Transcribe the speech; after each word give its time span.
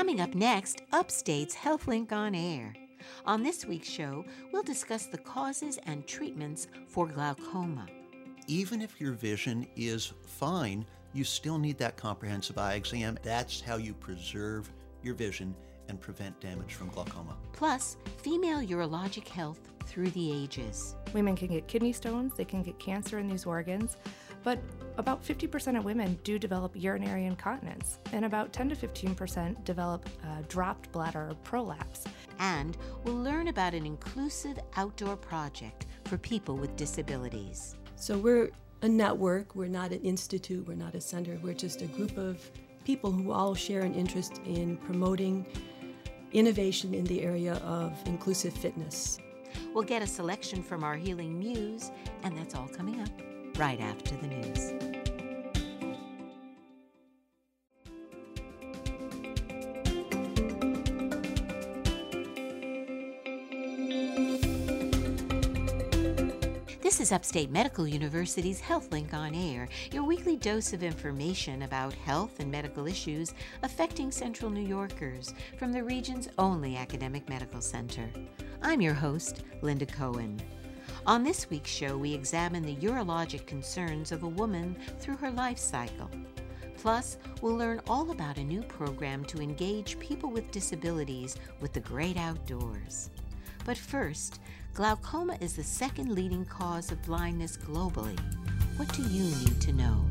Coming 0.00 0.22
up 0.22 0.34
next, 0.34 0.80
Upstate's 0.94 1.54
HealthLink 1.54 2.10
on 2.10 2.34
Air. 2.34 2.72
On 3.26 3.42
this 3.42 3.66
week's 3.66 3.90
show, 3.90 4.24
we'll 4.50 4.62
discuss 4.62 5.04
the 5.04 5.18
causes 5.18 5.78
and 5.84 6.06
treatments 6.06 6.68
for 6.86 7.06
glaucoma. 7.06 7.86
Even 8.46 8.80
if 8.80 8.98
your 8.98 9.12
vision 9.12 9.66
is 9.76 10.14
fine, 10.24 10.86
you 11.12 11.22
still 11.22 11.58
need 11.58 11.76
that 11.76 11.98
comprehensive 11.98 12.56
eye 12.56 12.76
exam. 12.76 13.18
That's 13.22 13.60
how 13.60 13.76
you 13.76 13.92
preserve 13.92 14.72
your 15.02 15.12
vision 15.12 15.54
and 15.90 16.00
prevent 16.00 16.40
damage 16.40 16.72
from 16.72 16.88
glaucoma. 16.88 17.36
Plus, 17.52 17.98
female 18.22 18.60
urologic 18.60 19.28
health 19.28 19.60
through 19.84 20.08
the 20.12 20.32
ages. 20.32 20.94
Women 21.12 21.36
can 21.36 21.48
get 21.48 21.68
kidney 21.68 21.92
stones, 21.92 22.32
they 22.34 22.46
can 22.46 22.62
get 22.62 22.78
cancer 22.78 23.18
in 23.18 23.28
these 23.28 23.44
organs, 23.44 23.98
but 24.44 24.58
about 25.00 25.24
50% 25.24 25.78
of 25.78 25.84
women 25.84 26.18
do 26.24 26.38
develop 26.38 26.72
urinary 26.74 27.24
incontinence, 27.24 27.98
and 28.12 28.26
about 28.26 28.52
10 28.52 28.68
to 28.68 28.76
15% 28.76 29.64
develop 29.64 30.06
uh, 30.22 30.42
dropped 30.46 30.92
bladder 30.92 31.30
or 31.30 31.34
prolapse. 31.42 32.04
And 32.38 32.76
we'll 33.02 33.16
learn 33.16 33.48
about 33.48 33.72
an 33.72 33.86
inclusive 33.86 34.58
outdoor 34.76 35.16
project 35.16 35.86
for 36.04 36.18
people 36.18 36.56
with 36.56 36.76
disabilities. 36.76 37.76
So 37.96 38.18
we're 38.18 38.50
a 38.82 38.88
network, 38.88 39.54
we're 39.54 39.68
not 39.68 39.90
an 39.90 40.02
institute, 40.02 40.68
we're 40.68 40.74
not 40.74 40.94
a 40.94 41.00
center, 41.00 41.38
we're 41.42 41.54
just 41.54 41.80
a 41.80 41.86
group 41.86 42.18
of 42.18 42.50
people 42.84 43.10
who 43.10 43.32
all 43.32 43.54
share 43.54 43.80
an 43.80 43.94
interest 43.94 44.40
in 44.44 44.76
promoting 44.76 45.46
innovation 46.32 46.92
in 46.92 47.04
the 47.04 47.22
area 47.22 47.54
of 47.64 47.92
inclusive 48.04 48.52
fitness. 48.52 49.18
We'll 49.74 49.84
get 49.84 50.02
a 50.02 50.06
selection 50.06 50.62
from 50.62 50.84
our 50.84 50.94
Healing 50.94 51.38
Muse, 51.38 51.90
and 52.22 52.36
that's 52.36 52.54
all 52.54 52.68
coming 52.68 53.00
up 53.00 53.29
right 53.60 53.80
after 53.80 54.16
the 54.16 54.26
news. 54.26 54.72
This 66.80 67.02
is 67.02 67.12
Upstate 67.12 67.50
Medical 67.50 67.86
University's 67.86 68.62
HealthLink 68.62 69.12
on 69.12 69.34
Air, 69.34 69.68
your 69.92 70.04
weekly 70.04 70.38
dose 70.38 70.72
of 70.72 70.82
information 70.82 71.62
about 71.62 71.92
health 71.92 72.40
and 72.40 72.50
medical 72.50 72.86
issues 72.86 73.34
affecting 73.62 74.10
Central 74.10 74.50
New 74.50 74.66
Yorkers 74.66 75.34
from 75.58 75.70
the 75.70 75.84
region's 75.84 76.30
only 76.38 76.76
academic 76.76 77.28
medical 77.28 77.60
center. 77.60 78.08
I'm 78.62 78.80
your 78.80 78.94
host, 78.94 79.44
Linda 79.60 79.84
Cohen. 79.84 80.40
On 81.06 81.24
this 81.24 81.48
week's 81.48 81.70
show, 81.70 81.96
we 81.96 82.12
examine 82.12 82.62
the 82.62 82.76
urologic 82.76 83.46
concerns 83.46 84.12
of 84.12 84.22
a 84.22 84.28
woman 84.28 84.76
through 84.98 85.16
her 85.16 85.30
life 85.30 85.58
cycle. 85.58 86.10
Plus, 86.76 87.16
we'll 87.40 87.56
learn 87.56 87.80
all 87.88 88.10
about 88.10 88.36
a 88.36 88.44
new 88.44 88.62
program 88.62 89.24
to 89.26 89.40
engage 89.40 89.98
people 89.98 90.30
with 90.30 90.50
disabilities 90.50 91.36
with 91.60 91.72
the 91.72 91.80
great 91.80 92.18
outdoors. 92.18 93.10
But 93.64 93.78
first, 93.78 94.40
glaucoma 94.74 95.38
is 95.40 95.56
the 95.56 95.64
second 95.64 96.14
leading 96.14 96.44
cause 96.44 96.92
of 96.92 97.02
blindness 97.02 97.56
globally. 97.56 98.18
What 98.76 98.92
do 98.92 99.02
you 99.02 99.24
need 99.36 99.60
to 99.62 99.72
know? 99.72 100.09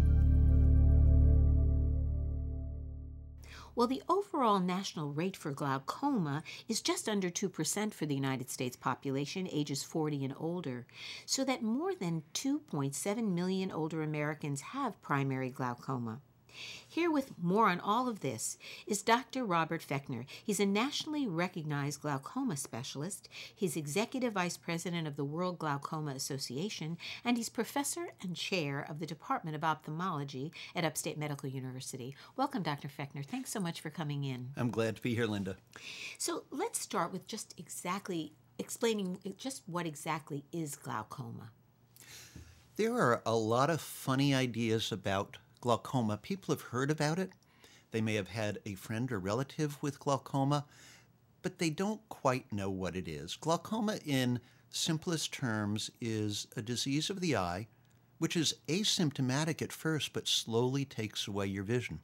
Well, 3.80 3.88
the 3.88 4.04
overall 4.10 4.60
national 4.60 5.14
rate 5.14 5.38
for 5.38 5.54
glaucoma 5.54 6.44
is 6.68 6.82
just 6.82 7.08
under 7.08 7.30
2% 7.30 7.94
for 7.94 8.06
the 8.06 8.14
United 8.14 8.50
States 8.50 8.76
population 8.76 9.48
ages 9.50 9.84
40 9.84 10.26
and 10.26 10.34
older, 10.38 10.86
so 11.26 11.46
that 11.46 11.64
more 11.64 11.96
than 11.96 12.24
2.7 12.34 13.32
million 13.32 13.72
older 13.72 14.02
Americans 14.02 14.60
have 14.60 15.02
primary 15.02 15.50
glaucoma. 15.50 16.20
Here 16.88 17.12
with 17.12 17.32
more 17.42 17.70
on 17.70 17.80
all 17.80 18.10
of 18.10 18.22
this 18.22 18.58
is 18.88 19.02
Dr. 19.02 19.46
Robert 19.46 19.82
Fechtner. 19.82 20.26
He's 20.44 20.60
a 20.60 20.66
nationally 20.66 21.28
recognized 21.28 22.02
glaucoma 22.02 22.58
specialist. 22.58 23.30
He's 23.56 23.78
executive 23.78 24.34
vice 24.34 24.58
president 24.58 25.08
of 25.08 25.16
the 25.16 25.24
World 25.24 25.60
Glaucoma 25.60 26.12
Association, 26.12 26.98
and 27.24 27.38
he's 27.38 27.50
professor 27.50 28.08
and 28.22 28.36
chair 28.36 28.86
of 28.90 29.00
the 29.00 29.06
Department 29.06 29.56
of 29.56 29.64
Ophthalmology 29.64 30.52
at 30.76 30.84
Upstate 30.84 31.18
Medical 31.18 31.50
University. 31.50 32.16
Welcome, 32.36 32.64
Dr. 32.64 32.88
Fechtner. 32.88 33.26
Thanks 33.26 33.52
so 33.52 33.60
much 33.60 33.82
for 33.82 33.90
coming 33.90 34.24
in. 34.24 34.50
I'm 34.58 34.72
glad 34.72 34.96
to 34.96 35.02
be 35.02 35.16
here, 35.16 35.28
Linda. 35.28 35.58
So 36.18 36.44
let's 36.52 36.80
start 36.80 37.12
with 37.12 37.28
just 37.28 37.54
exactly 37.58 38.34
explaining 38.58 39.18
just 39.38 39.64
what 39.68 39.86
exactly 39.86 40.44
is 40.52 40.76
glaucoma. 40.76 41.52
There 42.76 42.94
are 42.94 43.22
a 43.26 43.36
lot 43.36 43.70
of 43.70 43.82
funny 43.82 44.34
ideas 44.34 44.92
about 44.92 45.38
glaucoma. 45.62 46.18
People 46.18 46.54
have 46.54 46.62
heard 46.62 46.92
about 46.92 47.20
it. 47.20 47.32
They 47.92 48.02
may 48.02 48.16
have 48.16 48.30
had 48.30 48.60
a 48.66 48.76
friend 48.76 49.12
or 49.12 49.20
relative 49.20 49.82
with 49.82 50.00
glaucoma, 50.00 50.66
but 51.42 51.58
they 51.60 51.70
don't 51.70 52.08
quite 52.10 52.52
know 52.52 52.70
what 52.70 52.96
it 52.96 53.08
is. 53.08 53.36
Glaucoma, 53.36 54.00
in 54.06 54.40
simplest 54.70 55.34
terms, 55.34 55.90
is 56.00 56.48
a 56.56 56.62
disease 56.62 57.10
of 57.10 57.20
the 57.20 57.36
eye 57.36 57.68
which 58.20 58.36
is 58.36 58.54
asymptomatic 58.68 59.62
at 59.62 59.72
first 59.72 60.14
but 60.14 60.28
slowly 60.28 60.86
takes 60.86 61.28
away 61.28 61.48
your 61.48 61.64
vision. 61.64 62.00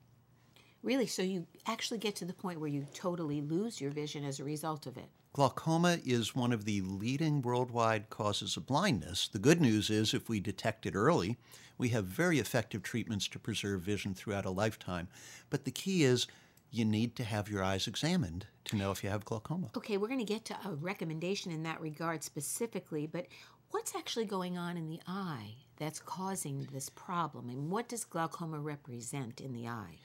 Really? 0.81 1.07
So 1.07 1.21
you 1.21 1.45
actually 1.67 1.99
get 1.99 2.15
to 2.17 2.25
the 2.25 2.33
point 2.33 2.59
where 2.59 2.69
you 2.69 2.85
totally 2.93 3.41
lose 3.41 3.79
your 3.81 3.91
vision 3.91 4.23
as 4.23 4.39
a 4.39 4.43
result 4.43 4.85
of 4.87 4.97
it? 4.97 5.09
Glaucoma 5.35 5.97
is 6.05 6.33
one 6.33 6.53
of 6.53 6.63
the 6.63 6.79
leading 6.79 7.41
worldwide 7.41 8.09
causes 8.09 8.55
of 8.55 8.65
blindness. 8.65 9.27
The 9.27 9.37
good 9.37 9.59
news 9.59 9.89
is, 9.89 10.13
if 10.13 10.29
we 10.29 10.39
detect 10.39 10.85
it 10.85 10.95
early, 10.95 11.35
we 11.77 11.89
have 11.89 12.05
very 12.05 12.39
effective 12.39 12.81
treatments 12.81 13.27
to 13.27 13.37
preserve 13.37 13.81
vision 13.81 14.13
throughout 14.13 14.45
a 14.45 14.49
lifetime. 14.49 15.09
But 15.49 15.65
the 15.65 15.71
key 15.71 16.05
is 16.05 16.27
you 16.71 16.85
need 16.85 17.17
to 17.17 17.25
have 17.25 17.49
your 17.49 17.61
eyes 17.61 17.85
examined 17.85 18.47
to 18.63 18.77
know 18.77 18.91
if 18.91 19.03
you 19.03 19.09
have 19.09 19.25
glaucoma. 19.25 19.71
Okay, 19.75 19.97
we're 19.97 20.07
going 20.07 20.19
to 20.19 20.23
get 20.23 20.45
to 20.45 20.57
a 20.63 20.73
recommendation 20.73 21.51
in 21.51 21.63
that 21.63 21.81
regard 21.81 22.23
specifically, 22.23 23.05
but 23.05 23.27
what's 23.71 23.93
actually 23.93 24.23
going 24.23 24.57
on 24.57 24.77
in 24.77 24.87
the 24.87 25.01
eye 25.05 25.55
that's 25.75 25.99
causing 25.99 26.65
this 26.71 26.87
problem, 26.87 27.49
and 27.49 27.69
what 27.69 27.89
does 27.89 28.05
glaucoma 28.05 28.61
represent 28.61 29.41
in 29.41 29.51
the 29.51 29.67
eye? 29.67 29.97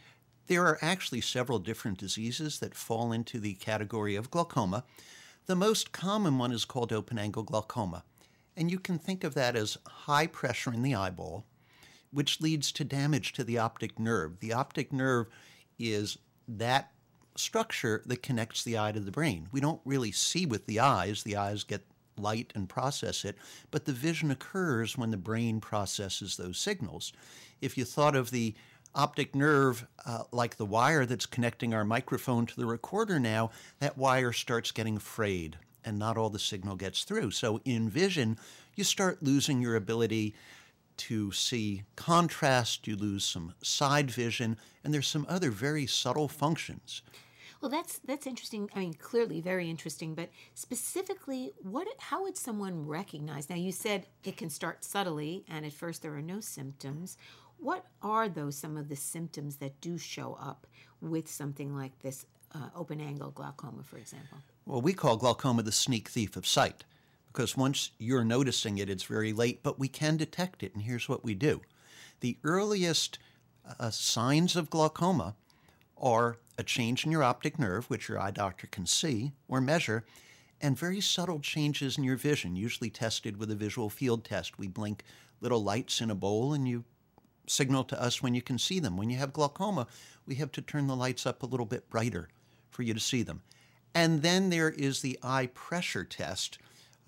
There 0.48 0.66
are 0.66 0.78
actually 0.82 1.20
several 1.20 1.60
different 1.60 1.98
diseases 1.98 2.58
that 2.58 2.74
fall 2.74 3.12
into 3.12 3.38
the 3.38 3.54
category 3.54 4.16
of 4.16 4.32
glaucoma. 4.32 4.82
The 5.50 5.56
most 5.56 5.90
common 5.90 6.38
one 6.38 6.52
is 6.52 6.64
called 6.64 6.92
open 6.92 7.18
angle 7.18 7.42
glaucoma, 7.42 8.04
and 8.56 8.70
you 8.70 8.78
can 8.78 9.00
think 9.00 9.24
of 9.24 9.34
that 9.34 9.56
as 9.56 9.78
high 9.84 10.28
pressure 10.28 10.72
in 10.72 10.82
the 10.82 10.94
eyeball, 10.94 11.44
which 12.12 12.40
leads 12.40 12.70
to 12.70 12.84
damage 12.84 13.32
to 13.32 13.42
the 13.42 13.58
optic 13.58 13.98
nerve. 13.98 14.38
The 14.38 14.52
optic 14.52 14.92
nerve 14.92 15.26
is 15.76 16.18
that 16.46 16.92
structure 17.34 18.00
that 18.06 18.22
connects 18.22 18.62
the 18.62 18.78
eye 18.78 18.92
to 18.92 19.00
the 19.00 19.10
brain. 19.10 19.48
We 19.50 19.60
don't 19.60 19.80
really 19.84 20.12
see 20.12 20.46
with 20.46 20.66
the 20.66 20.78
eyes, 20.78 21.24
the 21.24 21.36
eyes 21.36 21.64
get 21.64 21.84
light 22.16 22.52
and 22.54 22.68
process 22.68 23.24
it, 23.24 23.36
but 23.72 23.86
the 23.86 23.92
vision 23.92 24.30
occurs 24.30 24.96
when 24.96 25.10
the 25.10 25.16
brain 25.16 25.60
processes 25.60 26.36
those 26.36 26.58
signals. 26.58 27.12
If 27.60 27.76
you 27.76 27.84
thought 27.84 28.14
of 28.14 28.30
the 28.30 28.54
optic 28.94 29.34
nerve, 29.34 29.86
uh, 30.04 30.24
like 30.32 30.56
the 30.56 30.66
wire 30.66 31.06
that's 31.06 31.26
connecting 31.26 31.74
our 31.74 31.84
microphone 31.84 32.46
to 32.46 32.56
the 32.56 32.66
recorder 32.66 33.18
now, 33.18 33.50
that 33.78 33.96
wire 33.96 34.32
starts 34.32 34.72
getting 34.72 34.98
frayed 34.98 35.58
and 35.84 35.98
not 35.98 36.16
all 36.16 36.30
the 36.30 36.38
signal 36.38 36.76
gets 36.76 37.04
through. 37.04 37.30
So 37.30 37.60
in 37.64 37.88
vision, 37.88 38.38
you 38.74 38.84
start 38.84 39.22
losing 39.22 39.62
your 39.62 39.76
ability 39.76 40.34
to 40.98 41.32
see 41.32 41.84
contrast, 41.96 42.86
you 42.86 42.94
lose 42.96 43.24
some 43.24 43.54
side 43.62 44.10
vision, 44.10 44.58
and 44.84 44.92
there's 44.92 45.08
some 45.08 45.24
other 45.28 45.50
very 45.50 45.86
subtle 45.86 46.28
functions. 46.28 47.02
Well, 47.60 47.70
that's 47.70 47.98
that's 47.98 48.26
interesting. 48.26 48.70
I 48.74 48.80
mean, 48.80 48.94
clearly 48.94 49.40
very 49.40 49.68
interesting. 49.68 50.14
But 50.14 50.30
specifically, 50.54 51.52
what? 51.62 51.86
How 51.98 52.22
would 52.22 52.36
someone 52.36 52.86
recognize? 52.86 53.50
Now, 53.50 53.56
you 53.56 53.72
said 53.72 54.06
it 54.24 54.36
can 54.38 54.48
start 54.48 54.84
subtly, 54.84 55.44
and 55.48 55.66
at 55.66 55.72
first 55.72 56.02
there 56.02 56.14
are 56.14 56.22
no 56.22 56.40
symptoms. 56.40 57.18
What 57.60 57.84
are 58.02 58.28
those 58.28 58.56
some 58.56 58.76
of 58.78 58.88
the 58.88 58.96
symptoms 58.96 59.56
that 59.56 59.80
do 59.80 59.98
show 59.98 60.38
up 60.40 60.66
with 61.00 61.28
something 61.28 61.76
like 61.76 61.98
this 62.00 62.24
uh, 62.54 62.70
open 62.74 63.00
angle 63.00 63.30
glaucoma, 63.30 63.82
for 63.82 63.98
example? 63.98 64.38
Well, 64.64 64.80
we 64.80 64.94
call 64.94 65.18
glaucoma 65.18 65.62
the 65.62 65.72
sneak 65.72 66.08
thief 66.08 66.36
of 66.36 66.46
sight 66.46 66.84
because 67.32 67.56
once 67.56 67.90
you're 67.98 68.24
noticing 68.24 68.78
it, 68.78 68.88
it's 68.88 69.04
very 69.04 69.32
late, 69.32 69.62
but 69.62 69.78
we 69.78 69.88
can 69.88 70.16
detect 70.16 70.62
it, 70.62 70.74
and 70.74 70.82
here's 70.82 71.08
what 71.08 71.22
we 71.22 71.34
do. 71.34 71.60
The 72.20 72.38
earliest 72.44 73.18
uh, 73.78 73.90
signs 73.90 74.56
of 74.56 74.70
glaucoma 74.70 75.36
are 75.96 76.38
a 76.58 76.62
change 76.62 77.04
in 77.04 77.12
your 77.12 77.22
optic 77.22 77.58
nerve, 77.58 77.84
which 77.86 78.08
your 78.08 78.18
eye 78.18 78.30
doctor 78.30 78.66
can 78.66 78.86
see 78.86 79.32
or 79.48 79.60
measure, 79.60 80.04
and 80.60 80.78
very 80.78 81.00
subtle 81.00 81.40
changes 81.40 81.98
in 81.98 82.04
your 82.04 82.16
vision, 82.16 82.56
usually 82.56 82.90
tested 82.90 83.36
with 83.36 83.50
a 83.50 83.54
visual 83.54 83.90
field 83.90 84.24
test. 84.24 84.58
We 84.58 84.66
blink 84.66 85.04
little 85.40 85.62
lights 85.62 86.00
in 86.00 86.10
a 86.10 86.14
bowl, 86.14 86.52
and 86.52 86.66
you 86.66 86.84
signal 87.50 87.84
to 87.84 88.00
us 88.00 88.22
when 88.22 88.34
you 88.34 88.42
can 88.42 88.58
see 88.58 88.78
them. 88.78 88.96
When 88.96 89.10
you 89.10 89.18
have 89.18 89.32
glaucoma, 89.32 89.86
we 90.26 90.36
have 90.36 90.52
to 90.52 90.62
turn 90.62 90.86
the 90.86 90.96
lights 90.96 91.26
up 91.26 91.42
a 91.42 91.46
little 91.46 91.66
bit 91.66 91.90
brighter 91.90 92.28
for 92.70 92.82
you 92.82 92.94
to 92.94 93.00
see 93.00 93.22
them. 93.22 93.42
And 93.94 94.22
then 94.22 94.50
there 94.50 94.70
is 94.70 95.02
the 95.02 95.18
eye 95.22 95.48
pressure 95.52 96.04
test, 96.04 96.58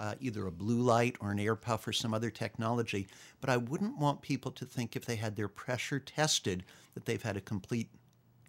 uh, 0.01 0.15
either 0.21 0.47
a 0.47 0.53
blue 0.53 0.81
light 0.81 1.17
or 1.21 1.31
an 1.31 1.39
air 1.39 1.55
puff 1.55 1.87
or 1.87 1.93
some 1.93 2.13
other 2.13 2.31
technology. 2.31 3.07
But 3.41 3.51
I 3.51 3.57
wouldn't 3.57 3.99
want 3.99 4.23
people 4.23 4.51
to 4.53 4.65
think 4.65 4.97
if 4.97 5.05
they 5.05 5.17
had 5.17 5.37
their 5.37 5.49
pressure 5.49 6.01
tested 6.01 6.65
that 6.95 7.07
they've 7.07 7.23
had 7.23 7.37
a 7.37 7.41
complete 7.41 7.89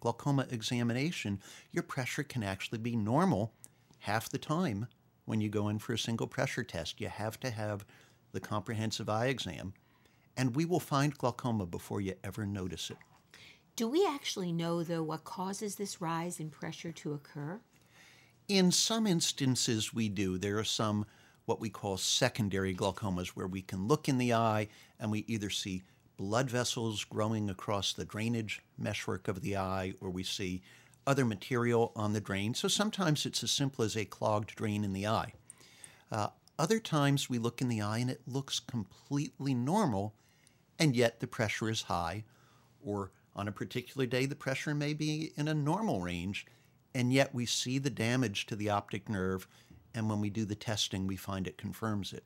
glaucoma 0.00 0.46
examination, 0.50 1.40
your 1.70 1.84
pressure 1.84 2.24
can 2.24 2.42
actually 2.42 2.78
be 2.78 2.96
normal 2.96 3.52
half 4.00 4.28
the 4.28 4.38
time 4.38 4.88
when 5.24 5.40
you 5.40 5.48
go 5.48 5.68
in 5.68 5.78
for 5.78 5.92
a 5.92 5.98
single 5.98 6.26
pressure 6.26 6.64
test. 6.64 7.00
You 7.00 7.08
have 7.08 7.38
to 7.40 7.50
have 7.50 7.84
the 8.32 8.40
comprehensive 8.40 9.08
eye 9.08 9.26
exam, 9.26 9.72
and 10.36 10.56
we 10.56 10.64
will 10.64 10.80
find 10.80 11.16
glaucoma 11.16 11.66
before 11.66 12.00
you 12.00 12.14
ever 12.24 12.46
notice 12.46 12.90
it. 12.90 12.98
Do 13.76 13.88
we 13.88 14.06
actually 14.06 14.52
know, 14.52 14.82
though, 14.82 15.02
what 15.02 15.24
causes 15.24 15.76
this 15.76 16.00
rise 16.00 16.38
in 16.38 16.50
pressure 16.50 16.92
to 16.92 17.12
occur? 17.12 17.60
In 18.46 18.70
some 18.70 19.06
instances, 19.06 19.92
we 19.92 20.08
do. 20.08 20.38
There 20.38 20.58
are 20.58 20.64
some 20.64 21.06
what 21.46 21.60
we 21.60 21.70
call 21.70 21.96
secondary 21.96 22.74
glaucomas 22.74 23.28
where 23.28 23.46
we 23.46 23.62
can 23.62 23.86
look 23.86 24.08
in 24.08 24.18
the 24.18 24.32
eye 24.32 24.68
and 24.98 25.10
we 25.10 25.24
either 25.26 25.50
see 25.50 25.82
blood 26.16 26.48
vessels 26.48 27.04
growing 27.04 27.50
across 27.50 27.92
the 27.92 28.04
drainage 28.04 28.62
meshwork 28.78 29.28
of 29.28 29.40
the 29.42 29.56
eye 29.56 29.94
or 30.00 30.08
we 30.10 30.22
see 30.22 30.62
other 31.06 31.24
material 31.24 31.92
on 31.96 32.12
the 32.12 32.20
drain. 32.20 32.54
So 32.54 32.68
sometimes 32.68 33.26
it's 33.26 33.42
as 33.42 33.50
simple 33.50 33.84
as 33.84 33.96
a 33.96 34.04
clogged 34.04 34.54
drain 34.54 34.84
in 34.84 34.92
the 34.92 35.06
eye. 35.06 35.32
Uh, 36.10 36.28
other 36.58 36.78
times 36.78 37.28
we 37.28 37.38
look 37.38 37.60
in 37.60 37.68
the 37.68 37.82
eye 37.82 37.98
and 37.98 38.10
it 38.10 38.22
looks 38.26 38.60
completely 38.60 39.54
normal, 39.54 40.14
and 40.78 40.96
yet 40.96 41.20
the 41.20 41.26
pressure 41.26 41.68
is 41.68 41.82
high, 41.82 42.24
or 42.82 43.12
on 43.34 43.48
a 43.48 43.52
particular 43.52 44.06
day 44.06 44.26
the 44.26 44.34
pressure 44.34 44.74
may 44.74 44.94
be 44.94 45.32
in 45.36 45.48
a 45.48 45.54
normal 45.54 46.00
range, 46.00 46.46
and 46.94 47.12
yet 47.12 47.34
we 47.34 47.46
see 47.46 47.78
the 47.78 47.90
damage 47.90 48.46
to 48.46 48.56
the 48.56 48.70
optic 48.70 49.08
nerve, 49.08 49.46
and 49.94 50.08
when 50.08 50.20
we 50.20 50.30
do 50.30 50.44
the 50.44 50.54
testing, 50.54 51.06
we 51.06 51.16
find 51.16 51.46
it 51.46 51.58
confirms 51.58 52.12
it. 52.12 52.24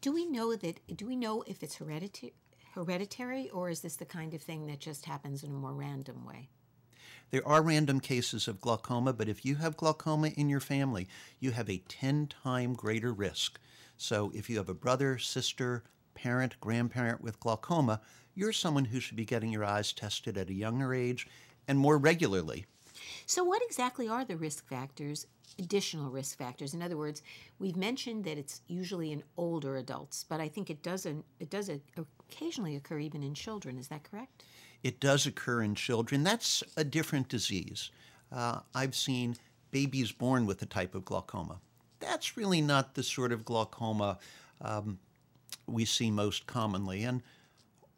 Do 0.00 0.12
we 0.12 0.26
know 0.26 0.56
that? 0.56 0.80
Do 0.96 1.06
we 1.06 1.16
know 1.16 1.42
if 1.46 1.62
it's 1.62 1.76
hereditary, 1.76 2.34
hereditary, 2.74 3.50
or 3.50 3.68
is 3.70 3.80
this 3.80 3.96
the 3.96 4.04
kind 4.04 4.34
of 4.34 4.42
thing 4.42 4.66
that 4.66 4.80
just 4.80 5.04
happens 5.04 5.42
in 5.42 5.50
a 5.50 5.54
more 5.54 5.74
random 5.74 6.24
way? 6.24 6.48
There 7.30 7.46
are 7.46 7.62
random 7.62 8.00
cases 8.00 8.46
of 8.46 8.60
glaucoma, 8.60 9.12
but 9.12 9.28
if 9.28 9.44
you 9.44 9.56
have 9.56 9.76
glaucoma 9.76 10.28
in 10.28 10.48
your 10.48 10.60
family, 10.60 11.08
you 11.40 11.50
have 11.50 11.68
a 11.68 11.82
10 11.88 12.28
time 12.28 12.74
greater 12.74 13.12
risk. 13.12 13.58
So 13.96 14.30
if 14.34 14.48
you 14.48 14.58
have 14.58 14.68
a 14.68 14.74
brother, 14.74 15.18
sister, 15.18 15.82
parent, 16.16 16.58
grandparent 16.60 17.20
with 17.20 17.38
glaucoma, 17.38 18.00
you're 18.34 18.52
someone 18.52 18.86
who 18.86 18.98
should 18.98 19.16
be 19.16 19.24
getting 19.24 19.52
your 19.52 19.64
eyes 19.64 19.92
tested 19.92 20.36
at 20.36 20.50
a 20.50 20.54
younger 20.54 20.92
age 20.92 21.28
and 21.68 21.78
more 21.78 21.96
regularly. 21.98 22.66
So, 23.26 23.44
what 23.44 23.62
exactly 23.62 24.08
are 24.08 24.24
the 24.24 24.36
risk 24.36 24.66
factors, 24.68 25.26
additional 25.58 26.10
risk 26.10 26.36
factors? 26.36 26.74
In 26.74 26.82
other 26.82 26.96
words, 26.96 27.22
we've 27.58 27.76
mentioned 27.76 28.24
that 28.24 28.38
it's 28.38 28.62
usually 28.66 29.12
in 29.12 29.22
older 29.36 29.76
adults, 29.76 30.24
but 30.28 30.40
I 30.40 30.48
think 30.48 30.70
it 30.70 30.82
doesn't. 30.82 31.24
It 31.38 31.50
does 31.50 31.70
occasionally 32.28 32.76
occur 32.76 32.98
even 32.98 33.22
in 33.22 33.34
children. 33.34 33.78
Is 33.78 33.88
that 33.88 34.10
correct? 34.10 34.44
It 34.82 35.00
does 35.00 35.26
occur 35.26 35.62
in 35.62 35.74
children. 35.74 36.22
That's 36.22 36.62
a 36.76 36.84
different 36.84 37.28
disease. 37.28 37.90
Uh, 38.30 38.60
I've 38.74 38.94
seen 38.94 39.36
babies 39.70 40.12
born 40.12 40.46
with 40.46 40.62
a 40.62 40.66
type 40.66 40.94
of 40.94 41.04
glaucoma. 41.04 41.60
That's 42.00 42.36
really 42.36 42.60
not 42.60 42.94
the 42.94 43.02
sort 43.02 43.32
of 43.32 43.44
glaucoma 43.44 44.18
um, 44.60 44.98
we 45.66 45.84
see 45.84 46.10
most 46.10 46.46
commonly. 46.46 47.02
And 47.02 47.22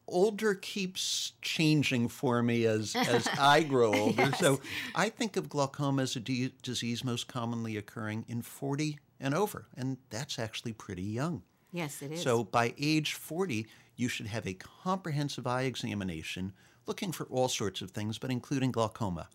older 0.06 0.54
keeps 0.54 1.32
changing 1.42 2.08
for 2.08 2.42
me 2.42 2.64
as, 2.64 2.96
as 2.96 3.28
I 3.38 3.62
grow 3.62 3.92
older. 3.94 4.22
yes. 4.22 4.38
So 4.38 4.60
I 4.94 5.08
think 5.10 5.36
of 5.36 5.48
glaucoma 5.48 6.02
as 6.02 6.16
a 6.16 6.20
d- 6.20 6.54
disease 6.62 7.04
most 7.04 7.28
commonly 7.28 7.76
occurring 7.76 8.24
in 8.28 8.42
40 8.42 8.98
and 9.20 9.34
over, 9.34 9.66
and 9.76 9.98
that's 10.10 10.38
actually 10.38 10.72
pretty 10.72 11.02
young. 11.02 11.42
Yes, 11.72 12.00
it 12.02 12.12
is. 12.12 12.22
So 12.22 12.44
by 12.44 12.74
age 12.78 13.12
40, 13.12 13.66
you 13.96 14.08
should 14.08 14.28
have 14.28 14.46
a 14.46 14.54
comprehensive 14.54 15.46
eye 15.46 15.62
examination 15.62 16.52
looking 16.86 17.12
for 17.12 17.26
all 17.26 17.48
sorts 17.48 17.82
of 17.82 17.90
things, 17.90 18.16
but 18.16 18.30
including 18.30 18.70
glaucoma. 18.70 19.28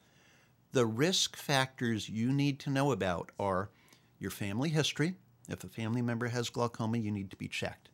The 0.71 0.87
risk 0.87 1.35
factors 1.37 2.09
you 2.09 2.31
need 2.33 2.59
to 2.61 2.71
know 2.71 2.91
about 2.91 3.31
are 3.39 3.69
your 4.17 4.31
family 4.31 4.69
history. 4.69 5.13
If 5.47 5.63
a 5.63 5.67
family 5.67 6.01
member 6.01 6.29
has 6.29 6.49
glaucoma, 6.49 6.97
you 6.97 7.11
need 7.11 7.29
to 7.29 7.35
be 7.37 7.47
checked. 7.47 7.89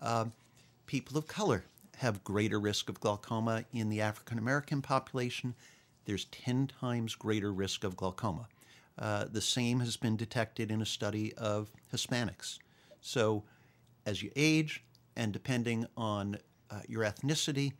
Uh, 0.00 0.26
people 0.86 1.16
of 1.16 1.26
color 1.26 1.64
have 1.96 2.24
greater 2.24 2.58
risk 2.60 2.88
of 2.88 3.00
glaucoma. 3.00 3.64
In 3.72 3.88
the 3.88 4.00
African 4.00 4.38
American 4.38 4.82
population, 4.82 5.54
there's 6.04 6.26
10 6.26 6.68
times 6.80 7.14
greater 7.14 7.52
risk 7.52 7.84
of 7.84 7.96
glaucoma. 7.96 8.48
Uh, 8.98 9.24
the 9.30 9.40
same 9.40 9.80
has 9.80 9.96
been 9.96 10.16
detected 10.16 10.70
in 10.70 10.80
a 10.80 10.86
study 10.86 11.32
of 11.34 11.70
Hispanics. 11.92 12.58
So, 13.00 13.42
as 14.06 14.22
you 14.22 14.30
age, 14.36 14.84
and 15.16 15.32
depending 15.32 15.86
on 15.96 16.38
uh, 16.70 16.80
your 16.88 17.02
ethnicity, 17.02 17.72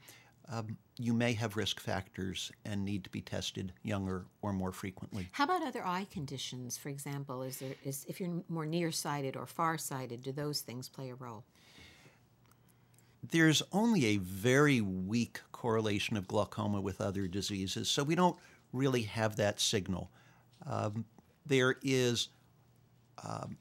um, 0.51 0.77
you 0.99 1.13
may 1.13 1.33
have 1.33 1.57
risk 1.57 1.81
factors 1.81 2.53
and 2.65 2.85
need 2.85 3.05
to 3.05 3.11
be 3.11 3.21
tested 3.21 3.73
younger 3.83 4.27
or 4.43 4.53
more 4.53 4.73
frequently. 4.73 5.29
How 5.33 5.45
about 5.45 5.63
other 5.63 5.85
eye 5.85 6.07
conditions? 6.11 6.77
For 6.77 6.89
example, 6.89 7.43
is 7.43 7.59
there 7.59 7.75
is 7.85 8.05
if 8.09 8.21
you're 8.21 8.43
more 8.49 8.67
nearsighted 8.67 9.37
or 9.37 9.47
farsighted, 9.47 10.23
do 10.23 10.33
those 10.33 10.61
things 10.61 10.89
play 10.89 11.11
a 11.11 11.15
role? 11.15 11.45
There's 13.31 13.63
only 13.73 14.05
a 14.07 14.17
very 14.19 14.81
weak 14.81 15.41
correlation 15.53 16.17
of 16.17 16.29
glaucoma 16.29 16.81
with 16.81 17.01
other 17.01 17.27
diseases, 17.27 17.89
so 17.89 18.03
we 18.03 18.15
don't 18.15 18.37
really 18.73 19.03
have 19.03 19.37
that 19.37 19.61
signal. 19.61 20.11
Um, 20.67 21.07
there 21.47 21.77
is 21.83 22.29
um, 23.23 23.57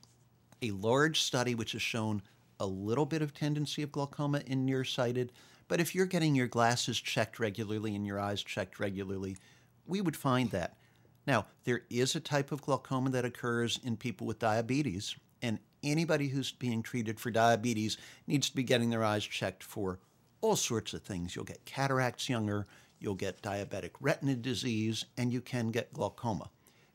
a 0.62 0.71
large 0.71 1.21
study 1.21 1.56
which 1.56 1.74
has 1.74 1.81
shown 1.81 2.21
a 2.60 2.65
little 2.65 3.06
bit 3.06 3.21
of 3.21 3.33
tendency 3.33 3.83
of 3.83 3.92
glaucoma 3.92 4.42
in 4.45 4.65
nearsighted, 4.65 5.31
but 5.68 5.80
if 5.80 5.95
you're 5.95 6.06
getting 6.06 6.36
your 6.36 6.48
glasses 6.48 7.00
checked 7.00 7.39
regularly 7.39 7.95
and 7.95 8.06
your 8.06 8.19
eyes 8.19 8.44
checked 8.44 8.80
regularly, 8.80 9.38
we 9.86 10.01
would 10.01 10.18
find 10.18 10.51
that. 10.51 10.77
Now, 11.25 11.45
there 11.63 11.81
is 11.89 12.15
a 12.15 12.19
type 12.19 12.51
of 12.51 12.62
glaucoma 12.62 13.12
that 13.12 13.25
occurs 13.25 13.80
in 13.81 13.95
people 13.95 14.27
with 14.27 14.39
diabetes, 14.39 15.15
and 15.42 15.60
anybody 15.83 16.30
who's 16.30 16.51
being 16.51 16.83
treated 16.83 17.19
for 17.19 17.31
diabetes 17.31 17.97
needs 18.27 18.50
to 18.50 18.56
be 18.56 18.63
getting 18.63 18.89
their 18.89 19.03
eyes 19.03 19.25
checked 19.25 19.63
for 19.63 20.00
all 20.41 20.56
sorts 20.56 20.94
of 20.94 21.01
things. 21.01 21.35
You'll 21.35 21.45
get 21.45 21.65
cataracts 21.65 22.30
younger, 22.30 22.65
you'll 23.00 23.15
get 23.15 23.41
diabetic 23.41 23.91
retina 24.00 24.35
disease, 24.35 25.06
and 25.18 25.31
you 25.31 25.41
can 25.41 25.71
get 25.71 25.94
glaucoma. 25.94 26.50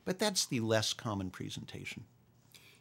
But 0.05 0.19
that's 0.19 0.45
the 0.45 0.59
less 0.59 0.93
common 0.93 1.29
presentation. 1.29 2.05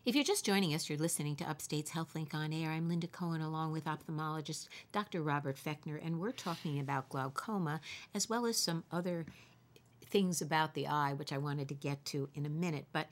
If 0.05 0.14
you're 0.14 0.25
just 0.25 0.46
joining 0.46 0.72
us, 0.72 0.88
you're 0.88 0.99
listening 0.99 1.37
to 1.37 1.44
Upstate's 1.44 1.90
HealthLink 1.90 2.32
on 2.32 2.52
Air. 2.52 2.70
I'm 2.70 2.88
Linda 2.88 3.08
Cohen 3.08 3.43
along 3.43 3.72
with 3.72 3.84
ophthalmologist 3.84 4.69
Dr. 4.90 5.20
Robert 5.20 5.58
Fechtner, 5.62 6.00
and 6.02 6.19
we're 6.19 6.32
talking 6.32 6.81
about 6.81 7.11
glaucoma 7.11 7.81
as 8.14 8.26
well 8.26 8.46
as 8.46 8.56
some 8.56 8.84
other 8.90 9.26
things 10.06 10.40
about 10.40 10.72
the 10.72 10.87
eye, 10.87 11.12
which 11.12 11.32
I 11.32 11.38
wanted 11.38 11.68
to 11.68 11.75
get 11.75 12.04
to 12.06 12.30
in 12.35 12.47
a 12.47 12.49
minute. 12.49 12.87
But 12.92 13.09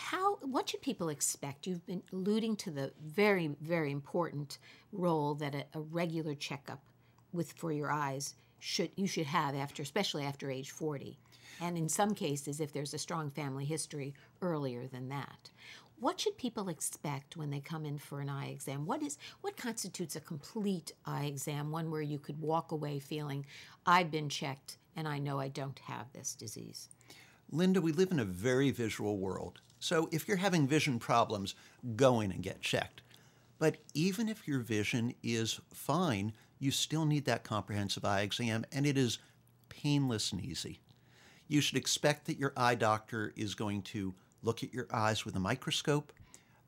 how 0.00 0.36
what 0.36 0.68
should 0.68 0.80
people 0.80 1.10
expect? 1.10 1.66
You've 1.66 1.86
been 1.86 2.02
alluding 2.12 2.56
to 2.56 2.70
the 2.70 2.92
very, 3.04 3.50
very 3.60 3.92
important 3.92 4.58
role 4.92 5.34
that 5.34 5.54
a, 5.54 5.64
a 5.74 5.80
regular 5.80 6.34
checkup 6.34 6.80
with 7.32 7.52
for 7.52 7.70
your 7.70 7.92
eyes 7.92 8.34
should 8.58 8.90
you 8.96 9.06
should 9.06 9.26
have 9.26 9.54
after 9.54 9.82
especially 9.82 10.24
after 10.24 10.50
age 10.50 10.70
40 10.70 11.16
and 11.62 11.78
in 11.78 11.88
some 11.88 12.14
cases 12.14 12.60
if 12.60 12.72
there's 12.72 12.92
a 12.92 12.98
strong 12.98 13.30
family 13.30 13.64
history 13.64 14.12
earlier 14.42 14.86
than 14.86 15.08
that 15.08 15.48
what 16.00 16.18
should 16.18 16.36
people 16.38 16.68
expect 16.68 17.36
when 17.36 17.50
they 17.50 17.60
come 17.60 17.84
in 17.84 17.98
for 17.98 18.20
an 18.20 18.30
eye 18.30 18.48
exam? 18.48 18.86
What 18.86 19.02
is 19.02 19.18
what 19.42 19.58
constitutes 19.58 20.16
a 20.16 20.20
complete 20.20 20.92
eye 21.04 21.26
exam? 21.26 21.70
One 21.70 21.90
where 21.90 22.00
you 22.00 22.18
could 22.18 22.40
walk 22.40 22.72
away 22.72 22.98
feeling 22.98 23.44
I've 23.84 24.10
been 24.10 24.30
checked 24.30 24.78
and 24.96 25.06
I 25.06 25.18
know 25.18 25.38
I 25.38 25.48
don't 25.48 25.78
have 25.80 26.10
this 26.14 26.34
disease. 26.34 26.88
Linda, 27.52 27.82
we 27.82 27.92
live 27.92 28.12
in 28.12 28.20
a 28.20 28.24
very 28.24 28.70
visual 28.70 29.18
world. 29.18 29.60
So 29.80 30.08
if 30.12 30.28
you're 30.28 30.36
having 30.36 30.68
vision 30.68 30.98
problems, 30.98 31.54
go 31.96 32.20
in 32.20 32.30
and 32.30 32.42
get 32.42 32.60
checked. 32.60 33.00
But 33.58 33.78
even 33.94 34.28
if 34.28 34.46
your 34.46 34.60
vision 34.60 35.14
is 35.22 35.60
fine, 35.72 36.32
you 36.58 36.70
still 36.70 37.06
need 37.06 37.24
that 37.24 37.44
comprehensive 37.44 38.04
eye 38.04 38.20
exam, 38.20 38.64
and 38.72 38.86
it 38.86 38.96
is 38.96 39.18
painless 39.68 40.32
and 40.32 40.44
easy. 40.44 40.80
You 41.48 41.60
should 41.60 41.78
expect 41.78 42.26
that 42.26 42.38
your 42.38 42.52
eye 42.56 42.74
doctor 42.74 43.32
is 43.36 43.54
going 43.54 43.82
to 43.82 44.14
look 44.42 44.62
at 44.62 44.72
your 44.72 44.86
eyes 44.92 45.24
with 45.24 45.34
a 45.36 45.40
microscope. 45.40 46.12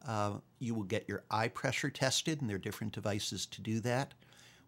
Uh, 0.07 0.33
you 0.59 0.75
will 0.75 0.83
get 0.83 1.09
your 1.09 1.23
eye 1.31 1.49
pressure 1.49 1.91
tested, 1.91 2.41
and 2.41 2.51
there 2.51 2.57
are 2.57 2.61
different 2.61 2.93
devices 2.93 3.47
to 3.47 3.61
do 3.61 3.81
that. 3.81 4.15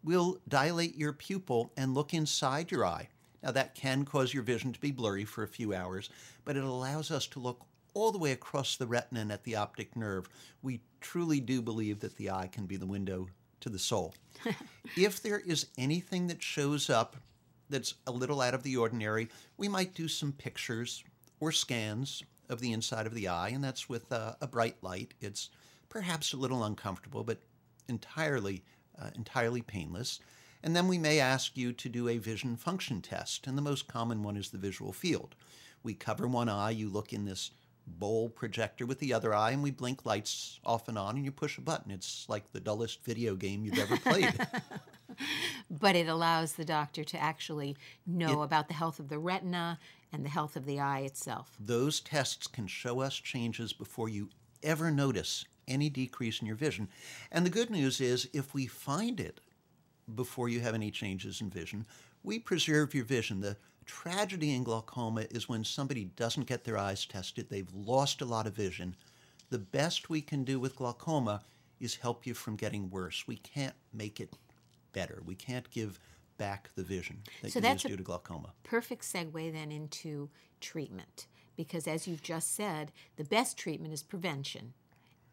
We'll 0.03 0.39
dilate 0.49 0.97
your 0.97 1.15
pupil 1.15 1.73
and 1.77 1.95
look 1.95 2.13
inside 2.13 2.71
your 2.71 2.87
eye. 2.87 3.09
Now, 3.43 3.51
that 3.51 3.75
can 3.75 4.05
cause 4.05 4.33
your 4.33 4.43
vision 4.43 4.73
to 4.73 4.81
be 4.81 4.91
blurry 4.91 5.25
for 5.25 5.43
a 5.43 5.49
few 5.49 5.75
hours, 5.75 6.11
but 6.45 6.57
it 6.57 6.65
allows 6.65 7.11
us 7.11 7.27
to 7.29 7.41
look 7.41 7.63
all 7.95 8.13
the 8.13 8.19
way 8.19 8.33
across 8.33 8.77
the 8.77 8.87
retina 8.87 9.21
and 9.21 9.33
at 9.33 9.45
the 9.45 9.57
optic 9.57 9.97
nerve. 9.97 10.29
We 10.63 10.81
truly 11.01 11.41
do 11.41 11.63
believe 11.63 12.01
that 12.01 12.17
the 12.17 12.31
eye 12.31 12.49
can 12.53 12.67
be 12.67 12.77
the 12.77 12.87
window 12.87 13.29
to 13.61 13.71
the 13.71 13.79
soul. 13.79 14.15
if 14.97 15.23
there 15.23 15.39
is 15.39 15.69
anything 15.79 16.27
that 16.27 16.43
shows 16.43 16.91
up 16.91 17.17
that's 17.71 17.95
a 18.07 18.13
little 18.13 18.41
out 18.41 18.55
of 18.55 18.63
the 18.63 18.77
ordinary, 18.77 19.29
we 19.57 19.69
might 19.69 19.95
do 19.95 20.09
some 20.09 20.33
pictures 20.33 21.03
or 21.41 21.51
scans 21.51 22.23
of 22.49 22.61
the 22.61 22.73
inside 22.73 23.07
of 23.07 23.15
the 23.15 23.29
eye, 23.29 23.49
and 23.49 23.65
that's 23.65 23.89
with 23.89 24.13
uh, 24.13 24.35
a 24.41 24.47
bright 24.47 24.77
light. 24.83 25.15
It's 25.21 25.51
perhaps 25.89 26.33
a 26.33 26.37
little 26.37 26.65
uncomfortable, 26.65 27.25
but 27.25 27.39
entirely, 27.89 28.65
uh, 29.01 29.11
entirely 29.15 29.63
painless. 29.63 30.21
And 30.63 30.75
then 30.75 30.89
we 30.89 30.99
may 30.99 31.21
ask 31.21 31.57
you 31.57 31.73
to 31.73 31.89
do 31.89 32.09
a 32.09 32.19
vision 32.19 32.57
function 32.57 33.01
test, 33.01 33.47
and 33.47 33.57
the 33.57 33.63
most 33.63 33.87
common 33.87 34.23
one 34.23 34.37
is 34.37 34.51
the 34.51 34.59
visual 34.59 34.93
field. 34.93 35.35
We 35.83 35.95
cover 35.95 36.27
one 36.27 36.49
eye, 36.49 36.71
you 36.71 36.89
look 36.89 37.13
in 37.13 37.25
this 37.25 37.51
bowl 37.87 38.29
projector 38.29 38.87
with 38.87 38.99
the 38.99 39.13
other 39.13 39.35
eye, 39.35 39.51
and 39.51 39.63
we 39.63 39.71
blink 39.71 40.05
lights 40.05 40.61
off 40.65 40.89
and 40.89 40.99
on, 40.99 41.17
and 41.17 41.25
you 41.25 41.33
push 41.33 41.59
a 41.59 41.61
button. 41.61 41.91
It's 41.91 42.27
like 42.29 42.53
the 42.53 42.61
dullest 42.61 43.05
video 43.05 43.35
game 43.35 43.65
you've 43.65 43.79
ever 43.79 43.97
played. 43.97 44.35
but 45.71 45.97
it 45.97 46.09
allows 46.09 46.55
the 46.55 46.65
doctor 46.65 47.05
to 47.05 47.23
actually 47.23 47.77
know 48.07 48.43
it, 48.43 48.45
about 48.45 48.69
the 48.69 48.75
health 48.75 48.99
of 48.99 49.09
the 49.09 49.19
retina 49.19 49.79
and 50.13 50.25
the 50.25 50.31
health 50.31 50.57
of 50.57 50.65
the 50.65 50.81
eye 50.81 51.01
itself. 51.01 51.57
Those 51.59 52.01
tests 52.01 52.47
can 52.47 52.67
show 52.67 53.01
us 53.01 53.15
changes 53.15 53.73
before 53.73 54.09
you 54.09 54.31
ever 54.63 54.91
notice 54.91 55.45
any 55.67 55.89
decrease 55.89 56.41
in 56.41 56.47
your 56.47 56.57
vision. 56.57 56.89
And 57.33 57.45
the 57.45 57.51
good 57.51 57.71
news 57.71 58.01
is, 58.01 58.29
if 58.33 58.55
we 58.55 58.67
find 58.67 59.21
it 59.21 59.41
before 60.15 60.49
you 60.49 60.61
have 60.61 60.75
any 60.75 60.91
changes 60.91 61.41
in 61.41 61.51
vision, 61.51 61.87
we 62.23 62.39
preserve 62.39 62.95
your 62.95 63.05
vision. 63.05 63.41
The 63.41 63.57
tragedy 63.87 64.55
in 64.55 64.65
glaucoma 64.65 65.23
is 65.31 65.49
when 65.49 65.65
somebody 65.65 66.05
doesn't 66.17 66.47
get 66.47 66.65
their 66.65 66.79
eyes 66.79 67.05
tested, 67.07 67.49
they've 67.49 67.73
lost 67.75 68.21
a 68.21 68.25
lot 68.25 68.47
of 68.47 68.55
vision. 68.55 68.95
The 69.51 69.59
best 69.59 70.11
we 70.11 70.21
can 70.21 70.45
do 70.45 70.59
with 70.59 70.77
glaucoma 70.77 71.43
is 71.81 71.97
help 71.97 72.27
you 72.27 72.35
from 72.35 72.57
getting 72.57 72.91
worse. 72.91 73.25
We 73.27 73.37
can't 73.37 73.75
make 73.93 74.21
it 74.21 74.35
better. 74.93 75.23
We 75.25 75.35
can't 75.35 75.71
give 75.71 75.99
back 76.39 76.71
the 76.75 76.83
vision 76.83 77.19
that 77.43 77.53
so 77.53 77.59
you 77.59 77.63
that's 77.63 77.85
lose 77.85 77.93
due 77.93 77.97
to 77.97 78.03
glaucoma. 78.03 78.53
Perfect 78.63 79.03
segue 79.03 79.53
then 79.53 79.71
into 79.71 80.31
treatment, 80.61 81.27
because 81.57 81.87
as 81.87 82.09
you've 82.09 82.23
just 82.23 82.55
said, 82.55 82.93
the 83.17 83.25
best 83.25 83.57
treatment 83.57 83.93
is 83.93 84.03
prevention, 84.03 84.73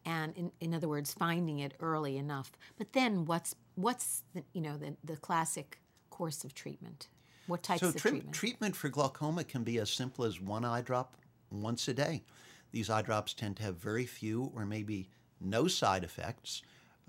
and 0.06 0.36
in, 0.38 0.52
in 0.60 0.74
other 0.74 0.88
words, 0.88 1.14
finding 1.14 1.60
it 1.60 1.74
early 1.80 2.18
enough. 2.18 2.52
But 2.78 2.94
then, 2.94 3.26
what's 3.26 3.56
what's 3.76 4.24
the, 4.34 4.44
you 4.54 4.62
know 4.62 4.78
the 4.78 4.96
the 5.04 5.18
classic 5.18 5.80
course 6.10 6.44
of 6.44 6.54
treatment? 6.54 7.08
What 7.52 7.64
types 7.64 7.82
so 7.82 7.90
of 7.90 7.98
treatment? 7.98 8.34
treatment 8.34 8.76
for 8.78 8.88
glaucoma 8.88 9.44
can 9.44 9.66
be 9.66 9.78
as 9.80 9.90
simple 9.90 10.24
as 10.24 10.40
one 10.40 10.64
eye 10.64 10.80
drop 10.80 11.18
once 11.52 11.86
a 11.90 11.94
day. 11.94 12.24
These 12.72 12.90
eye 12.90 13.02
drops 13.02 13.34
tend 13.34 13.58
to 13.58 13.64
have 13.64 13.76
very 13.76 14.06
few 14.06 14.54
or 14.56 14.66
maybe 14.66 15.10
no 15.42 15.68
side 15.68 16.06
effects. 16.06 16.62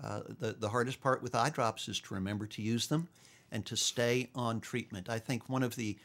Uh, 0.03 0.19
the, 0.27 0.51
the 0.51 0.67
hardest 0.67 0.99
part 0.99 1.23
with 1.23 1.33
eye 1.33 1.49
drops 1.49 1.87
is 1.87 1.97
to 2.01 2.13
remember 2.13 2.45
to 2.47 2.61
use 2.61 2.87
them 2.87 3.07
and 3.53 3.65
to 3.65 3.77
stay 3.77 4.29
on 4.35 4.59
treatment. 4.59 5.07
I 5.07 5.17
think 5.17 5.47
one 5.47 5.63
of 5.63 5.77
the 5.77 5.97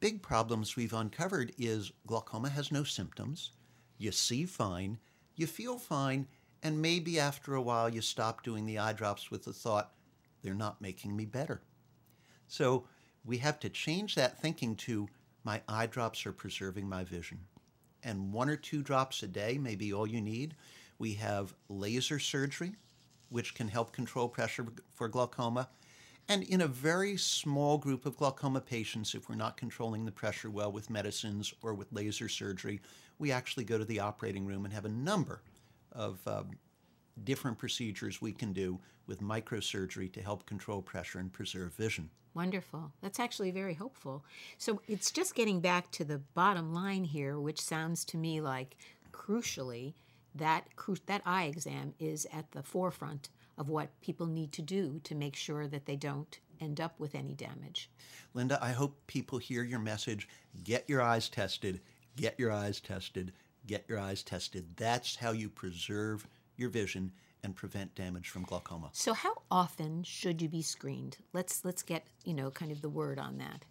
big 0.00 0.20
problems 0.20 0.76
we've 0.76 0.92
uncovered 0.92 1.52
is 1.56 1.90
glaucoma 2.06 2.50
has 2.50 2.70
no 2.70 2.84
symptoms. 2.84 3.52
You 3.96 4.12
see 4.12 4.44
fine, 4.44 4.98
you 5.36 5.46
feel 5.46 5.78
fine, 5.78 6.26
and 6.62 6.82
maybe 6.82 7.18
after 7.18 7.54
a 7.54 7.62
while 7.62 7.88
you 7.88 8.02
stop 8.02 8.42
doing 8.42 8.66
the 8.66 8.78
eye 8.78 8.92
drops 8.92 9.30
with 9.30 9.44
the 9.44 9.54
thought, 9.54 9.94
they're 10.42 10.52
not 10.52 10.82
making 10.82 11.16
me 11.16 11.24
better. 11.24 11.62
So 12.46 12.84
we 13.26 13.38
have 13.38 13.58
to 13.60 13.68
change 13.68 14.14
that 14.14 14.38
thinking 14.38 14.76
to 14.76 15.08
my 15.44 15.60
eye 15.68 15.86
drops 15.86 16.24
are 16.26 16.32
preserving 16.32 16.88
my 16.88 17.04
vision. 17.04 17.38
And 18.02 18.32
one 18.32 18.48
or 18.48 18.56
two 18.56 18.82
drops 18.82 19.22
a 19.22 19.26
day 19.26 19.58
may 19.58 19.74
be 19.74 19.92
all 19.92 20.06
you 20.06 20.20
need. 20.20 20.54
We 20.98 21.14
have 21.14 21.54
laser 21.68 22.18
surgery, 22.18 22.72
which 23.28 23.54
can 23.54 23.68
help 23.68 23.92
control 23.92 24.28
pressure 24.28 24.66
for 24.94 25.08
glaucoma. 25.08 25.68
And 26.28 26.42
in 26.44 26.60
a 26.60 26.66
very 26.68 27.16
small 27.16 27.78
group 27.78 28.06
of 28.06 28.16
glaucoma 28.16 28.60
patients, 28.60 29.14
if 29.14 29.28
we're 29.28 29.36
not 29.36 29.56
controlling 29.56 30.04
the 30.04 30.12
pressure 30.12 30.50
well 30.50 30.72
with 30.72 30.90
medicines 30.90 31.52
or 31.62 31.74
with 31.74 31.92
laser 31.92 32.28
surgery, 32.28 32.80
we 33.18 33.30
actually 33.30 33.64
go 33.64 33.78
to 33.78 33.84
the 33.84 34.00
operating 34.00 34.46
room 34.46 34.64
and 34.64 34.74
have 34.74 34.84
a 34.84 34.90
number 34.90 35.42
of 35.92 36.18
um, 36.26 36.50
different 37.24 37.58
procedures 37.58 38.20
we 38.20 38.32
can 38.32 38.52
do 38.52 38.78
with 39.06 39.20
microsurgery 39.20 40.12
to 40.12 40.20
help 40.20 40.46
control 40.46 40.82
pressure 40.82 41.18
and 41.18 41.32
preserve 41.32 41.72
vision. 41.74 42.10
Wonderful. 42.34 42.92
That's 43.00 43.18
actually 43.18 43.50
very 43.50 43.74
hopeful. 43.74 44.24
So 44.58 44.82
it's 44.86 45.10
just 45.10 45.34
getting 45.34 45.60
back 45.60 45.90
to 45.92 46.04
the 46.04 46.18
bottom 46.18 46.74
line 46.74 47.04
here, 47.04 47.40
which 47.40 47.60
sounds 47.60 48.04
to 48.06 48.18
me 48.18 48.40
like 48.40 48.76
crucially 49.10 49.94
that 50.34 50.66
that 51.06 51.22
eye 51.24 51.44
exam 51.44 51.94
is 51.98 52.26
at 52.32 52.52
the 52.52 52.62
forefront 52.62 53.30
of 53.56 53.70
what 53.70 54.00
people 54.02 54.26
need 54.26 54.52
to 54.52 54.62
do 54.62 55.00
to 55.04 55.14
make 55.14 55.34
sure 55.34 55.66
that 55.66 55.86
they 55.86 55.96
don't 55.96 56.38
end 56.60 56.80
up 56.80 56.98
with 57.00 57.14
any 57.14 57.32
damage. 57.32 57.90
Linda, 58.34 58.58
I 58.62 58.72
hope 58.72 59.06
people 59.06 59.38
hear 59.38 59.62
your 59.62 59.78
message. 59.78 60.28
Get 60.62 60.88
your 60.88 61.00
eyes 61.00 61.28
tested. 61.28 61.80
Get 62.16 62.38
your 62.38 62.52
eyes 62.52 62.80
tested. 62.80 63.32
Get 63.66 63.84
your 63.88 63.98
eyes 63.98 64.22
tested. 64.22 64.76
That's 64.76 65.16
how 65.16 65.32
you 65.32 65.48
preserve 65.48 66.26
your 66.56 66.70
vision 66.70 67.12
and 67.42 67.54
prevent 67.54 67.94
damage 67.94 68.28
from 68.28 68.42
glaucoma. 68.42 68.90
So 68.92 69.12
how 69.12 69.42
often 69.50 70.02
should 70.02 70.42
you 70.42 70.48
be 70.48 70.62
screened? 70.62 71.18
Let's 71.32 71.64
let's 71.64 71.82
get, 71.82 72.06
you 72.24 72.34
know, 72.34 72.50
kind 72.50 72.72
of 72.72 72.82
the 72.82 72.88
word 72.88 73.18
on 73.18 73.38
that. 73.38 73.64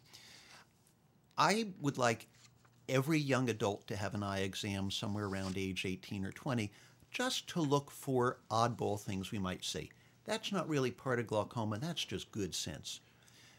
I 1.38 1.68
would 1.82 1.98
like 1.98 2.28
every 2.88 3.20
young 3.20 3.50
adult 3.50 3.88
to 3.88 3.96
have 3.96 4.14
an 4.14 4.24
eye 4.24 4.42
exam 4.42 4.92
somewhere 4.92 5.26
around 5.26 5.58
age 5.58 5.86
18 5.86 6.26
or 6.26 6.32
20 6.32 6.72
just 7.12 7.48
to 7.48 7.62
look 7.62 7.92
for 7.92 8.40
oddball 8.52 9.00
things 9.00 9.32
we 9.32 9.40
might 9.40 9.64
see. 9.64 9.90
That's 10.26 10.52
not 10.52 10.70
really 10.70 10.92
part 10.92 11.20
of 11.20 11.28
glaucoma, 11.28 11.80
that's 11.80 12.04
just 12.04 12.32
good 12.32 12.54
sense. 12.54 13.00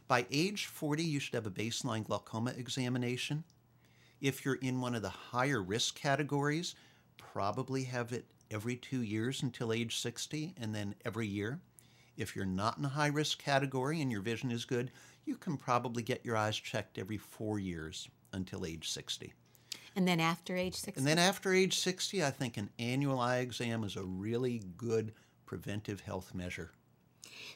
By 0.09 0.27
age 0.31 0.67
40, 0.67 1.03
you 1.03 1.21
should 1.21 1.35
have 1.35 1.47
a 1.47 1.51
baseline 1.51 2.05
glaucoma 2.05 2.53
examination. 2.57 3.45
If 4.21 4.45
you're 4.45 4.55
in 4.57 4.81
one 4.81 4.95
of 4.95 5.03
the 5.03 5.09
higher 5.09 5.63
risk 5.63 5.97
categories, 5.97 6.75
probably 7.17 7.85
have 7.85 8.13
it 8.13 8.25
every 8.51 8.77
two 8.77 9.03
years 9.03 9.43
until 9.43 9.73
age 9.73 9.99
60 9.99 10.55
and 10.61 10.75
then 10.75 10.95
every 11.05 11.27
year. 11.27 11.61
If 12.17 12.35
you're 12.35 12.47
not 12.47 12.79
in 12.79 12.85
a 12.85 12.89
high 12.89 13.09
risk 13.09 13.43
category 13.43 14.01
and 14.01 14.11
your 14.11 14.23
vision 14.23 14.51
is 14.51 14.65
good, 14.65 14.91
you 15.25 15.37
can 15.37 15.57
probably 15.57 16.03
get 16.03 16.25
your 16.25 16.37
eyes 16.37 16.57
checked 16.57 16.99
every 16.99 17.19
four 17.19 17.59
years 17.59 18.09
until 18.33 18.65
age 18.65 18.89
60. 18.89 19.33
And 19.97 20.07
then 20.07 20.21
after 20.21 20.57
age 20.57 20.75
60? 20.75 20.99
And 20.99 21.07
then 21.07 21.19
after 21.19 21.53
age 21.53 21.79
60, 21.79 22.25
I 22.25 22.31
think 22.31 22.57
an 22.57 22.71
annual 22.79 23.19
eye 23.19 23.39
exam 23.39 23.83
is 23.85 23.97
a 23.97 24.05
really 24.05 24.63
good 24.77 25.13
preventive 25.47 26.01
health 26.01 26.35
measure. 26.35 26.71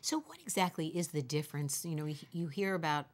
So, 0.00 0.20
what 0.20 0.38
exactly 0.40 0.88
is 0.88 1.08
the 1.08 1.22
difference? 1.22 1.84
You 1.84 1.94
know, 1.94 2.08
you 2.32 2.48
hear 2.48 2.74
about 2.74 3.06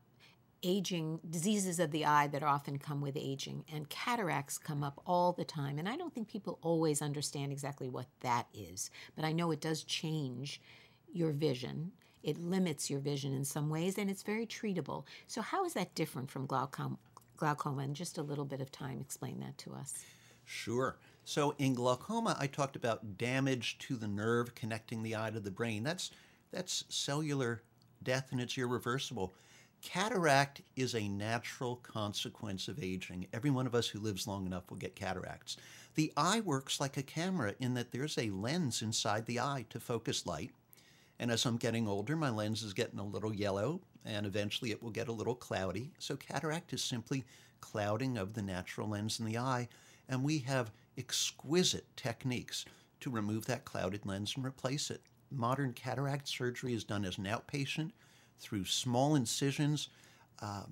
aging, 0.63 1.21
diseases 1.29 1.79
of 1.79 1.91
the 1.91 2.05
eye 2.05 2.27
that 2.29 2.43
often 2.43 2.79
come 2.79 3.01
with 3.01 3.17
aging, 3.17 3.65
and 3.73 3.89
cataracts 3.89 4.59
come 4.59 4.83
up 4.83 5.01
all 5.07 5.33
the 5.33 5.45
time. 5.45 5.79
And 5.79 5.89
I 5.89 5.97
don't 5.97 6.15
think 6.15 6.29
people 6.29 6.59
always 6.63 7.03
understand 7.03 7.53
exactly 7.53 7.89
what 7.89 8.07
that 8.21 8.47
is, 8.55 8.91
but 9.15 9.25
I 9.25 9.33
know 9.33 9.51
it 9.51 9.61
does 9.61 9.85
change 9.85 10.61
your 11.13 11.33
vision. 11.33 11.93
It 12.23 12.39
limits 12.39 12.91
your 12.91 13.01
vision 13.01 13.33
in 13.33 13.45
some 13.45 13.71
ways, 13.71 13.99
and 13.99 14.11
it's 14.11 14.23
very 14.23 14.47
treatable. 14.47 15.05
So, 15.27 15.43
how 15.43 15.65
is 15.65 15.75
that 15.75 15.95
different 15.95 16.31
from 16.31 16.47
glaucoma? 16.47 16.99
glaucoma 17.37 17.83
in 17.83 17.95
just 17.95 18.19
a 18.19 18.23
little 18.23 18.45
bit 18.45 18.61
of 18.61 18.73
time. 18.73 19.01
Explain 19.01 19.41
that 19.41 19.57
to 19.59 19.75
us. 19.75 20.05
Sure. 20.45 20.97
So 21.25 21.55
in 21.59 21.75
glaucoma, 21.75 22.37
I 22.39 22.47
talked 22.47 22.77
about 22.77 23.19
damage 23.19 23.79
to 23.81 23.97
the 23.97 24.09
nerve 24.09 24.55
connecting 24.55 25.03
the 25.03 25.17
eye 25.17 25.31
to 25.31 25.41
the 25.41 25.51
brain. 25.51 25.83
That's 25.83 26.11
that's 26.53 26.85
cellular 26.89 27.63
death 28.03 28.29
and 28.31 28.41
it's 28.41 28.57
irreversible. 28.57 29.35
Cataract 29.87 30.63
is 30.75 30.97
a 30.97 31.07
natural 31.07 31.77
consequence 31.77 32.67
of 32.67 32.83
aging. 32.83 33.29
Every 33.33 33.51
one 33.51 33.69
of 33.69 33.75
us 33.75 33.87
who 33.87 34.01
lives 34.01 34.27
long 34.27 34.45
enough 34.45 34.69
will 34.69 34.79
get 34.79 34.97
cataracts. 34.97 35.57
The 35.95 36.13
eye 36.17 36.41
works 36.41 36.81
like 36.81 36.97
a 36.97 37.05
camera 37.05 37.55
in 37.61 37.75
that 37.75 37.93
there's 37.93 38.19
a 38.19 38.31
lens 38.31 38.83
inside 38.83 39.27
the 39.27 39.39
eye 39.39 39.65
to 39.71 39.79
focus 39.79 40.27
light. 40.27 40.51
And 41.21 41.31
as 41.31 41.47
I'm 41.47 41.57
getting 41.57 41.87
older, 41.87 42.17
my 42.17 42.31
lens 42.31 42.65
is 42.65 42.73
getting 42.73 42.99
a 42.99 43.07
little 43.07 43.33
yellow, 43.33 43.81
and 44.05 44.27
eventually 44.27 44.73
it 44.73 44.83
will 44.83 44.91
get 44.91 45.07
a 45.07 45.13
little 45.13 45.37
cloudy. 45.37 45.93
So, 46.01 46.17
cataract 46.17 46.73
is 46.73 46.83
simply 46.83 47.25
clouding 47.61 48.19
of 48.19 48.35
the 48.35 48.43
natural 48.43 48.89
lens 48.89 49.21
in 49.21 49.25
the 49.25 49.39
eye, 49.39 49.69
and 50.09 50.25
we 50.25 50.39
have 50.41 50.73
exquisite 50.99 51.87
techniques 51.97 52.65
to 52.99 53.09
remove 53.09 53.47
that 53.47 53.65
clouded 53.65 54.05
lens 54.05 54.33
and 54.35 54.45
replace 54.45 54.91
it. 54.91 55.03
Modern 55.31 55.73
cataract 55.73 56.27
surgery 56.27 56.75
is 56.75 56.83
done 56.83 57.05
as 57.05 57.19
an 57.19 57.25
outpatient 57.25 57.93
through 58.39 58.65
small 58.65 59.15
incisions. 59.15 59.89
Uh, 60.41 60.65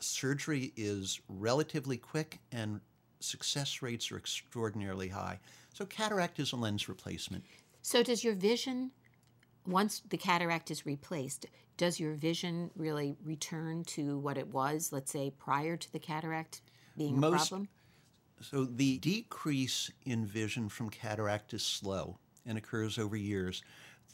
surgery 0.00 0.72
is 0.76 1.20
relatively 1.28 1.96
quick, 1.96 2.40
and 2.52 2.80
success 3.20 3.82
rates 3.82 4.10
are 4.10 4.16
extraordinarily 4.16 5.08
high. 5.08 5.38
So, 5.72 5.84
cataract 5.86 6.38
is 6.38 6.52
a 6.52 6.56
lens 6.56 6.88
replacement. 6.88 7.44
So, 7.82 8.02
does 8.02 8.24
your 8.24 8.34
vision 8.34 8.90
once 9.66 10.02
the 10.08 10.16
cataract 10.16 10.70
is 10.70 10.86
replaced, 10.86 11.46
does 11.76 11.98
your 11.98 12.14
vision 12.14 12.70
really 12.76 13.16
return 13.24 13.84
to 13.84 14.18
what 14.18 14.38
it 14.38 14.48
was, 14.48 14.92
let's 14.92 15.10
say, 15.10 15.32
prior 15.38 15.76
to 15.76 15.92
the 15.92 15.98
cataract 15.98 16.62
being 16.96 17.18
Most, 17.18 17.32
a 17.32 17.36
problem? 17.36 17.68
So 18.40 18.64
the 18.64 18.98
decrease 18.98 19.90
in 20.04 20.26
vision 20.26 20.68
from 20.68 20.90
cataract 20.90 21.54
is 21.54 21.62
slow 21.62 22.18
and 22.46 22.58
occurs 22.58 22.98
over 22.98 23.16
years. 23.16 23.62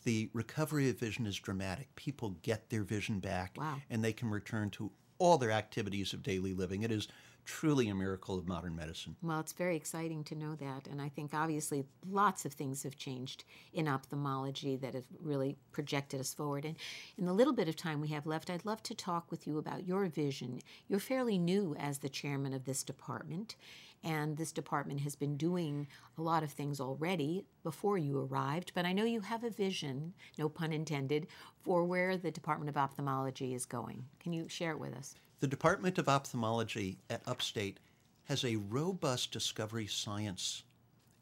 The 0.04 0.30
recovery 0.32 0.88
of 0.88 0.98
vision 0.98 1.26
is 1.26 1.36
dramatic. 1.36 1.94
People 1.94 2.36
get 2.42 2.70
their 2.70 2.84
vision 2.84 3.20
back 3.20 3.56
wow. 3.56 3.76
and 3.90 4.02
they 4.02 4.12
can 4.12 4.30
return 4.30 4.70
to 4.70 4.90
all 5.18 5.36
their 5.36 5.50
activities 5.50 6.12
of 6.12 6.22
daily 6.22 6.54
living. 6.54 6.82
It 6.82 6.90
is 6.90 7.06
truly 7.44 7.88
a 7.88 7.94
miracle 7.94 8.38
of 8.38 8.46
modern 8.46 8.76
medicine. 8.76 9.16
Well, 9.22 9.40
it's 9.40 9.52
very 9.52 9.76
exciting 9.76 10.24
to 10.24 10.34
know 10.34 10.54
that. 10.56 10.86
And 10.86 11.00
I 11.00 11.08
think 11.08 11.34
obviously 11.34 11.84
lots 12.08 12.44
of 12.44 12.52
things 12.52 12.82
have 12.84 12.96
changed 12.96 13.44
in 13.72 13.88
ophthalmology 13.88 14.76
that 14.76 14.94
have 14.94 15.06
really 15.20 15.56
projected 15.72 16.20
us 16.20 16.32
forward. 16.32 16.64
And 16.64 16.76
in 17.18 17.26
the 17.26 17.32
little 17.32 17.52
bit 17.52 17.68
of 17.68 17.76
time 17.76 18.00
we 18.00 18.08
have 18.08 18.26
left, 18.26 18.50
I'd 18.50 18.64
love 18.64 18.82
to 18.84 18.94
talk 18.94 19.30
with 19.30 19.46
you 19.46 19.58
about 19.58 19.86
your 19.86 20.06
vision. 20.06 20.60
You're 20.88 21.00
fairly 21.00 21.38
new 21.38 21.74
as 21.78 21.98
the 21.98 22.08
chairman 22.08 22.52
of 22.52 22.64
this 22.64 22.82
department. 22.82 23.56
And 24.02 24.36
this 24.36 24.52
department 24.52 25.00
has 25.00 25.14
been 25.14 25.36
doing 25.36 25.86
a 26.16 26.22
lot 26.22 26.42
of 26.42 26.50
things 26.50 26.80
already 26.80 27.44
before 27.62 27.98
you 27.98 28.18
arrived, 28.18 28.72
but 28.74 28.86
I 28.86 28.92
know 28.92 29.04
you 29.04 29.20
have 29.20 29.44
a 29.44 29.50
vision, 29.50 30.14
no 30.38 30.48
pun 30.48 30.72
intended, 30.72 31.26
for 31.62 31.84
where 31.84 32.16
the 32.16 32.30
Department 32.30 32.70
of 32.70 32.78
Ophthalmology 32.78 33.54
is 33.54 33.66
going. 33.66 34.04
Can 34.18 34.32
you 34.32 34.48
share 34.48 34.70
it 34.70 34.80
with 34.80 34.94
us? 34.94 35.16
The 35.40 35.46
Department 35.46 35.98
of 35.98 36.08
Ophthalmology 36.08 36.98
at 37.10 37.22
Upstate 37.26 37.78
has 38.24 38.44
a 38.44 38.56
robust 38.56 39.32
discovery 39.32 39.86
science 39.86 40.62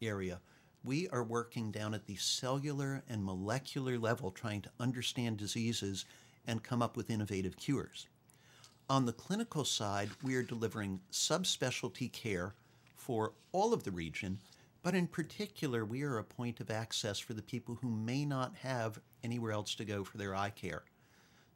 area. 0.00 0.40
We 0.84 1.08
are 1.08 1.24
working 1.24 1.72
down 1.72 1.94
at 1.94 2.06
the 2.06 2.16
cellular 2.16 3.02
and 3.08 3.24
molecular 3.24 3.98
level 3.98 4.30
trying 4.30 4.62
to 4.62 4.70
understand 4.78 5.36
diseases 5.36 6.04
and 6.46 6.62
come 6.62 6.80
up 6.80 6.96
with 6.96 7.10
innovative 7.10 7.56
cures. 7.56 8.06
On 8.88 9.04
the 9.04 9.12
clinical 9.12 9.64
side, 9.64 10.10
we 10.22 10.34
are 10.36 10.42
delivering 10.42 11.00
subspecialty 11.12 12.10
care 12.12 12.54
for 13.08 13.32
all 13.52 13.72
of 13.72 13.84
the 13.84 13.90
region, 13.90 14.38
but 14.82 14.94
in 14.94 15.06
particular, 15.06 15.82
we 15.82 16.02
are 16.02 16.18
a 16.18 16.24
point 16.24 16.60
of 16.60 16.70
access 16.70 17.18
for 17.18 17.32
the 17.32 17.40
people 17.40 17.74
who 17.80 17.88
may 17.88 18.22
not 18.22 18.54
have 18.54 19.00
anywhere 19.24 19.50
else 19.50 19.74
to 19.74 19.84
go 19.86 20.04
for 20.04 20.18
their 20.18 20.36
eye 20.36 20.50
care. 20.50 20.82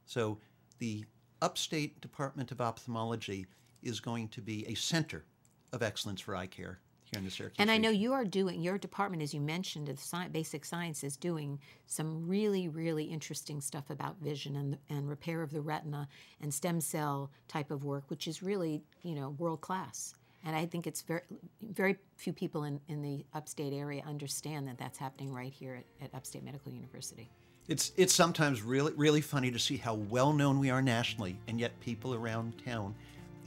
So 0.06 0.38
the 0.78 1.04
Upstate 1.42 2.00
Department 2.00 2.52
of 2.52 2.62
Ophthalmology 2.62 3.46
is 3.82 4.00
going 4.00 4.28
to 4.28 4.40
be 4.40 4.66
a 4.66 4.72
center 4.72 5.26
of 5.74 5.82
excellence 5.82 6.22
for 6.22 6.34
eye 6.34 6.46
care 6.46 6.78
here 7.04 7.18
in 7.18 7.24
the 7.26 7.30
Syracuse. 7.30 7.56
And 7.58 7.70
I 7.70 7.76
know 7.76 7.90
you 7.90 8.14
are 8.14 8.24
doing 8.24 8.62
your 8.62 8.78
department, 8.78 9.22
as 9.22 9.34
you 9.34 9.40
mentioned, 9.42 9.90
of 9.90 9.98
sci- 9.98 10.28
basic 10.28 10.64
science, 10.64 11.04
is 11.04 11.18
doing 11.18 11.58
some 11.84 12.26
really, 12.26 12.66
really 12.68 13.04
interesting 13.04 13.60
stuff 13.60 13.90
about 13.90 14.16
vision 14.22 14.56
and 14.56 14.78
and 14.88 15.06
repair 15.06 15.42
of 15.42 15.50
the 15.50 15.60
retina 15.60 16.08
and 16.40 16.54
stem 16.54 16.80
cell 16.80 17.30
type 17.46 17.70
of 17.70 17.84
work, 17.84 18.04
which 18.08 18.26
is 18.26 18.42
really 18.42 18.84
you 19.02 19.14
know 19.14 19.28
world 19.38 19.60
class. 19.60 20.14
And 20.44 20.56
I 20.56 20.66
think 20.66 20.86
it's 20.86 21.02
very, 21.02 21.22
very 21.60 21.96
few 22.16 22.32
people 22.32 22.64
in, 22.64 22.80
in 22.88 23.00
the 23.02 23.24
upstate 23.32 23.72
area 23.72 24.02
understand 24.06 24.66
that 24.68 24.78
that's 24.78 24.98
happening 24.98 25.32
right 25.32 25.52
here 25.52 25.76
at, 25.76 26.06
at 26.06 26.14
Upstate 26.14 26.44
Medical 26.44 26.72
University. 26.72 27.28
It's 27.68 27.92
it's 27.96 28.12
sometimes 28.12 28.60
really 28.60 28.92
really 28.94 29.20
funny 29.20 29.52
to 29.52 29.58
see 29.58 29.76
how 29.76 29.94
well 29.94 30.32
known 30.32 30.58
we 30.58 30.68
are 30.70 30.82
nationally, 30.82 31.38
and 31.46 31.60
yet 31.60 31.78
people 31.80 32.12
around 32.12 32.54
town 32.64 32.94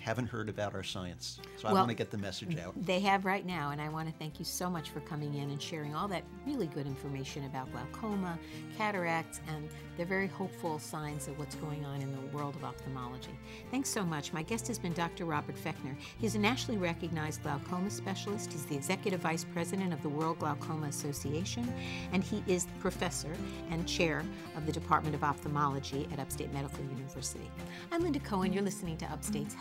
haven't 0.05 0.27
heard 0.27 0.49
about 0.49 0.75
our 0.75 0.83
science. 0.83 1.39
So 1.57 1.67
I 1.67 1.73
want 1.73 1.89
to 1.89 1.95
get 1.95 2.11
the 2.11 2.17
message 2.19 2.59
out. 2.59 2.75
They 2.85 2.99
have 2.99 3.25
right 3.25 3.43
now, 3.43 3.71
and 3.71 3.81
I 3.81 3.89
want 3.89 4.07
to 4.07 4.13
thank 4.19 4.37
you 4.37 4.45
so 4.45 4.69
much 4.69 4.91
for 4.91 4.99
coming 4.99 5.33
in 5.33 5.49
and 5.49 5.59
sharing 5.59 5.95
all 5.95 6.07
that 6.09 6.23
really 6.45 6.67
good 6.67 6.85
information 6.85 7.45
about 7.45 7.71
glaucoma, 7.71 8.37
cataracts, 8.77 9.41
and 9.47 9.67
the 9.97 10.05
very 10.05 10.27
hopeful 10.27 10.77
signs 10.77 11.27
of 11.27 11.39
what's 11.39 11.55
going 11.55 11.83
on 11.85 12.01
in 12.01 12.11
the 12.11 12.37
world 12.37 12.55
of 12.55 12.63
ophthalmology. 12.63 13.31
Thanks 13.71 13.89
so 13.89 14.05
much. 14.05 14.31
My 14.31 14.43
guest 14.43 14.67
has 14.67 14.77
been 14.77 14.93
Dr. 14.93 15.25
Robert 15.25 15.55
Fechtner. 15.55 15.95
He's 16.19 16.35
a 16.35 16.39
nationally 16.39 16.79
recognized 16.79 17.41
glaucoma 17.41 17.89
specialist. 17.89 18.51
He's 18.51 18.65
the 18.65 18.75
executive 18.75 19.21
vice 19.21 19.45
president 19.53 19.91
of 19.91 20.03
the 20.03 20.09
World 20.09 20.37
Glaucoma 20.37 20.85
Association, 20.85 21.73
and 22.11 22.23
he 22.23 22.43
is 22.45 22.67
professor 22.79 23.33
and 23.71 23.87
chair 23.87 24.23
of 24.55 24.67
the 24.67 24.71
Department 24.71 25.15
of 25.15 25.23
Ophthalmology 25.23 26.07
at 26.13 26.19
Upstate 26.19 26.53
Medical 26.53 26.83
University. 26.83 27.49
I'm 27.91 28.03
Linda 28.03 28.19
Cohen. 28.19 28.53
You're 28.53 28.61
listening 28.61 28.97
to 28.97 29.05
Upstate's 29.05 29.55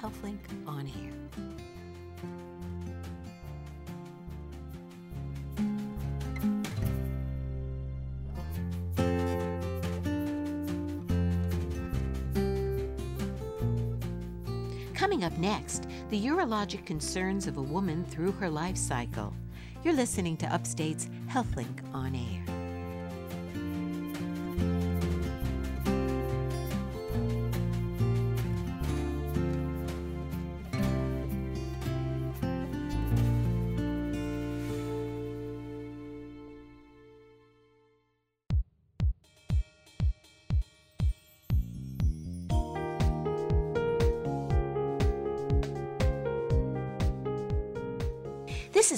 On 0.67 0.87
air. 0.87 1.15
Coming 14.95 15.25
up 15.25 15.37
next, 15.39 15.87
the 16.11 16.21
urologic 16.21 16.87
concerns 16.87 17.47
of 17.47 17.57
a 17.57 17.63
woman 17.63 18.05
through 18.05 18.33
her 18.33 18.49
life 18.49 18.77
cycle. 18.77 19.35
You're 19.83 19.95
listening 19.95 20.37
to 20.39 20.47
Upstate's 20.47 21.09
HealthLink 21.29 21.83
on 21.93 22.15
air. 22.15 22.44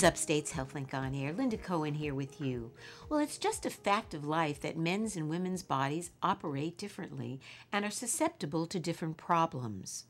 Upstate's 0.07 0.53
HealthLink 0.53 0.95
on 0.95 1.17
Air. 1.17 1.33
Linda 1.33 1.57
Cohen 1.57 1.95
here 1.95 2.15
with 2.15 2.41
you. 2.41 2.71
Well, 3.09 3.19
it's 3.19 3.39
just 3.39 3.67
a 3.67 3.71
fact 3.71 4.15
of 4.15 4.25
life 4.25 4.61
that 4.61 4.79
men's 4.79 5.17
and 5.17 5.29
women's 5.29 5.65
bodies 5.65 6.13
operate 6.23 6.79
differently 6.79 7.41
and 7.73 7.85
are 7.85 7.91
susceptible 7.91 8.69
to 8.69 8.79
different 8.79 9.17
problems. 9.17 10.05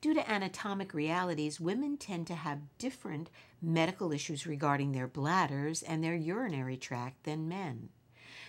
Due 0.00 0.14
to 0.14 0.30
anatomic 0.30 0.94
realities, 0.94 1.58
women 1.58 1.96
tend 1.96 2.28
to 2.28 2.36
have 2.36 2.78
different 2.78 3.28
medical 3.60 4.12
issues 4.12 4.46
regarding 4.46 4.92
their 4.92 5.08
bladders 5.08 5.82
and 5.82 6.04
their 6.04 6.14
urinary 6.14 6.76
tract 6.76 7.24
than 7.24 7.48
men. 7.48 7.88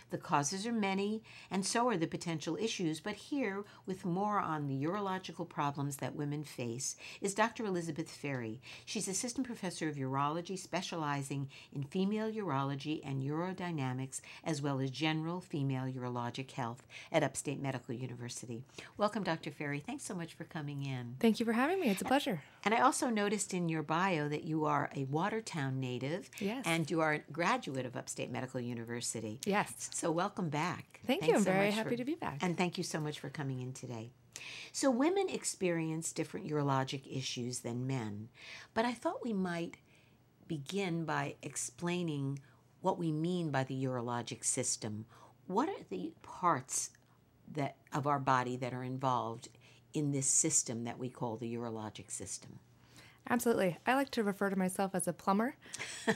The 0.09 0.17
causes 0.17 0.65
are 0.67 0.71
many, 0.73 1.23
and 1.49 1.65
so 1.65 1.87
are 1.89 1.97
the 1.97 2.07
potential 2.07 2.57
issues, 2.57 2.99
but 2.99 3.13
here, 3.15 3.63
with 3.85 4.03
more 4.05 4.39
on 4.39 4.67
the 4.67 4.83
urological 4.83 5.47
problems 5.47 5.97
that 5.97 6.15
women 6.15 6.43
face, 6.43 6.95
is 7.21 7.33
Dr. 7.33 7.65
Elizabeth 7.65 8.09
Ferry. 8.09 8.59
She's 8.85 9.07
assistant 9.07 9.47
professor 9.47 9.87
of 9.87 9.95
urology, 9.95 10.57
specializing 10.57 11.49
in 11.73 11.83
female 11.83 12.31
urology 12.31 13.01
and 13.05 13.21
urodynamics, 13.23 14.21
as 14.43 14.61
well 14.61 14.79
as 14.79 14.91
general 14.91 15.39
female 15.41 15.83
urologic 15.85 16.51
health 16.51 16.85
at 17.11 17.23
Upstate 17.23 17.61
Medical 17.61 17.95
University. 17.95 18.63
Welcome, 18.97 19.23
Dr. 19.23 19.51
Ferry. 19.51 19.79
Thanks 19.79 20.03
so 20.03 20.15
much 20.15 20.33
for 20.33 20.43
coming 20.43 20.83
in. 20.85 21.15
Thank 21.19 21.39
you 21.39 21.45
for 21.45 21.53
having 21.53 21.79
me. 21.79 21.89
It's 21.89 22.01
a 22.01 22.05
pleasure. 22.05 22.41
And 22.63 22.73
I 22.73 22.81
also 22.81 23.09
noticed 23.09 23.53
in 23.53 23.69
your 23.69 23.83
bio 23.83 24.29
that 24.29 24.43
you 24.43 24.65
are 24.65 24.89
a 24.95 25.05
Watertown 25.05 25.79
native 25.79 26.29
Yes. 26.39 26.63
and 26.65 26.89
you 26.89 27.01
are 27.01 27.13
a 27.13 27.19
graduate 27.31 27.85
of 27.85 27.95
Upstate 27.95 28.31
Medical 28.31 28.59
University. 28.59 29.39
Yes. 29.45 29.89
So 29.93 30.11
welcome 30.11 30.49
back. 30.49 30.99
Thank 31.05 31.27
you. 31.27 31.35
I'm 31.35 31.43
so 31.43 31.51
very 31.51 31.71
happy 31.71 31.91
for- 31.91 31.95
to 31.97 32.05
be 32.05 32.15
back. 32.15 32.39
And 32.41 32.57
thank 32.57 32.77
you 32.77 32.83
so 32.83 32.99
much 32.99 33.19
for 33.19 33.29
coming 33.29 33.59
in 33.59 33.73
today. 33.73 34.11
So 34.71 34.89
women 34.89 35.29
experience 35.29 36.11
different 36.13 36.47
urologic 36.47 37.01
issues 37.15 37.59
than 37.59 37.85
men, 37.85 38.29
but 38.73 38.85
I 38.85 38.93
thought 38.93 39.23
we 39.23 39.33
might 39.33 39.77
begin 40.47 41.05
by 41.05 41.35
explaining 41.41 42.39
what 42.81 42.97
we 42.97 43.11
mean 43.11 43.51
by 43.51 43.63
the 43.63 43.83
urologic 43.83 44.43
system. 44.43 45.05
What 45.45 45.69
are 45.69 45.83
the 45.89 46.13
parts 46.21 46.91
that 47.51 47.75
of 47.93 48.07
our 48.07 48.19
body 48.19 48.55
that 48.57 48.73
are 48.73 48.83
involved 48.83 49.49
in 49.93 50.11
this 50.11 50.27
system 50.27 50.85
that 50.85 50.97
we 50.97 51.09
call 51.09 51.35
the 51.35 51.53
urologic 51.53 52.09
system? 52.09 52.59
Absolutely. 53.29 53.77
I 53.85 53.95
like 53.95 54.09
to 54.11 54.23
refer 54.23 54.49
to 54.49 54.55
myself 54.57 54.93
as 54.93 55.07
a 55.07 55.13
plumber. 55.13 55.55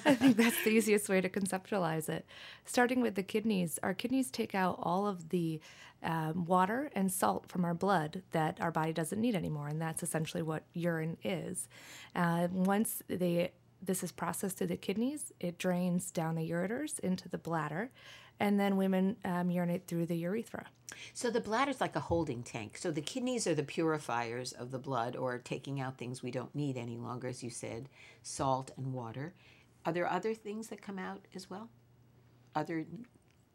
I 0.05 0.15
think 0.15 0.37
that's 0.37 0.63
the 0.63 0.71
easiest 0.71 1.07
way 1.07 1.21
to 1.21 1.29
conceptualize 1.29 2.09
it. 2.09 2.25
Starting 2.65 3.01
with 3.01 3.15
the 3.15 3.23
kidneys, 3.23 3.79
our 3.83 3.93
kidneys 3.93 4.31
take 4.31 4.55
out 4.55 4.79
all 4.81 5.07
of 5.07 5.29
the 5.29 5.61
um, 6.03 6.45
water 6.45 6.91
and 6.93 7.11
salt 7.11 7.47
from 7.47 7.63
our 7.65 7.73
blood 7.73 8.21
that 8.31 8.59
our 8.59 8.71
body 8.71 8.93
doesn't 8.93 9.19
need 9.19 9.35
anymore, 9.35 9.67
and 9.67 9.81
that's 9.81 10.03
essentially 10.03 10.43
what 10.43 10.63
urine 10.73 11.17
is. 11.23 11.67
Uh, 12.15 12.47
once 12.51 13.01
they 13.07 13.51
this 13.81 14.03
is 14.03 14.11
processed 14.11 14.57
through 14.57 14.67
the 14.67 14.77
kidneys, 14.77 15.31
it 15.39 15.57
drains 15.57 16.09
down 16.09 16.35
the 16.35 16.49
ureters 16.49 16.99
into 16.99 17.29
the 17.29 17.37
bladder, 17.37 17.91
and 18.39 18.59
then 18.59 18.77
women 18.77 19.17
um, 19.25 19.49
urinate 19.49 19.87
through 19.87 20.05
the 20.05 20.17
urethra. 20.17 20.65
So 21.13 21.29
the 21.29 21.41
bladder 21.41 21.71
is 21.71 21.81
like 21.81 21.95
a 21.95 22.01
holding 22.01 22.43
tank. 22.43 22.77
So 22.77 22.91
the 22.91 23.01
kidneys 23.01 23.47
are 23.47 23.55
the 23.55 23.63
purifiers 23.63 24.51
of 24.51 24.71
the 24.71 24.79
blood 24.79 25.15
or 25.15 25.37
taking 25.37 25.79
out 25.79 25.97
things 25.97 26.21
we 26.21 26.31
don't 26.31 26.53
need 26.55 26.77
any 26.77 26.97
longer, 26.97 27.27
as 27.27 27.43
you 27.43 27.49
said, 27.49 27.89
salt 28.23 28.71
and 28.77 28.93
water. 28.93 29.33
Are 29.85 29.93
there 29.93 30.09
other 30.09 30.33
things 30.33 30.67
that 30.67 30.81
come 30.81 30.99
out 30.99 31.21
as 31.35 31.49
well? 31.49 31.69
Other, 32.55 32.85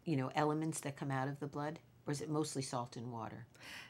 you 0.04 0.16
know, 0.16 0.30
elements 0.34 0.80
that 0.80 0.96
come 0.96 1.10
out 1.10 1.28
of 1.28 1.40
the 1.40 1.46
blood? 1.46 1.78
Or 2.06 2.12
is 2.12 2.20
it 2.20 2.30
mostly 2.30 2.62
salt 2.62 2.96
and 2.96 3.12
water? 3.12 3.46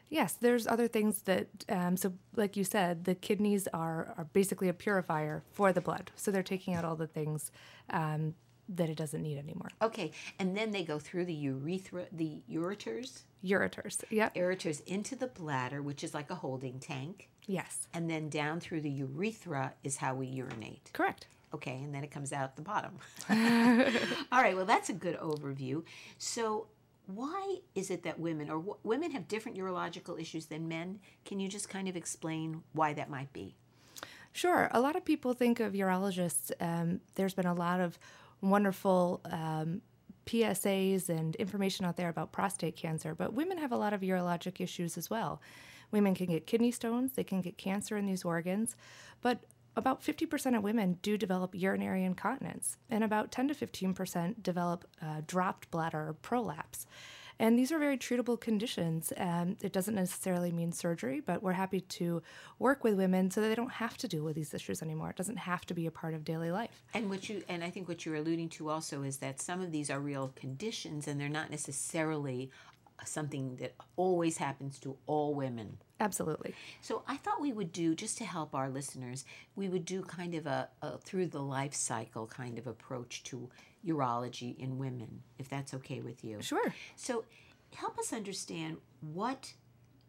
Yes, 0.09 0.33
there's 0.33 0.67
other 0.67 0.89
things 0.89 1.23
that, 1.23 1.47
um, 1.69 1.97
so 1.97 2.13
like 2.35 2.57
you 2.57 2.65
said, 2.65 3.05
the 3.05 3.15
kidneys 3.15 3.69
are, 3.69 4.15
are 4.19 4.27
basically 4.33 4.69
a 4.69 4.75
purifier 4.75 5.45
for 5.53 5.73
the 5.73 5.81
blood. 5.81 6.11
So 6.17 6.31
they're 6.31 6.43
taking 6.43 6.75
out 6.75 6.85
all 6.85 6.97
the 6.97 7.07
things 7.07 7.53
um, 7.91 8.35
that 8.71 8.89
it 8.89 8.97
doesn't 8.97 9.23
need 9.23 9.37
anymore. 9.39 9.69
Okay, 9.83 10.13
and 10.39 10.57
then 10.57 10.71
they 10.71 10.85
go 10.85 10.99
through 10.99 11.25
the 11.27 11.35
urethra, 11.35 12.07
the 12.13 12.43
ureters, 12.51 13.23
Ureters. 13.45 14.05
Yep. 14.11 14.35
ureters 14.35 14.83
into 14.87 15.17
the 15.17 15.27
bladder, 15.27 15.81
which 15.83 16.05
is 16.05 16.13
like 16.15 16.31
a 16.31 16.35
holding 16.35 16.79
tank. 16.79 17.29
Yes. 17.47 17.89
And 17.95 18.09
then 18.11 18.29
down 18.29 18.61
through 18.61 18.83
the 18.83 18.91
urethra 18.91 19.73
is 19.83 19.97
how 19.97 20.15
we 20.15 20.27
urinate. 20.27 20.91
Correct. 20.93 21.27
Okay, 21.55 21.81
and 21.83 21.93
then 21.95 22.05
it 22.05 22.11
comes 22.13 22.33
out 22.33 22.55
the 22.57 22.63
bottom. 22.63 22.93
All 24.31 24.41
right, 24.43 24.55
well, 24.55 24.67
that's 24.67 24.89
a 24.89 24.93
good 24.93 25.19
overview. 25.19 25.83
So, 26.19 26.67
why 27.07 27.57
is 27.75 27.91
it 27.91 28.05
that 28.05 28.21
women 28.21 28.49
or 28.51 28.59
w- 28.59 28.77
women 28.85 29.11
have 29.11 29.27
different 29.27 29.59
urological 29.59 30.21
issues 30.21 30.47
than 30.47 30.69
men? 30.69 31.01
Can 31.25 31.41
you 31.41 31.49
just 31.49 31.69
kind 31.69 31.89
of 31.89 31.97
explain 31.97 32.63
why 32.73 32.93
that 32.93 33.11
might 33.11 33.33
be? 33.33 33.57
Sure. 34.33 34.69
A 34.71 34.81
lot 34.81 34.95
of 34.95 35.05
people 35.05 35.33
think 35.33 35.59
of 35.59 35.73
urologists. 35.73 36.53
Um, 36.61 37.01
there's 37.17 37.35
been 37.35 37.47
a 37.47 37.55
lot 37.55 37.81
of 37.81 37.99
wonderful 38.41 39.21
um, 39.25 39.83
PSAs 40.27 41.09
and 41.09 41.35
information 41.37 41.85
out 41.85 41.97
there 41.97 42.09
about 42.09 42.33
prostate 42.33 42.77
cancer, 42.77 43.15
but 43.15 43.33
women 43.33 43.59
have 43.59 43.73
a 43.73 43.77
lot 43.77 43.93
of 43.93 44.01
urologic 44.01 44.61
issues 44.61 44.97
as 44.97 45.11
well. 45.11 45.41
Women 45.91 46.15
can 46.15 46.27
get 46.27 46.47
kidney 46.47 46.71
stones, 46.71 47.13
they 47.13 47.25
can 47.25 47.41
get 47.41 47.59
cancer 47.59 47.97
in 47.97 48.07
these 48.07 48.25
organs, 48.25 48.77
but 49.21 49.41
about 49.77 50.03
50% 50.03 50.57
of 50.57 50.63
women 50.63 50.99
do 51.03 51.17
develop 51.17 51.55
urinary 51.55 52.05
incontinence, 52.05 52.77
and 52.91 53.03
about 53.03 53.33
10 53.33 53.49
to 53.49 53.55
15% 53.55 54.43
develop 54.43 54.85
uh, 55.03 55.23
dropped 55.27 55.71
bladder 55.71 56.15
prolapse. 56.23 56.87
And 57.41 57.59
these 57.59 57.73
are 57.73 57.79
very 57.79 57.97
treatable 57.97 58.39
conditions. 58.39 59.13
And 59.13 59.57
it 59.63 59.73
doesn't 59.73 59.95
necessarily 59.95 60.53
mean 60.53 60.73
surgery, 60.73 61.21
but 61.21 61.43
we're 61.43 61.53
happy 61.53 61.81
to 61.81 62.23
work 62.59 62.85
with 62.85 62.95
women 62.95 63.31
so 63.31 63.41
that 63.41 63.49
they 63.49 63.55
don't 63.55 63.73
have 63.73 63.97
to 63.99 64.09
deal 64.09 64.23
with 64.23 64.37
these 64.37 64.53
issues 64.53 64.83
anymore. 64.83 65.09
It 65.09 65.17
doesn't 65.17 65.39
have 65.39 65.65
to 65.67 65.75
be 65.75 65.87
a 65.87 65.91
part 65.91 66.13
of 66.13 66.23
daily 66.23 66.51
life. 66.51 66.85
And 66.93 67.09
what 67.09 67.31
you 67.31 67.43
and 67.49 67.65
I 67.65 67.71
think 67.71 67.89
what 67.89 68.05
you're 68.05 68.17
alluding 68.17 68.51
to 68.51 68.69
also 68.69 69.03
is 69.03 69.17
that 69.17 69.41
some 69.41 69.63
of 69.63 69.73
these 69.73 69.89
are 69.91 69.99
real 69.99 70.33
conditions 70.37 71.09
and 71.09 71.19
they're 71.19 71.31
not 71.31 71.51
necessarily 71.51 72.51
something 73.07 73.57
that 73.57 73.75
always 73.97 74.37
happens 74.37 74.79
to 74.81 74.99
all 75.07 75.35
women. 75.35 75.79
Absolutely. 75.99 76.55
So 76.83 77.03
I 77.09 77.17
thought 77.17 77.41
we 77.41 77.53
would 77.53 77.73
do 77.73 77.95
just 77.95 78.19
to 78.19 78.25
help 78.25 78.55
our 78.55 78.69
listeners, 78.69 79.25
we 79.57 79.69
would 79.71 79.87
do 79.87 80.03
kind 80.03 80.35
of 80.35 80.47
a, 80.47 80.69
a 80.83 80.99
through 80.99 81.29
the 81.29 81.41
life 81.41 81.75
cycle 81.75 82.27
kind 82.27 82.59
of 82.59 82.67
approach 82.67 83.23
to 83.25 83.49
urology 83.87 84.59
in 84.59 84.79
women, 84.79 85.23
if 85.39 85.49
that's 85.49 85.75
okay 85.75 86.01
with 86.01 86.25
you. 86.25 86.43
Sure. 86.43 86.75
So 86.97 87.25
help 87.75 87.99
us 87.99 88.13
understand 88.13 88.79
what 89.01 89.53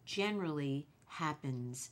generally 0.05 0.87
happens 1.05 1.91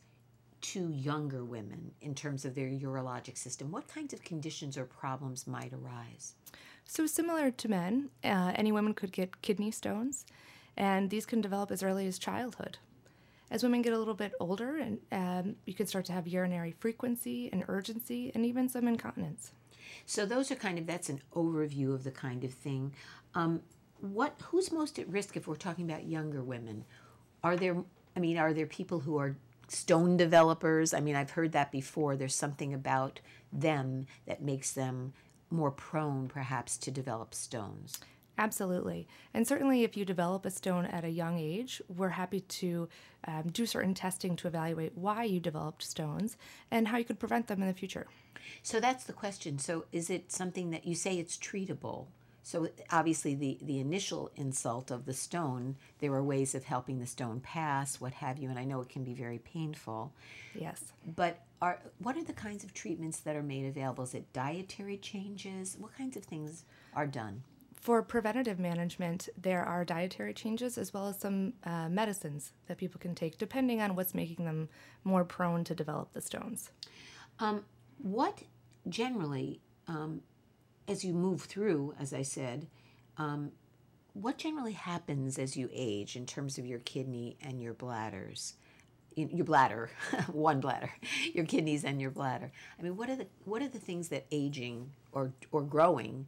to 0.62 0.90
younger 0.90 1.44
women 1.46 1.92
in 2.02 2.14
terms 2.14 2.44
of 2.46 2.56
their 2.56 2.68
urologic 2.68 3.38
system. 3.38 3.72
What 3.72 3.88
kinds 3.88 4.14
of 4.14 4.24
conditions 4.24 4.78
or 4.78 4.86
problems 4.86 5.48
might 5.48 5.74
arise? 5.74 6.36
So, 6.86 7.06
similar 7.06 7.52
to 7.52 7.70
men, 7.70 8.10
uh, 8.24 8.52
any 8.56 8.72
woman 8.72 8.94
could 8.94 9.12
get 9.12 9.42
kidney 9.42 9.72
stones, 9.72 10.26
and 10.76 11.10
these 11.10 11.26
can 11.26 11.40
develop 11.40 11.72
as 11.72 11.84
early 11.84 12.08
as 12.08 12.18
childhood. 12.18 12.78
As 13.52 13.64
women 13.64 13.82
get 13.82 13.94
a 13.94 13.98
little 13.98 14.14
bit 14.14 14.34
older, 14.40 14.78
and 14.78 15.00
um, 15.12 15.56
you 15.66 15.74
can 15.74 15.88
start 15.88 16.06
to 16.06 16.14
have 16.14 16.28
urinary 16.28 16.72
frequency 16.72 17.50
and 17.54 17.64
urgency, 17.68 18.32
and 18.34 18.46
even 18.46 18.68
some 18.68 18.88
incontinence. 18.88 19.52
So 20.06 20.26
those 20.26 20.52
are 20.52 20.56
kind 20.56 20.78
of 20.78 20.88
that's 20.88 21.10
an 21.10 21.22
overview 21.36 21.94
of 21.94 22.04
the 22.04 22.12
kind 22.12 22.44
of 22.44 22.54
thing. 22.54 22.94
Um, 23.36 23.62
what 24.02 24.36
who's 24.44 24.72
most 24.72 24.98
at 25.00 25.08
risk 25.10 25.36
if 25.36 25.48
we're 25.48 25.56
talking 25.56 25.90
about 25.90 26.06
younger 26.06 26.44
women? 26.44 26.86
Are 27.44 27.56
there 27.56 27.84
I 28.16 28.20
mean, 28.20 28.38
are 28.38 28.54
there 28.54 28.66
people 28.66 29.02
who 29.02 29.18
are 29.18 29.38
stone 29.68 30.18
developers? 30.18 30.94
I 30.94 31.00
mean, 31.00 31.16
I've 31.16 31.32
heard 31.32 31.52
that 31.54 31.72
before. 31.72 32.16
There's 32.16 32.36
something 32.36 32.74
about 32.74 33.20
them 33.52 34.08
that 34.26 34.42
makes 34.42 34.72
them 34.72 35.14
more 35.50 35.72
prone 35.72 36.28
perhaps 36.28 36.78
to 36.78 36.92
develop 36.92 37.34
stones. 37.34 38.00
Absolutely. 38.40 39.06
And 39.34 39.46
certainly, 39.46 39.84
if 39.84 39.98
you 39.98 40.06
develop 40.06 40.46
a 40.46 40.50
stone 40.50 40.86
at 40.86 41.04
a 41.04 41.10
young 41.10 41.38
age, 41.38 41.82
we're 41.90 42.08
happy 42.08 42.40
to 42.40 42.88
um, 43.28 43.50
do 43.52 43.66
certain 43.66 43.94
testing 43.94 44.38
to 44.38 44.48
evaluate 44.48 44.98
why 44.98 45.26
you 45.26 45.42
developed 45.42 45.84
stones 45.84 46.38
and 46.72 46.88
how 46.88 46.98
you 46.98 47.04
could 47.04 47.20
prevent 47.20 47.48
them 47.48 47.62
in 47.62 47.68
the 47.68 47.74
future. 47.74 48.08
So 48.64 48.80
that's 48.80 49.04
the 49.04 49.12
question. 49.12 49.60
So 49.60 49.86
is 49.92 50.10
it 50.10 50.32
something 50.32 50.72
that 50.72 50.88
you 50.88 50.96
say 50.96 51.20
it's 51.20 51.36
treatable? 51.36 52.06
So 52.42 52.70
obviously, 52.90 53.36
the, 53.36 53.60
the 53.62 53.82
initial 53.82 54.32
insult 54.38 54.90
of 54.90 55.06
the 55.06 55.14
stone, 55.14 55.76
there 56.00 56.14
are 56.14 56.24
ways 56.24 56.56
of 56.56 56.64
helping 56.64 57.00
the 57.00 57.06
stone 57.06 57.42
pass, 57.42 58.00
what 58.00 58.14
have 58.14 58.38
you, 58.38 58.50
and 58.50 58.58
I 58.58 58.64
know 58.64 58.80
it 58.80 58.88
can 58.88 59.04
be 59.04 59.14
very 59.14 59.40
painful. 59.40 60.14
Yes. 60.56 60.94
But 61.18 61.42
are 61.62 61.80
what 61.98 62.16
are 62.16 62.24
the 62.24 62.32
kinds 62.32 62.64
of 62.64 62.74
treatments 62.74 63.20
that 63.20 63.36
are 63.36 63.44
made 63.44 63.66
available? 63.66 64.06
Is 64.06 64.14
it 64.14 64.32
dietary 64.32 64.96
changes? 64.96 65.76
What 65.78 65.94
kinds 65.98 66.16
of 66.16 66.24
things 66.24 66.64
are 66.96 67.06
done? 67.06 67.44
For 67.80 68.04
preventative 68.04 68.60
management, 68.60 69.30
there 69.42 69.64
are 69.64 69.86
dietary 69.86 70.34
changes 70.34 70.78
as 70.78 70.94
well 70.94 71.08
as 71.08 71.20
some 71.20 71.54
uh, 71.64 71.88
medicines 71.88 72.52
that 72.68 72.78
people 72.78 73.00
can 73.00 73.16
take 73.16 73.38
depending 73.38 73.82
on 73.82 73.96
what's 73.96 74.14
making 74.14 74.46
them 74.46 74.68
more 75.06 75.24
prone 75.24 75.64
to 75.64 75.74
develop 75.74 76.12
the 76.12 76.22
stones. 76.22 76.72
Um, 77.40 77.64
what 77.98 78.44
generally, 78.90 79.62
um, 79.88 80.22
as 80.90 81.06
you 81.06 81.14
move 81.14 81.44
through, 81.44 81.94
as 81.98 82.14
I 82.14 82.22
said, 82.22 82.68
um, 83.18 83.54
what 84.14 84.38
generally 84.38 84.74
happens 84.74 85.40
as 85.40 85.56
you 85.56 85.70
age 85.72 86.18
in 86.18 86.26
terms 86.26 86.58
of 86.58 86.66
your 86.66 86.80
kidney 86.80 87.38
and 87.42 87.62
your 87.62 87.74
bladders? 87.74 88.56
Your 89.16 89.46
bladder, 89.46 89.90
one 90.32 90.60
bladder, 90.60 90.92
your 91.34 91.46
kidneys 91.46 91.84
and 91.84 92.00
your 92.00 92.12
bladder. 92.12 92.52
I 92.78 92.84
mean, 92.84 92.96
what 92.96 93.10
are 93.10 93.16
the 93.16 93.28
what 93.44 93.62
are 93.62 93.68
the 93.68 93.80
things 93.80 94.10
that 94.10 94.26
aging 94.32 94.92
or 95.12 95.34
or 95.52 95.62
growing 95.62 96.28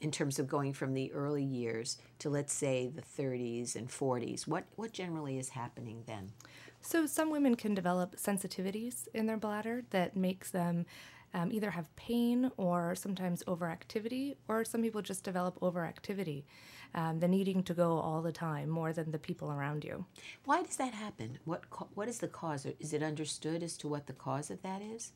in 0.00 0.10
terms 0.10 0.38
of 0.38 0.48
going 0.48 0.72
from 0.72 0.94
the 0.94 1.12
early 1.12 1.42
years 1.42 1.98
to 2.18 2.30
let's 2.30 2.52
say 2.52 2.90
the 2.94 3.02
30s 3.02 3.76
and 3.76 3.88
40s 3.88 4.46
what 4.46 4.64
what 4.76 4.92
generally 4.92 5.38
is 5.38 5.50
happening 5.50 6.02
then? 6.06 6.32
So 6.80 7.06
some 7.06 7.30
women 7.30 7.56
can 7.56 7.74
develop 7.74 8.16
sensitivities 8.16 9.08
in 9.12 9.26
their 9.26 9.36
bladder 9.36 9.82
that 9.90 10.16
makes 10.16 10.50
them 10.50 10.86
um, 11.34 11.52
either 11.52 11.70
have 11.70 11.94
pain 11.96 12.50
or 12.56 12.94
sometimes 12.94 13.42
overactivity 13.44 14.36
or 14.48 14.64
some 14.64 14.82
people 14.82 15.02
just 15.02 15.24
develop 15.24 15.58
overactivity 15.60 16.44
um, 16.94 17.18
the 17.20 17.28
needing 17.28 17.62
to 17.64 17.74
go 17.74 17.98
all 17.98 18.22
the 18.22 18.32
time 18.32 18.68
more 18.68 18.92
than 18.92 19.10
the 19.10 19.18
people 19.18 19.52
around 19.52 19.84
you. 19.84 20.04
Why 20.44 20.62
does 20.62 20.76
that 20.76 20.94
happen? 20.94 21.38
What 21.44 21.62
what 21.94 22.08
is 22.08 22.18
the 22.18 22.28
cause? 22.28 22.66
Is 22.80 22.92
it 22.92 23.02
understood 23.02 23.62
as 23.62 23.76
to 23.78 23.88
what 23.88 24.06
the 24.06 24.12
cause 24.12 24.50
of 24.50 24.62
that 24.62 24.80
is 24.80 25.12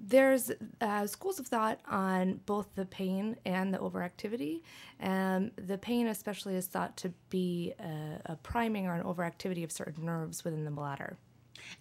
there's 0.00 0.50
uh, 0.80 1.06
schools 1.06 1.38
of 1.38 1.46
thought 1.46 1.80
on 1.88 2.40
both 2.46 2.74
the 2.74 2.84
pain 2.84 3.36
and 3.44 3.72
the 3.72 3.78
overactivity. 3.78 4.62
Um, 5.00 5.52
the 5.56 5.78
pain, 5.78 6.06
especially, 6.06 6.56
is 6.56 6.66
thought 6.66 6.96
to 6.98 7.12
be 7.28 7.72
a, 7.78 8.32
a, 8.32 8.36
priming 8.36 8.86
or 8.86 8.94
an 8.94 9.04
overactivity 9.04 9.64
of 9.64 9.72
certain 9.72 10.04
nerves 10.04 10.44
within 10.44 10.64
the 10.64 10.70
bladder. 10.70 11.16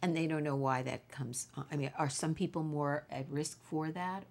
And 0.02 0.16
they 0.16 0.28
don't 0.28 0.44
know 0.44 0.56
why 0.56 0.84
that 0.84 1.10
comes. 1.10 1.48
I 1.72 1.76
mean, 1.76 1.92
are 1.98 2.10
some 2.10 2.34
people 2.34 2.64
more 2.64 3.06
at 3.10 3.30
risk 3.30 3.60
for 3.64 3.92
that? 3.92 4.24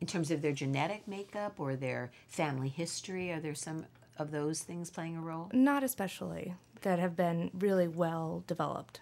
In 0.00 0.06
terms 0.06 0.30
of 0.30 0.42
their 0.42 0.52
genetic 0.52 1.06
makeup 1.06 1.60
or 1.60 1.76
their 1.76 2.10
family 2.26 2.68
history, 2.68 3.30
are 3.30 3.40
there 3.40 3.54
some 3.54 3.86
of 4.18 4.30
those 4.30 4.60
things 4.60 4.90
playing 4.90 5.16
a 5.16 5.20
role? 5.20 5.50
Not 5.52 5.84
especially, 5.84 6.54
that 6.80 6.98
have 6.98 7.16
been 7.16 7.50
really 7.54 7.88
well 7.88 8.42
developed. 8.46 9.00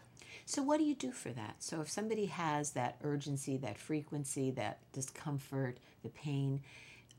So, 0.50 0.62
what 0.62 0.78
do 0.78 0.84
you 0.84 0.96
do 0.96 1.12
for 1.12 1.30
that? 1.30 1.62
So, 1.62 1.80
if 1.80 1.88
somebody 1.88 2.26
has 2.26 2.72
that 2.72 2.96
urgency, 3.04 3.56
that 3.58 3.78
frequency, 3.78 4.50
that 4.50 4.80
discomfort, 4.92 5.78
the 6.02 6.08
pain, 6.08 6.62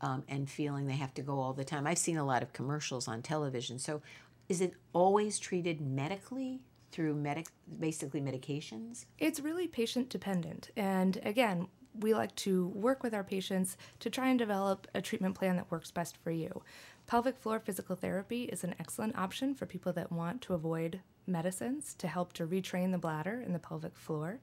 um, 0.01 0.23
and 0.27 0.49
feeling 0.49 0.85
they 0.85 0.97
have 0.97 1.13
to 1.13 1.21
go 1.21 1.39
all 1.39 1.53
the 1.53 1.63
time, 1.63 1.87
I've 1.87 1.97
seen 1.97 2.17
a 2.17 2.25
lot 2.25 2.43
of 2.43 2.51
commercials 2.51 3.07
on 3.07 3.21
television. 3.21 3.79
So, 3.79 4.01
is 4.49 4.59
it 4.59 4.73
always 4.91 5.39
treated 5.39 5.79
medically 5.79 6.59
through 6.91 7.13
medic, 7.13 7.47
basically 7.79 8.19
medications? 8.19 9.05
It's 9.17 9.39
really 9.39 9.65
patient 9.65 10.09
dependent. 10.09 10.69
And 10.75 11.17
again, 11.23 11.69
we 11.97 12.13
like 12.13 12.35
to 12.35 12.67
work 12.67 13.01
with 13.01 13.13
our 13.13 13.23
patients 13.23 13.77
to 14.01 14.09
try 14.09 14.27
and 14.27 14.39
develop 14.39 14.89
a 14.93 15.01
treatment 15.01 15.35
plan 15.35 15.55
that 15.55 15.71
works 15.71 15.89
best 15.89 16.17
for 16.17 16.31
you. 16.31 16.63
Pelvic 17.07 17.37
floor 17.37 17.61
physical 17.61 17.95
therapy 17.95 18.43
is 18.43 18.65
an 18.65 18.75
excellent 18.77 19.17
option 19.17 19.55
for 19.55 19.65
people 19.65 19.93
that 19.93 20.11
want 20.11 20.41
to 20.41 20.53
avoid 20.53 20.99
medicines 21.31 21.95
to 21.95 22.07
help 22.07 22.33
to 22.33 22.45
retrain 22.45 22.91
the 22.91 22.97
bladder 22.97 23.41
and 23.43 23.55
the 23.55 23.59
pelvic 23.59 23.97
floor. 23.97 24.39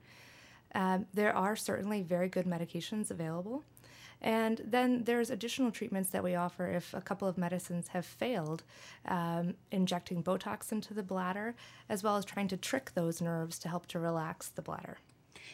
Um, 0.75 1.07
there 1.15 1.35
are 1.35 1.57
certainly 1.57 2.03
very 2.03 2.29
good 2.29 2.47
medications 2.47 3.11
available. 3.11 3.65
And 4.21 4.61
then 4.65 5.05
there's 5.05 5.31
additional 5.31 5.71
treatments 5.71 6.11
that 6.11 6.25
we 6.25 6.35
offer 6.35 6.69
if 6.69 6.93
a 6.93 7.01
couple 7.01 7.29
of 7.29 7.39
medicines 7.39 7.89
have 7.89 8.05
failed, 8.05 8.65
um, 9.07 9.55
injecting 9.71 10.25
Botox 10.25 10.73
into 10.73 10.93
the 10.93 11.05
bladder, 11.05 11.55
as 11.89 12.03
well 12.03 12.17
as 12.17 12.25
trying 12.25 12.49
to 12.49 12.57
trick 12.57 12.93
those 12.95 13.21
nerves 13.21 13.59
to 13.61 13.69
help 13.69 13.87
to 13.87 14.01
relax 14.01 14.49
the 14.49 14.63
bladder. 14.63 14.99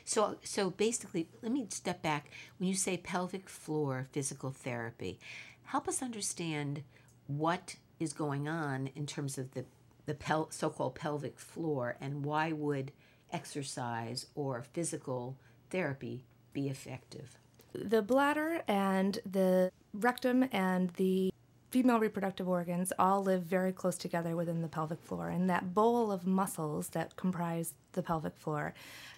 So, 0.05 0.37
so 0.42 0.70
basically, 0.70 1.29
let 1.42 1.53
me 1.53 1.66
step 1.68 2.03
back. 2.03 2.31
When 2.59 2.68
you 2.68 2.75
say 2.75 2.97
pelvic 2.97 3.49
floor 3.49 4.09
physical 4.12 4.51
therapy, 4.51 5.18
help 5.64 5.87
us 5.87 6.03
understand 6.03 6.83
what 7.27 7.77
is 8.01 8.12
going 8.12 8.49
on 8.49 8.90
in 8.94 9.07
terms 9.07 9.38
of 9.38 9.53
the 9.53 9.64
the 10.07 10.14
pel- 10.14 10.51
so-called 10.51 10.95
pelvic 10.95 11.38
floor 11.38 11.97
and 12.01 12.25
why 12.25 12.53
would 12.53 12.93
exercise 13.33 14.27
or 14.35 14.62
physical 14.62 15.37
therapy 15.71 16.25
be 16.53 16.69
effective 16.69 17.38
the 17.75 18.03
bladder 18.03 18.62
and 18.69 19.19
the 19.31 19.71
rectum 19.93 20.49
and 20.53 20.90
the 20.90 21.33
female 21.71 21.99
reproductive 21.99 22.49
organs 22.49 22.93
all 22.99 23.23
live 23.23 23.43
very 23.43 23.73
close 23.73 23.97
together 23.97 24.37
within 24.37 24.62
the 24.62 24.69
pelvic 24.69 25.03
floor. 25.03 25.29
And 25.29 25.51
that 25.51 25.75
bowl 25.75 26.12
of 26.12 26.25
muscles 26.25 26.90
that 26.90 27.17
comprise 27.17 27.75
the 27.93 28.03
pelvic 28.03 28.37
floor, 28.37 28.75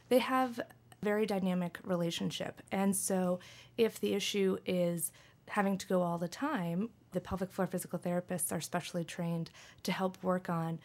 they 0.09 0.21
have 0.21 0.59
a 0.59 0.65
very 1.03 1.27
dynamic 1.27 1.79
relationship. 1.85 2.63
And 2.73 2.97
so 2.97 3.41
if 3.77 4.01
the 4.01 4.15
issue 4.15 4.57
is 4.65 5.13
having 5.49 5.77
to 5.77 5.87
go 5.87 6.01
all 6.01 6.17
the 6.17 6.29
time, 6.29 6.89
the 7.17 7.21
pelvic 7.23 7.51
floor 7.51 7.67
physical 7.67 7.99
therapists 7.99 8.53
are 8.53 8.61
specially 8.61 9.03
trained 9.03 9.51
to 9.83 9.91
help 9.91 10.23
work 10.23 10.51
on 10.51 10.79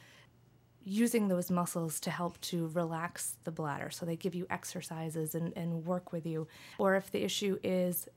using 0.85 1.27
those 1.27 1.51
muscles 1.51 1.99
to 1.99 2.09
help 2.09 2.39
to 2.39 2.67
relax 2.69 3.35
the 3.43 3.51
bladder. 3.51 3.89
So 3.91 4.05
they 4.05 4.15
give 4.15 4.33
you 4.33 4.47
exercises 4.49 5.35
and, 5.35 5.51
and 5.57 5.85
work 5.85 6.13
with 6.13 6.25
you. 6.25 6.47
Or 6.77 6.95
if 6.95 7.11
the 7.11 7.21
issue 7.21 7.59
is 7.63 8.07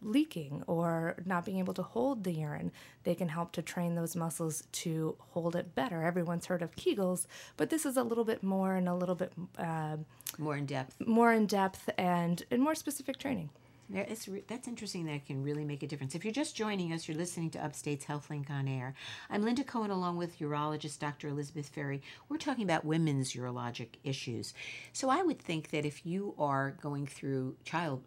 leaking 0.00 0.62
or 0.68 1.16
not 1.26 1.44
being 1.44 1.58
able 1.58 1.74
to 1.74 1.82
hold 1.82 2.22
the 2.22 2.32
urine, 2.32 2.70
they 3.02 3.16
can 3.16 3.28
help 3.28 3.50
to 3.52 3.62
train 3.62 3.96
those 3.96 4.14
muscles 4.14 4.62
to 4.70 5.16
hold 5.32 5.56
it 5.56 5.74
better. 5.74 6.04
Everyone's 6.04 6.46
heard 6.46 6.62
of 6.62 6.76
Kegels, 6.76 7.26
but 7.56 7.70
this 7.70 7.84
is 7.84 7.96
a 7.96 8.04
little 8.04 8.24
bit 8.24 8.44
more 8.44 8.76
and 8.76 8.88
a 8.88 8.94
little 8.94 9.16
bit 9.16 9.32
uh, 9.58 9.96
more 10.38 10.56
in 10.56 10.66
depth, 10.66 11.00
more 11.04 11.32
in 11.32 11.46
depth, 11.46 11.90
and 11.98 12.44
and 12.52 12.62
more 12.62 12.76
specific 12.76 13.18
training. 13.18 13.50
It's, 13.92 14.28
that's 14.48 14.66
interesting. 14.66 15.06
That 15.06 15.26
can 15.26 15.42
really 15.42 15.64
make 15.64 15.82
a 15.82 15.86
difference. 15.86 16.14
If 16.14 16.24
you're 16.24 16.32
just 16.32 16.56
joining 16.56 16.92
us, 16.92 17.06
you're 17.06 17.16
listening 17.16 17.50
to 17.50 17.64
Upstate's 17.64 18.06
HealthLink 18.06 18.50
on 18.50 18.66
Air. 18.66 18.94
I'm 19.28 19.42
Linda 19.42 19.62
Cohen, 19.62 19.90
along 19.90 20.16
with 20.16 20.38
urologist 20.38 20.98
Dr. 20.98 21.28
Elizabeth 21.28 21.68
Ferry. 21.68 22.00
We're 22.28 22.38
talking 22.38 22.64
about 22.64 22.84
women's 22.84 23.34
urologic 23.34 23.96
issues. 24.02 24.54
So 24.92 25.10
I 25.10 25.22
would 25.22 25.38
think 25.38 25.70
that 25.70 25.84
if 25.84 26.06
you 26.06 26.34
are 26.38 26.76
going 26.80 27.06
through 27.06 27.56
child 27.64 28.02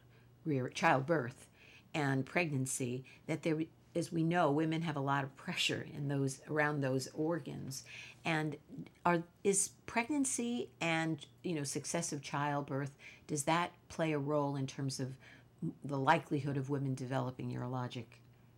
rear, 0.45 0.69
childbirth, 0.69 1.47
and 1.93 2.25
pregnancy 2.25 3.05
that 3.27 3.43
there 3.43 3.57
as 3.95 4.11
we 4.11 4.23
know 4.23 4.51
women 4.51 4.83
have 4.83 4.95
a 4.95 5.01
lot 5.01 5.23
of 5.23 5.35
pressure 5.35 5.87
in 5.95 6.07
those 6.07 6.39
around 6.49 6.81
those 6.81 7.07
organs 7.15 7.83
and 8.23 8.55
are 9.05 9.23
is 9.43 9.71
pregnancy 9.87 10.69
and 10.79 11.25
you 11.43 11.55
know 11.55 11.63
successive 11.63 12.21
childbirth 12.21 12.95
does 13.25 13.43
that 13.43 13.71
play 13.89 14.13
a 14.13 14.19
role 14.19 14.55
in 14.55 14.67
terms 14.67 14.99
of 14.99 15.13
the 15.83 15.97
likelihood 15.97 16.57
of 16.57 16.69
women 16.69 16.93
developing 16.95 17.51
urologic 17.51 18.05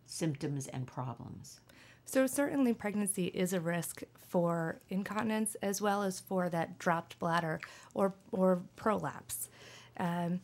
symptoms 0.06 0.66
and 0.66 0.86
problems 0.86 1.60
so 2.04 2.26
certainly 2.26 2.72
pregnancy 2.74 3.26
is 3.26 3.52
a 3.52 3.60
risk 3.60 4.02
for 4.28 4.80
incontinence 4.88 5.56
as 5.62 5.80
well 5.80 6.02
as 6.02 6.20
for 6.20 6.48
that 6.48 6.78
dropped 6.78 7.18
bladder 7.18 7.60
or 7.94 8.14
or 8.32 8.62
prolapse 8.76 9.48
um, 9.98 10.40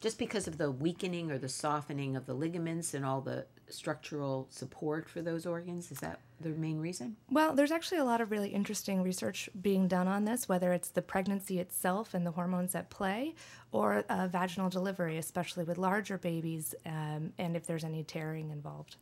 just 0.00 0.18
because 0.18 0.46
of 0.46 0.58
the 0.58 0.70
weakening 0.70 1.30
or 1.30 1.38
the 1.38 1.48
softening 1.48 2.16
of 2.16 2.26
the 2.26 2.34
ligaments 2.34 2.94
and 2.94 3.04
all 3.04 3.20
the 3.20 3.46
structural 3.68 4.46
support 4.50 5.08
for 5.08 5.22
those 5.22 5.46
organs? 5.46 5.90
Is 5.90 5.98
that 5.98 6.20
the 6.40 6.50
main 6.50 6.78
reason? 6.78 7.16
Well, 7.30 7.54
there's 7.54 7.70
actually 7.70 7.98
a 7.98 8.04
lot 8.04 8.20
of 8.20 8.30
really 8.30 8.50
interesting 8.50 9.02
research 9.02 9.48
being 9.60 9.88
done 9.88 10.08
on 10.08 10.24
this, 10.24 10.48
whether 10.48 10.72
it's 10.72 10.88
the 10.88 11.02
pregnancy 11.02 11.58
itself 11.58 12.14
and 12.14 12.26
the 12.26 12.32
hormones 12.32 12.74
at 12.74 12.90
play, 12.90 13.34
or 13.72 14.04
uh, 14.08 14.28
vaginal 14.28 14.68
delivery, 14.68 15.16
especially 15.16 15.64
with 15.64 15.78
larger 15.78 16.18
babies, 16.18 16.74
um, 16.84 17.32
and 17.38 17.56
if 17.56 17.66
there's 17.66 17.84
any 17.84 18.02
tearing 18.02 18.50
involved. 18.50 18.96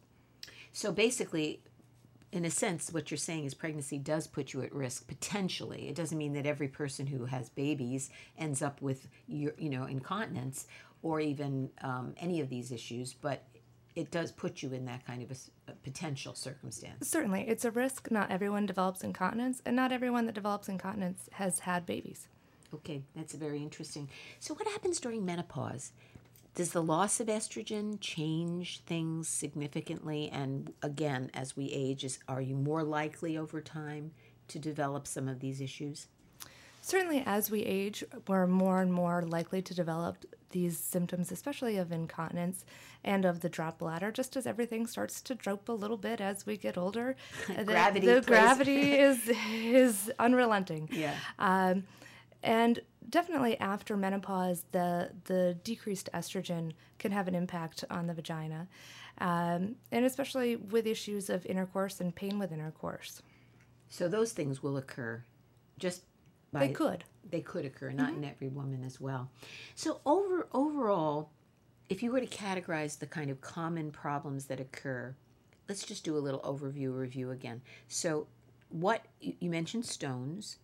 So 0.73 0.93
basically, 0.93 1.61
in 2.33 2.45
a 2.45 2.51
sense, 2.51 2.93
what 2.93 3.11
you're 3.11 3.19
saying 3.19 3.45
is 3.45 3.55
pregnancy 3.55 3.97
does 3.99 4.27
put 4.27 4.53
you 4.53 4.63
at 4.63 4.75
risk 4.75 5.07
potentially. 5.07 5.89
It 5.89 5.95
doesn't 5.95 6.19
mean 6.19 6.33
that 6.33 6.47
every 6.47 6.69
person 6.69 7.07
who 7.07 7.27
has 7.27 7.49
babies 7.49 8.11
ends 8.37 8.61
up 8.61 8.83
with 8.83 9.07
you 9.29 9.53
know 9.59 9.85
incontinence 9.85 10.67
or 11.03 11.21
even 11.21 11.71
um, 11.83 12.15
any 12.17 12.41
of 12.41 12.49
these 12.49 12.73
issues, 12.73 13.13
but 13.13 13.45
it 13.97 14.11
does 14.11 14.33
put 14.33 14.63
you 14.63 14.73
in 14.73 14.85
that 14.87 15.07
kind 15.07 15.23
of 15.23 15.31
a, 15.31 15.71
a, 15.71 15.75
potential 15.77 16.35
circumstance. 16.35 17.09
Certainly, 17.09 17.45
it's 17.49 17.65
a 17.65 17.71
risk. 17.71 18.11
Not 18.11 18.31
everyone 18.31 18.67
develops 18.67 19.05
incontinence, 19.05 19.63
and 19.65 19.77
not 19.77 19.93
everyone 19.93 20.27
that 20.27 20.35
develops 20.35 20.69
incontinence 20.69 21.29
has 21.33 21.61
had 21.61 21.87
babies. 21.87 22.27
Okay, 22.73 23.03
that's 23.15 23.35
very 23.35 23.63
interesting. 23.63 24.09
So, 24.41 24.55
what 24.55 24.67
happens 24.67 24.99
during 24.99 25.25
menopause? 25.25 25.93
Does 26.55 26.71
the 26.71 26.83
loss 26.83 27.19
of 27.19 27.27
estrogen 27.27 27.99
change 28.01 28.81
things 28.81 29.29
significantly? 29.29 30.29
And 30.33 30.73
again, 30.83 31.31
as 31.35 31.57
we 31.57 31.71
age, 31.73 32.05
is, 32.05 32.19
are 32.29 32.41
you 32.41 32.55
more 32.55 32.85
likely 32.85 33.37
over 33.37 33.61
time 33.61 34.13
to 34.49 34.59
develop 34.59 35.07
some 35.07 35.29
of 35.29 35.41
these 35.41 35.61
issues? 35.61 36.07
Certainly, 36.87 37.23
as 37.25 37.51
we 37.51 37.63
age, 37.63 38.05
we're 38.29 38.47
more 38.47 38.83
and 38.83 38.93
more 38.93 39.23
likely 39.23 39.63
to 39.63 39.73
develop 39.73 40.19
these 40.51 40.79
symptoms, 40.79 41.33
especially 41.33 41.79
of 41.79 41.91
incontinence 41.91 42.67
and 43.03 43.25
of 43.25 43.41
the 43.41 43.49
drop 43.49 43.79
bladder, 43.79 44.13
just 44.13 44.37
as 44.37 44.47
everything 44.47 44.87
starts 44.87 45.23
to 45.23 45.35
droop 45.35 45.71
a 45.71 45.73
little 45.73 45.97
bit 45.97 46.21
as 46.21 46.45
we 46.45 46.59
get 46.59 46.77
older. 46.77 47.17
gravity, 47.65 48.07
the, 48.07 48.17
the 48.17 48.21
gravity 48.21 48.93
is 48.99 49.31
is 49.51 50.13
unrelenting. 50.19 50.91
Yeah. 50.93 51.15
Um, 51.39 51.85
and 52.43 52.81
definitely 53.09 53.59
after 53.61 53.97
menopause, 53.97 54.67
the 54.73 55.11
the 55.25 55.57
decreased 55.65 56.11
estrogen 56.13 56.73
can 56.99 57.13
have 57.13 57.29
an 57.29 57.35
impact 57.35 57.85
on 57.89 58.09
the 58.09 58.13
vagina, 58.13 58.69
um, 59.23 59.77
and 59.91 60.05
especially 60.05 60.57
with 60.57 60.87
issues 60.87 61.31
of 61.31 61.47
intercourse 61.47 61.99
and 62.03 62.15
pain 62.15 62.39
with 62.39 62.53
intercourse. 62.53 63.23
So 63.89 64.07
those 64.07 64.33
things 64.33 64.63
will 64.63 64.77
occur, 64.77 65.25
just 65.79 66.03
by, 66.55 66.69
they 66.69 66.73
could 66.73 67.05
they 67.31 67.41
could 67.41 67.65
occur, 67.65 67.91
not 67.91 68.11
mm-hmm. 68.11 68.23
in 68.23 68.31
every 68.31 68.49
woman 68.49 68.85
as 68.85 69.01
well. 69.01 69.31
So 69.75 70.01
over 70.07 70.49
overall, 70.53 71.31
if 71.89 72.03
you 72.03 72.13
were 72.13 72.21
to 72.21 72.27
categorize 72.27 72.99
the 72.99 73.07
kind 73.07 73.31
of 73.31 73.41
common 73.41 73.91
problems 73.91 74.47
that 74.47 74.61
occur, 74.61 75.15
let's 75.69 75.85
just 75.85 76.05
do 76.05 76.17
a 76.17 76.19
little 76.19 76.41
overview 76.41 76.97
review 76.97 77.31
again. 77.31 77.63
So, 77.89 78.27
what 78.69 79.05
you 79.21 79.51
mentioned 79.51 79.85
stones, 79.85 80.59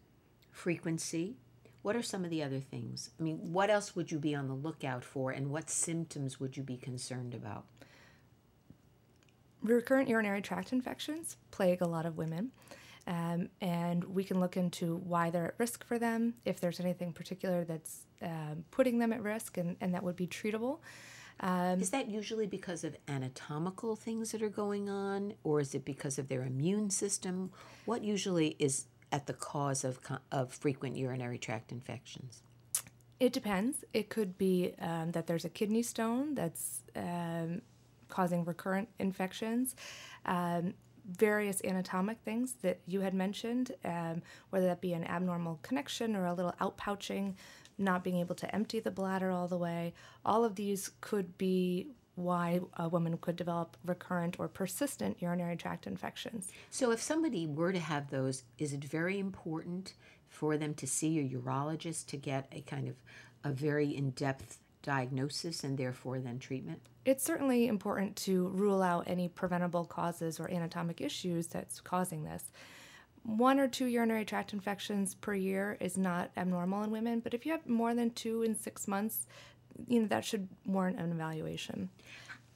frequency, 0.50 1.36
what 1.82 1.96
are 1.96 2.02
some 2.02 2.24
of 2.24 2.30
the 2.30 2.42
other 2.42 2.60
things? 2.60 3.10
I 3.18 3.22
mean, 3.22 3.38
what 3.52 3.70
else 3.70 3.96
would 3.96 4.10
you 4.10 4.18
be 4.18 4.34
on 4.34 4.48
the 4.48 4.54
lookout 4.54 5.04
for, 5.04 5.30
and 5.30 5.50
what 5.50 5.70
symptoms 5.70 6.40
would 6.40 6.56
you 6.56 6.62
be 6.62 6.76
concerned 6.76 7.34
about? 7.34 7.64
Recurrent 9.62 10.08
urinary 10.08 10.40
tract 10.40 10.72
infections 10.72 11.36
plague 11.50 11.82
a 11.82 11.86
lot 11.86 12.06
of 12.06 12.16
women, 12.16 12.50
um, 13.06 13.48
and 13.60 14.04
we 14.04 14.24
can 14.24 14.40
look 14.40 14.56
into 14.56 14.96
why 14.96 15.30
they're 15.30 15.46
at 15.46 15.54
risk 15.58 15.84
for 15.84 15.98
them, 15.98 16.34
if 16.44 16.60
there's 16.60 16.80
anything 16.80 17.12
particular 17.12 17.64
that's 17.64 18.02
um, 18.22 18.64
putting 18.70 18.98
them 18.98 19.12
at 19.12 19.22
risk, 19.22 19.56
and, 19.56 19.76
and 19.80 19.94
that 19.94 20.02
would 20.02 20.16
be 20.16 20.26
treatable. 20.26 20.78
Um, 21.40 21.80
is 21.80 21.90
that 21.90 22.10
usually 22.10 22.46
because 22.46 22.84
of 22.84 22.96
anatomical 23.08 23.96
things 23.96 24.32
that 24.32 24.42
are 24.42 24.50
going 24.50 24.90
on, 24.90 25.34
or 25.42 25.60
is 25.60 25.74
it 25.74 25.84
because 25.84 26.18
of 26.18 26.28
their 26.28 26.42
immune 26.42 26.90
system? 26.90 27.50
What 27.86 28.04
usually 28.04 28.56
is 28.58 28.84
at 29.10 29.26
the 29.26 29.32
cause 29.32 29.82
of, 29.82 29.98
of 30.30 30.52
frequent 30.52 30.96
urinary 30.96 31.38
tract 31.38 31.72
infections? 31.72 32.42
It 33.18 33.32
depends. 33.32 33.84
It 33.92 34.08
could 34.10 34.38
be 34.38 34.74
um, 34.80 35.12
that 35.12 35.26
there's 35.26 35.44
a 35.44 35.50
kidney 35.50 35.82
stone 35.82 36.34
that's 36.34 36.82
um, 36.94 37.62
causing 38.08 38.44
recurrent 38.44 38.88
infections. 38.98 39.76
Um, 40.26 40.74
various 41.16 41.60
anatomic 41.64 42.18
things 42.24 42.54
that 42.62 42.80
you 42.86 43.00
had 43.00 43.14
mentioned, 43.14 43.72
um, 43.84 44.22
whether 44.50 44.66
that 44.66 44.80
be 44.80 44.92
an 44.92 45.04
abnormal 45.04 45.58
connection 45.62 46.14
or 46.16 46.26
a 46.26 46.34
little 46.34 46.54
outpouching, 46.60 47.34
not 47.78 48.04
being 48.04 48.18
able 48.18 48.34
to 48.36 48.54
empty 48.54 48.80
the 48.80 48.90
bladder 48.90 49.30
all 49.30 49.48
the 49.48 49.58
way. 49.58 49.94
All 50.24 50.44
of 50.44 50.54
these 50.54 50.90
could 51.00 51.36
be 51.38 51.88
why 52.14 52.60
a 52.76 52.88
woman 52.88 53.16
could 53.18 53.36
develop 53.36 53.76
recurrent 53.84 54.38
or 54.38 54.48
persistent 54.48 55.20
urinary 55.20 55.56
tract 55.56 55.86
infections. 55.86 56.52
So, 56.70 56.90
if 56.90 57.00
somebody 57.00 57.46
were 57.46 57.72
to 57.72 57.78
have 57.78 58.10
those, 58.10 58.44
is 58.58 58.72
it 58.72 58.84
very 58.84 59.18
important 59.18 59.94
for 60.28 60.56
them 60.56 60.74
to 60.74 60.86
see 60.86 61.18
a 61.18 61.28
urologist 61.28 62.06
to 62.06 62.16
get 62.16 62.46
a 62.52 62.60
kind 62.60 62.88
of 62.88 62.96
a 63.42 63.50
very 63.50 63.96
in 63.96 64.10
depth 64.10 64.58
diagnosis 64.82 65.64
and 65.64 65.78
therefore 65.78 66.20
then 66.20 66.38
treatment? 66.38 66.82
It's 67.04 67.24
certainly 67.24 67.66
important 67.66 68.16
to 68.16 68.48
rule 68.48 68.82
out 68.82 69.04
any 69.06 69.28
preventable 69.28 69.84
causes 69.84 70.38
or 70.38 70.50
anatomic 70.50 71.00
issues 71.00 71.46
that's 71.46 71.80
causing 71.80 72.24
this. 72.24 72.52
One 73.22 73.58
or 73.58 73.68
two 73.68 73.86
urinary 73.86 74.24
tract 74.24 74.52
infections 74.52 75.14
per 75.14 75.34
year 75.34 75.76
is 75.80 75.96
not 75.96 76.30
abnormal 76.36 76.82
in 76.82 76.90
women, 76.90 77.20
but 77.20 77.34
if 77.34 77.44
you 77.44 77.52
have 77.52 77.66
more 77.66 77.94
than 77.94 78.10
two 78.10 78.42
in 78.42 78.54
six 78.54 78.86
months, 78.86 79.26
you 79.86 80.00
know, 80.00 80.06
that 80.08 80.24
should 80.24 80.48
warrant 80.66 80.98
an 80.98 81.10
evaluation. 81.10 81.88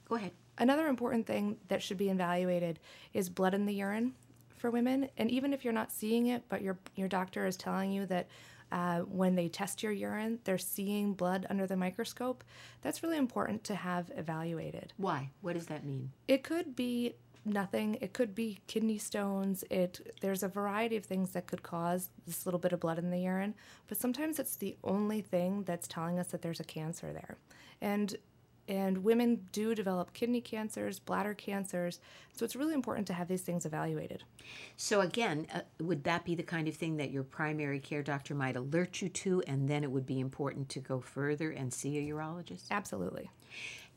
Go 0.07 0.15
ahead. 0.15 0.31
Another 0.57 0.87
important 0.87 1.27
thing 1.27 1.57
that 1.67 1.81
should 1.81 1.97
be 1.97 2.09
evaluated 2.09 2.79
is 3.13 3.29
blood 3.29 3.53
in 3.53 3.65
the 3.65 3.73
urine 3.73 4.13
for 4.55 4.71
women. 4.71 5.09
And 5.17 5.29
even 5.29 5.53
if 5.53 5.63
you're 5.63 5.73
not 5.73 5.91
seeing 5.91 6.27
it, 6.27 6.43
but 6.49 6.61
your 6.61 6.77
your 6.95 7.07
doctor 7.07 7.45
is 7.45 7.57
telling 7.57 7.91
you 7.91 8.05
that 8.07 8.27
uh, 8.71 8.99
when 9.01 9.35
they 9.35 9.47
test 9.47 9.83
your 9.83 9.91
urine, 9.91 10.39
they're 10.43 10.57
seeing 10.57 11.13
blood 11.13 11.45
under 11.49 11.67
the 11.67 11.77
microscope. 11.77 12.43
That's 12.81 13.03
really 13.03 13.17
important 13.17 13.63
to 13.65 13.75
have 13.75 14.11
evaluated. 14.15 14.93
Why? 14.97 15.31
What 15.41 15.53
does 15.53 15.67
that 15.67 15.85
mean? 15.85 16.11
It 16.27 16.43
could 16.43 16.75
be 16.75 17.15
nothing. 17.45 17.97
It 18.01 18.13
could 18.13 18.33
be 18.33 18.59
kidney 18.67 18.97
stones. 18.97 19.63
It 19.69 20.15
there's 20.21 20.43
a 20.43 20.47
variety 20.47 20.97
of 20.97 21.05
things 21.05 21.31
that 21.31 21.47
could 21.47 21.63
cause 21.63 22.09
this 22.25 22.45
little 22.45 22.59
bit 22.59 22.73
of 22.73 22.79
blood 22.79 22.97
in 22.97 23.11
the 23.11 23.19
urine, 23.19 23.53
but 23.87 23.97
sometimes 23.97 24.39
it's 24.39 24.55
the 24.55 24.75
only 24.83 25.21
thing 25.21 25.63
that's 25.63 25.87
telling 25.87 26.17
us 26.19 26.27
that 26.27 26.41
there's 26.41 26.59
a 26.59 26.65
cancer 26.65 27.13
there. 27.13 27.37
And 27.81 28.15
And 28.67 29.03
women 29.03 29.47
do 29.51 29.75
develop 29.75 30.13
kidney 30.13 30.41
cancers, 30.41 30.97
bladder 30.97 31.35
cancers. 31.35 31.99
So 32.33 32.43
it's 32.43 32.55
really 32.55 32.73
important 32.73 33.05
to 33.07 33.13
have 33.13 33.27
these 33.27 33.41
things 33.41 33.65
evaluated. 33.65 34.23
So, 34.75 35.01
again, 35.01 35.45
uh, 35.53 35.61
would 35.79 36.03
that 36.05 36.25
be 36.25 36.33
the 36.33 36.43
kind 36.43 36.67
of 36.67 36.75
thing 36.75 36.97
that 36.97 37.11
your 37.11 37.23
primary 37.23 37.79
care 37.79 38.01
doctor 38.01 38.33
might 38.33 38.55
alert 38.55 39.01
you 39.01 39.09
to, 39.09 39.43
and 39.45 39.69
then 39.69 39.83
it 39.83 39.91
would 39.91 40.07
be 40.07 40.19
important 40.19 40.69
to 40.69 40.79
go 40.79 40.99
further 40.99 41.51
and 41.51 41.71
see 41.71 41.97
a 41.99 42.13
urologist? 42.13 42.71
Absolutely. 42.71 43.29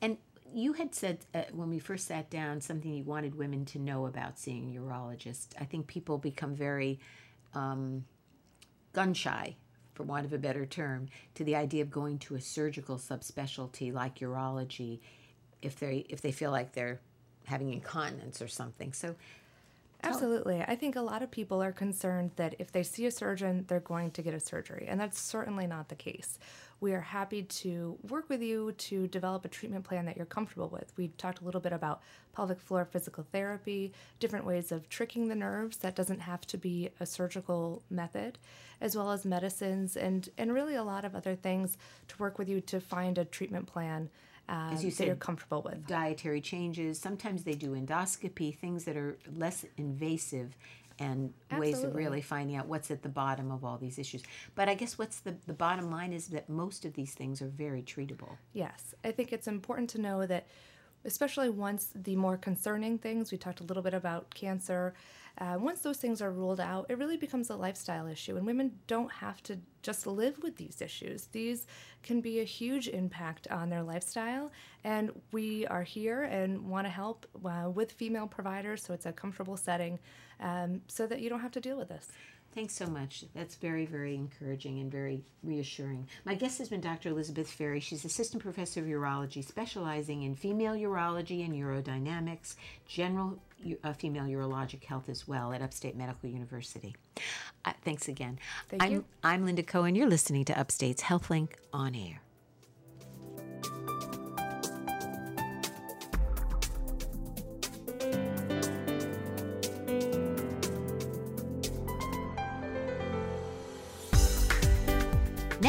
And 0.03 0.19
you 0.55 0.75
had 0.75 0.95
said 0.95 1.19
uh, 1.35 1.43
when 1.53 1.71
we 1.71 1.79
first 1.79 2.07
sat 2.07 2.31
down 2.31 2.61
something 2.61 2.93
you 2.93 3.05
wanted 3.05 3.35
women 3.35 3.65
to 3.67 3.79
know 3.79 4.07
about 4.07 4.39
seeing 4.39 4.75
a 4.77 4.81
urologist. 4.81 5.49
I 5.61 5.65
think 5.65 5.87
people 5.87 6.19
become 6.19 6.55
very 6.55 6.99
um, 7.55 8.05
gun 8.93 9.15
shy, 9.15 9.57
for 9.99 10.05
want 10.05 10.25
of 10.25 10.33
a 10.33 10.39
better 10.39 10.65
term, 10.65 11.09
to 11.35 11.45
the 11.45 11.57
idea 11.57 11.83
of 11.83 11.91
going 11.91 12.19
to 12.21 12.37
a 12.37 12.41
surgical 12.41 12.97
subspecialty 12.97 13.93
like 13.93 14.21
urology 14.21 15.01
if 15.61 15.79
they 15.81 16.07
if 16.09 16.21
they 16.21 16.31
feel 16.31 16.53
like 16.53 16.73
they're 16.73 17.01
having 17.45 17.73
incontinence 17.73 18.41
or 18.41 18.49
something. 18.49 18.93
So 18.93 19.17
Absolutely. 20.05 20.63
I 20.63 20.77
think 20.77 20.95
a 20.95 21.01
lot 21.01 21.23
of 21.23 21.31
people 21.33 21.61
are 21.61 21.73
concerned 21.73 22.31
that 22.37 22.55
if 22.61 22.71
they 22.71 22.85
see 22.85 23.07
a 23.07 23.11
surgeon, 23.11 23.65
they're 23.67 23.81
going 23.81 24.13
to 24.13 24.23
get 24.23 24.33
a 24.33 24.39
surgery, 24.39 24.87
and 24.89 25.01
that's 25.01 25.21
certainly 25.21 25.67
not 25.67 25.89
the 25.89 25.97
case. 25.97 26.39
We 26.81 26.93
are 26.93 27.01
happy 27.01 27.43
to 27.43 27.99
work 28.09 28.29
with 28.29 28.41
you 28.41 28.73
to 28.73 29.09
develop 29.09 29.45
a 29.45 29.49
treatment 29.49 29.85
plan 29.85 30.07
that 30.07 30.17
you're 30.17 30.27
comfortable 30.27 30.69
with. 30.69 30.93
We 30.97 31.09
talked 31.19 31.41
a 31.41 31.45
little 31.45 31.61
bit 31.61 31.73
about 31.73 32.01
pelvic 32.35 32.61
floor 32.61 32.85
physical 32.85 33.27
therapy, 33.33 33.93
different 34.21 34.45
ways 34.45 34.71
of 34.71 34.89
tricking 34.89 35.27
the 35.29 35.35
nerves 35.35 35.79
that 35.79 35.97
doesn't 35.97 36.21
have 36.21 36.47
to 36.49 36.57
be 36.57 36.91
a 37.01 37.07
surgical 37.07 37.83
method, 37.91 38.39
as 38.81 38.97
well 38.97 39.11
as 39.11 39.25
medicines 39.25 39.97
and, 39.97 40.29
and 40.39 40.55
really 40.55 40.77
a 40.77 40.85
lot 40.85 41.05
of 41.05 41.17
other 41.17 41.35
things 41.35 41.77
to 42.07 42.17
work 42.19 42.39
with 42.39 42.49
you 42.49 42.61
to 42.61 42.81
find 42.81 43.19
a 43.19 43.25
treatment 43.25 43.67
plan 43.67 44.09
As 44.49 44.79
um, 44.79 44.85
you 44.85 44.91
that 44.91 44.97
said, 44.97 45.07
you're 45.09 45.17
comfortable 45.17 45.63
with. 45.63 45.85
dietary 45.89 46.41
changes. 46.41 46.99
Sometimes 47.01 47.43
they 47.43 47.55
do 47.55 47.75
endoscopy, 47.75 48.57
things 48.57 48.85
that 48.85 48.97
are 48.97 49.19
less 49.37 49.65
invasive 49.77 50.57
and 50.99 51.33
ways 51.57 51.83
of 51.85 51.95
really 51.95 52.21
finding 52.21 52.57
out 52.57 52.67
what's 52.67 52.91
at 52.91 53.03
the 53.03 53.09
bottom 53.09 53.51
of 53.51 53.65
all 53.65 53.79
these 53.79 53.99
issues. 53.99 54.23
But 54.55 54.69
I 54.69 54.75
guess 54.75 54.99
what's 54.99 55.21
the, 55.21 55.37
the 55.47 55.53
bottom 55.53 55.91
line 55.91 56.13
is 56.13 56.29
that 56.29 56.49
most 56.49 56.85
of 56.85 56.95
these 56.95 57.15
things 57.15 57.41
are 57.41 57.49
very 57.49 57.83
treatable. 57.83 58.37
Yes, 58.53 58.95
I 59.05 59.13
think 59.13 59.33
it's 59.33 59.47
important 59.47 59.91
to 59.91 60.01
know 60.01 60.27
that, 60.27 60.47
especially 61.09 61.49
once 61.49 61.91
the 61.95 62.15
more 62.15 62.37
concerning 62.37 62.99
things, 62.99 63.33
we 63.33 63.39
talked 63.39 63.61
a 63.61 63.65
little 63.65 63.83
bit 63.83 63.95
about 63.95 64.33
cancer, 64.35 64.95
uh, 65.39 65.57
once 65.59 65.81
those 65.81 65.99
things 65.99 66.21
are 66.21 66.33
ruled 66.33 66.61
out, 66.61 66.87
it 66.89 66.99
really 66.99 67.17
becomes 67.17 67.49
a 67.49 67.55
lifestyle 67.57 68.09
issue, 68.09 68.37
and 68.37 68.45
women 68.45 68.73
don't 68.89 69.11
have 69.11 69.41
to 69.45 69.57
just 69.83 70.07
live 70.07 70.37
with 70.43 70.57
these 70.57 70.83
issues. 70.83 71.27
These 71.27 71.67
can 72.03 72.21
be 72.21 72.41
a 72.41 72.45
huge 72.45 72.89
impact 72.89 73.47
on 73.49 73.71
their 73.71 73.83
lifestyle, 73.83 74.51
and 74.83 75.11
we 75.31 75.67
are 75.69 75.85
here 75.85 76.25
and 76.25 76.69
want 76.69 76.87
to 76.87 76.91
help 76.91 77.27
uh, 77.45 77.71
with 77.71 77.93
female 77.93 78.27
providers 78.27 78.83
so 78.83 78.93
it's 78.93 79.07
a 79.07 79.13
comfortable 79.13 79.57
setting 79.57 79.99
um, 80.41 80.83
so 80.89 81.07
that 81.07 81.21
you 81.21 81.29
don't 81.29 81.41
have 81.41 81.53
to 81.53 81.61
deal 81.61 81.79
with 81.79 81.89
this. 81.89 82.09
Thanks 82.59 82.75
so 82.75 82.89
much. 82.89 83.25
That's 83.37 83.55
very, 83.55 83.87
very 83.87 84.17
encouraging 84.17 84.81
and 84.81 84.91
very 84.91 85.23
reassuring. 85.45 86.09
My 86.25 86.35
guest 86.35 86.59
has 86.59 86.69
been 86.69 86.81
Dr. 86.81 87.11
Elizabeth 87.11 87.49
Ferry. 87.49 87.79
She's 87.79 88.05
assistant 88.05 88.43
professor 88.43 88.81
of 88.81 88.87
urology, 88.87 89.47
specializing 89.47 90.25
in 90.25 90.35
female 90.35 90.73
urology 90.73 91.45
and 91.45 91.55
urodynamics, 91.55 92.57
general 92.89 93.39
uh, 93.85 93.93
female 93.93 94.25
urologic 94.25 94.83
health 94.83 95.09
as 95.09 95.29
well 95.29 95.53
at 95.53 95.63
Upstate 95.63 95.97
Medical 95.97 96.31
University. 96.31 96.97
Uh, 97.65 97.75
thanks 97.85 98.09
again. 98.09 98.41
Thank 98.69 98.83
I'm, 98.83 98.91
you. 98.91 99.05
I'm 99.23 99.47
Linda 99.47 99.63
Cohen. 99.63 99.95
You're 99.95 100.09
listening 100.09 100.45
to 100.47 100.59
Upstate's 100.59 101.05
HealthLink 101.05 101.51
on 101.73 101.95
air. 101.95 102.23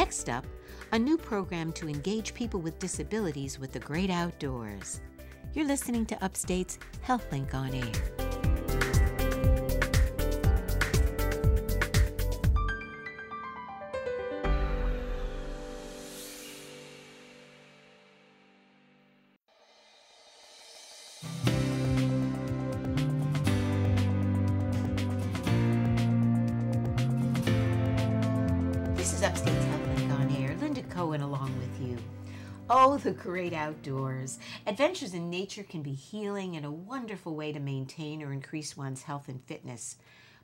Next 0.09 0.27
up, 0.27 0.47
a 0.91 0.97
new 0.97 1.19
program 1.19 1.71
to 1.73 1.87
engage 1.87 2.33
people 2.33 2.59
with 2.59 2.79
disabilities 2.79 3.59
with 3.59 3.71
the 3.71 3.79
great 3.79 4.09
outdoors. 4.09 5.01
You're 5.53 5.67
listening 5.67 6.07
to 6.07 6.25
Upstate's 6.25 6.79
HealthLink 7.05 7.53
on 7.53 7.75
air. 7.75 8.28
The 33.09 33.15
great 33.15 33.53
outdoors. 33.53 34.37
Adventures 34.67 35.15
in 35.15 35.31
nature 35.31 35.63
can 35.63 35.81
be 35.81 35.95
healing 35.95 36.55
and 36.55 36.63
a 36.63 36.69
wonderful 36.69 37.33
way 37.33 37.51
to 37.51 37.59
maintain 37.59 38.21
or 38.21 38.31
increase 38.31 38.77
one's 38.77 39.01
health 39.01 39.27
and 39.27 39.43
fitness. 39.45 39.95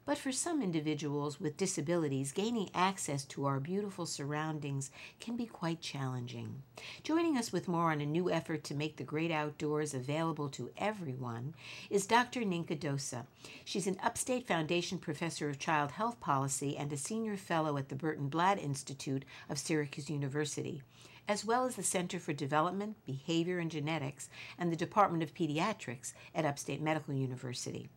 But 0.04 0.18
for 0.18 0.32
some 0.32 0.64
individuals 0.64 1.40
with 1.40 1.58
disabilities, 1.58 2.32
gaining 2.32 2.72
access 2.74 3.24
to 3.26 3.46
our 3.46 3.60
beautiful 3.60 4.08
surroundings 4.08 4.90
can 5.20 5.38
be 5.38 5.46
quite 5.46 5.80
challenging. 5.80 6.64
Joining 7.04 7.38
us 7.38 7.52
with 7.52 7.68
more 7.68 7.92
on 7.92 8.02
a 8.02 8.06
new 8.08 8.32
effort 8.32 8.64
to 8.64 8.74
make 8.74 8.98
the 8.98 9.04
great 9.04 9.30
outdoors 9.30 9.94
available 9.94 10.50
to 10.50 10.72
everyone 10.76 11.54
is 11.92 12.08
Dr. 12.08 12.40
Nienke 12.40 12.80
Dosa. 12.80 13.28
She's 13.64 13.86
an 13.86 14.00
Upstate 14.02 14.48
Foundation 14.48 14.98
professor 14.98 15.50
of 15.50 15.60
child 15.60 15.92
health 15.92 16.20
policy 16.20 16.76
and 16.76 16.92
a 16.92 16.98
senior 16.98 17.38
fellow 17.38 17.78
at 17.78 17.90
the 17.90 17.96
Burton 17.96 18.28
Blatt 18.28 18.58
Institute 18.58 19.24
of 19.52 19.60
Syracuse 19.60 20.10
University 20.10 20.82
as 21.28 21.46
well 21.46 21.66
as 21.66 21.76
the 21.76 21.84
Center 21.84 22.20
for 22.20 22.34
Development, 22.34 22.96
Behavior, 23.06 23.60
and 23.60 23.72
Genetics 23.72 24.30
and 24.58 24.72
the 24.72 24.78
Department 24.78 25.24
of 25.24 25.34
Pediatrics 25.34 26.14
at 26.34 26.46
Upstate 26.46 26.82
Medical 26.82 27.14
University. 27.14 27.90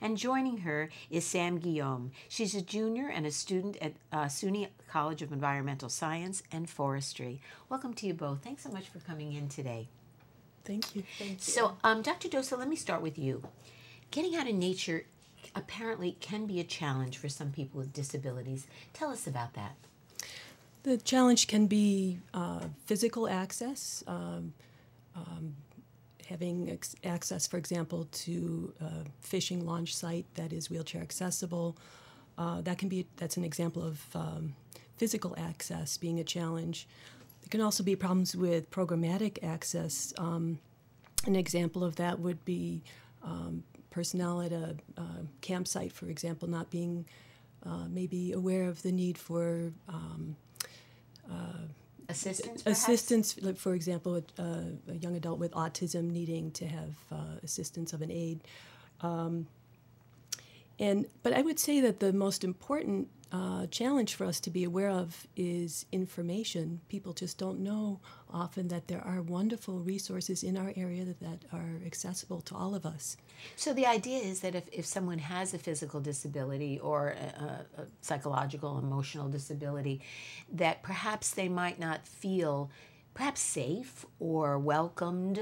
And 0.00 0.16
joining 0.16 0.58
her 0.58 0.90
is 1.10 1.24
Sam 1.24 1.58
Guillaume. 1.58 2.12
She's 2.28 2.54
a 2.54 2.62
junior 2.62 3.08
and 3.08 3.26
a 3.26 3.30
student 3.30 3.76
at 3.80 3.94
uh, 4.12 4.24
SUNY 4.26 4.68
College 4.88 5.22
of 5.22 5.32
Environmental 5.32 5.88
Science 5.88 6.42
and 6.52 6.68
Forestry. 6.68 7.40
Welcome 7.68 7.94
to 7.94 8.06
you 8.06 8.14
both. 8.14 8.42
Thanks 8.42 8.62
so 8.62 8.70
much 8.70 8.88
for 8.88 9.00
coming 9.00 9.32
in 9.32 9.48
today. 9.48 9.88
Thank 10.64 10.94
you. 10.94 11.02
Thank 11.18 11.30
you. 11.32 11.36
So, 11.40 11.76
um, 11.84 12.02
Dr. 12.02 12.28
Dosa, 12.28 12.58
let 12.58 12.68
me 12.68 12.76
start 12.76 13.02
with 13.02 13.18
you. 13.18 13.42
Getting 14.10 14.36
out 14.36 14.46
in 14.46 14.58
nature 14.58 15.06
apparently 15.54 16.12
can 16.20 16.46
be 16.46 16.60
a 16.60 16.64
challenge 16.64 17.18
for 17.18 17.28
some 17.28 17.50
people 17.50 17.78
with 17.78 17.92
disabilities. 17.92 18.66
Tell 18.92 19.10
us 19.10 19.26
about 19.26 19.54
that. 19.54 19.76
The 20.84 20.98
challenge 20.98 21.46
can 21.46 21.66
be 21.66 22.18
uh, 22.34 22.60
physical 22.84 23.26
access, 23.26 24.04
um, 24.06 24.52
um, 25.16 25.56
having 26.28 26.78
access, 27.02 27.46
for 27.46 27.56
example, 27.56 28.06
to 28.12 28.74
a 28.82 28.90
fishing 29.22 29.64
launch 29.64 29.96
site 29.96 30.26
that 30.34 30.52
is 30.52 30.68
wheelchair 30.68 31.00
accessible. 31.00 31.78
Uh, 32.36 32.60
that 32.60 32.76
can 32.76 32.90
be 32.90 33.06
that's 33.16 33.38
an 33.38 33.44
example 33.44 33.82
of 33.82 34.04
um, 34.14 34.54
physical 34.98 35.34
access 35.38 35.96
being 35.96 36.20
a 36.20 36.24
challenge. 36.24 36.86
There 37.40 37.48
can 37.48 37.62
also 37.62 37.82
be 37.82 37.96
problems 37.96 38.36
with 38.36 38.70
programmatic 38.70 39.42
access. 39.42 40.12
Um, 40.18 40.58
an 41.26 41.34
example 41.34 41.82
of 41.82 41.96
that 41.96 42.20
would 42.20 42.44
be 42.44 42.82
um, 43.22 43.64
personnel 43.90 44.42
at 44.42 44.52
a 44.52 44.76
uh, 44.98 45.22
campsite, 45.40 45.92
for 45.92 46.10
example, 46.10 46.46
not 46.46 46.68
being 46.68 47.06
uh, 47.64 47.86
maybe 47.88 48.32
aware 48.32 48.68
of 48.68 48.82
the 48.82 48.92
need 48.92 49.16
for 49.16 49.72
um, 49.88 50.36
Assistance? 52.08 52.62
perhaps? 52.62 52.82
assistance, 52.82 53.36
like 53.40 53.56
for 53.56 53.74
example, 53.74 54.22
a, 54.38 54.42
a 54.88 54.94
young 54.94 55.16
adult 55.16 55.38
with 55.38 55.52
autism 55.52 56.10
needing 56.10 56.50
to 56.52 56.66
have 56.66 56.94
uh, 57.10 57.16
assistance 57.42 57.92
of 57.92 58.02
an 58.02 58.10
aide. 58.10 58.40
Um, 59.00 59.46
and 60.78 61.06
but 61.22 61.32
I 61.32 61.42
would 61.42 61.58
say 61.58 61.80
that 61.80 62.00
the 62.00 62.12
most 62.12 62.44
important 62.44 63.08
uh, 63.34 63.66
challenge 63.66 64.14
for 64.14 64.24
us 64.26 64.38
to 64.38 64.48
be 64.48 64.62
aware 64.62 64.90
of 64.90 65.26
is 65.34 65.86
information. 65.90 66.80
People 66.88 67.12
just 67.12 67.36
don't 67.36 67.58
know 67.58 68.00
often 68.30 68.68
that 68.68 68.86
there 68.86 69.00
are 69.00 69.22
wonderful 69.22 69.80
resources 69.80 70.44
in 70.44 70.56
our 70.56 70.72
area 70.76 71.04
that, 71.04 71.18
that 71.18 71.44
are 71.52 71.80
accessible 71.84 72.40
to 72.42 72.54
all 72.54 72.76
of 72.76 72.86
us. 72.86 73.16
So 73.56 73.72
the 73.72 73.86
idea 73.86 74.20
is 74.20 74.38
that 74.40 74.54
if, 74.54 74.68
if 74.70 74.86
someone 74.86 75.18
has 75.18 75.52
a 75.52 75.58
physical 75.58 76.00
disability 76.00 76.78
or 76.78 77.08
a, 77.08 77.80
a, 77.80 77.86
psychological, 78.02 78.78
emotional 78.78 79.28
disability, 79.28 80.00
that 80.52 80.84
perhaps 80.84 81.32
they 81.32 81.48
might 81.48 81.80
not 81.80 82.06
feel 82.06 82.70
perhaps 83.14 83.40
safe 83.40 84.06
or 84.20 84.60
welcomed, 84.60 85.40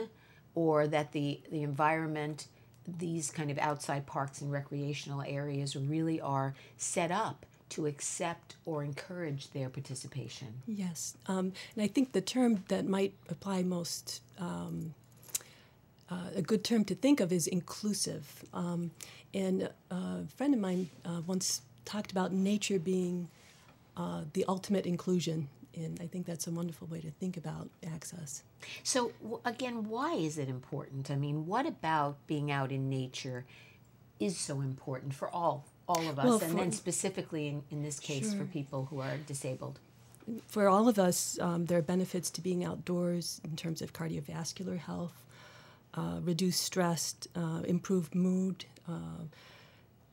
or 0.54 0.86
that 0.86 1.12
the, 1.12 1.42
the 1.50 1.62
environment, 1.62 2.46
these 2.86 3.30
kind 3.30 3.50
of 3.50 3.58
outside 3.58 4.06
parks 4.06 4.40
and 4.40 4.50
recreational 4.52 5.22
areas 5.22 5.76
really 5.76 6.20
are 6.20 6.54
set 6.76 7.10
up 7.10 7.46
to 7.70 7.86
accept 7.86 8.56
or 8.66 8.84
encourage 8.84 9.50
their 9.50 9.70
participation. 9.70 10.48
Yes, 10.66 11.16
um, 11.26 11.52
and 11.74 11.82
I 11.82 11.86
think 11.86 12.12
the 12.12 12.20
term 12.20 12.64
that 12.68 12.86
might 12.86 13.14
apply 13.30 13.62
most, 13.62 14.20
um, 14.38 14.94
uh, 16.10 16.28
a 16.36 16.42
good 16.42 16.64
term 16.64 16.84
to 16.84 16.94
think 16.94 17.20
of 17.20 17.32
is 17.32 17.46
inclusive. 17.46 18.44
Um, 18.52 18.90
and 19.32 19.70
a 19.90 20.26
friend 20.36 20.52
of 20.52 20.60
mine 20.60 20.90
uh, 21.04 21.22
once 21.26 21.62
talked 21.86 22.12
about 22.12 22.32
nature 22.32 22.78
being 22.78 23.28
uh, 23.96 24.22
the 24.34 24.44
ultimate 24.48 24.84
inclusion, 24.84 25.48
and 25.74 25.98
I 26.00 26.06
think 26.06 26.26
that's 26.26 26.46
a 26.46 26.50
wonderful 26.50 26.86
way 26.88 27.00
to 27.00 27.10
think 27.10 27.36
about 27.36 27.68
access. 27.94 28.42
So, 28.82 29.12
again, 29.44 29.88
why 29.88 30.14
is 30.14 30.38
it 30.38 30.48
important? 30.48 31.10
I 31.10 31.16
mean, 31.16 31.46
what 31.46 31.66
about 31.66 32.16
being 32.26 32.50
out 32.50 32.70
in 32.72 32.88
nature 32.88 33.44
is 34.20 34.38
so 34.38 34.60
important 34.60 35.14
for 35.14 35.28
all 35.28 35.66
all 35.88 36.08
of 36.08 36.18
us, 36.18 36.24
Well, 36.24 36.40
and 36.42 36.58
then 36.58 36.72
specifically 36.72 37.48
in, 37.48 37.62
in 37.70 37.82
this 37.82 37.98
case 37.98 38.32
for 38.32 38.44
people 38.44 38.86
who 38.90 39.00
are 39.00 39.16
disabled? 39.26 39.80
For 40.46 40.68
all 40.68 40.88
of 40.88 40.98
us, 40.98 41.38
um, 41.40 41.66
there 41.66 41.78
are 41.78 41.82
benefits 41.82 42.30
to 42.30 42.40
being 42.40 42.64
outdoors 42.64 43.40
in 43.44 43.56
terms 43.56 43.82
of 43.82 43.92
cardiovascular 43.92 44.78
health, 44.78 45.24
uh, 45.94 46.20
reduced 46.22 46.62
stress, 46.62 47.16
uh, 47.34 47.62
improved 47.66 48.14
mood, 48.14 48.64
uh, 48.88 49.24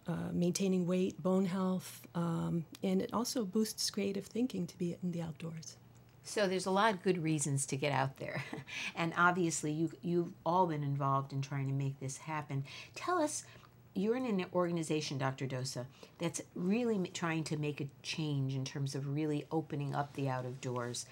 uh, 0.09 0.31
maintaining 0.33 0.87
weight, 0.87 1.21
bone 1.21 1.45
health, 1.45 2.01
um, 2.15 2.65
and 2.81 2.99
it 2.99 3.13
also 3.13 3.45
boosts 3.45 3.91
creative 3.91 4.25
thinking 4.25 4.65
to 4.65 4.75
be 4.75 4.95
in 5.03 5.11
the 5.11 5.21
outdoors. 5.21 5.77
So 6.23 6.47
there's 6.47 6.65
a 6.65 6.71
lot 6.71 6.95
of 6.95 7.03
good 7.03 7.21
reasons 7.21 7.67
to 7.67 7.77
get 7.77 7.91
out 7.91 8.17
there, 8.17 8.43
and 8.95 9.13
obviously 9.15 9.71
you 9.71 9.91
you've 10.01 10.33
all 10.43 10.65
been 10.65 10.83
involved 10.83 11.31
in 11.31 11.43
trying 11.43 11.67
to 11.67 11.73
make 11.73 11.99
this 11.99 12.17
happen. 12.17 12.65
Tell 12.95 13.21
us, 13.21 13.43
you're 13.93 14.15
in 14.15 14.25
an 14.25 14.45
organization, 14.51 15.19
Dr. 15.19 15.45
Dosa, 15.45 15.85
that's 16.17 16.41
really 16.55 16.97
trying 17.09 17.43
to 17.43 17.57
make 17.57 17.79
a 17.79 17.87
change 18.01 18.55
in 18.55 18.65
terms 18.65 18.95
of 18.95 19.13
really 19.13 19.45
opening 19.51 19.93
up 19.93 20.13
the 20.13 20.27
out 20.27 20.45
of 20.45 20.59
doors. 20.59 21.05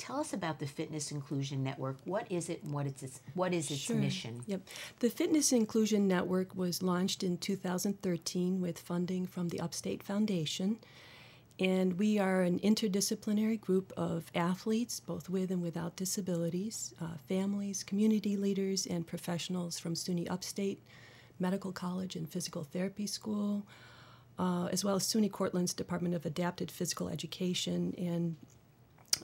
Tell 0.00 0.18
us 0.18 0.32
about 0.32 0.58
the 0.58 0.66
Fitness 0.66 1.12
Inclusion 1.12 1.62
Network. 1.62 1.98
What 2.06 2.26
is 2.32 2.48
it? 2.48 2.62
and 2.62 2.72
What 2.72 2.86
is 2.86 3.02
its 3.02 3.20
what 3.34 3.52
is 3.52 3.70
its 3.70 3.80
Sure. 3.80 3.96
mission? 3.96 4.42
Yep. 4.46 4.62
The 5.00 5.10
Fitness 5.10 5.52
Inclusion 5.52 6.08
Network 6.08 6.56
was 6.56 6.82
launched 6.82 7.22
in 7.22 7.36
2013 7.36 8.62
with 8.62 8.78
funding 8.78 9.26
from 9.26 9.50
the 9.50 9.60
Upstate 9.60 10.02
Foundation. 10.02 10.78
And 11.58 11.98
we 11.98 12.18
are 12.18 12.40
an 12.40 12.60
interdisciplinary 12.60 13.60
group 13.60 13.92
of 13.94 14.30
athletes, 14.34 15.00
both 15.00 15.28
with 15.28 15.50
and 15.50 15.60
without 15.60 15.96
disabilities, 15.96 16.94
uh, 16.98 17.18
families, 17.28 17.84
community 17.84 18.38
leaders, 18.38 18.86
and 18.86 19.06
professionals 19.06 19.78
from 19.78 19.94
SUNY 19.94 20.26
Upstate 20.30 20.82
Medical 21.38 21.72
College 21.72 22.16
and 22.16 22.26
Physical 22.26 22.64
Therapy 22.64 23.06
School, 23.06 23.66
uh, 24.38 24.70
as 24.72 24.82
well 24.82 24.96
as 24.96 25.04
SUNY 25.06 25.30
Cortland's 25.30 25.74
Department 25.74 26.14
of 26.14 26.24
Adapted 26.24 26.70
Physical 26.70 27.10
Education 27.10 27.94
and 27.98 28.36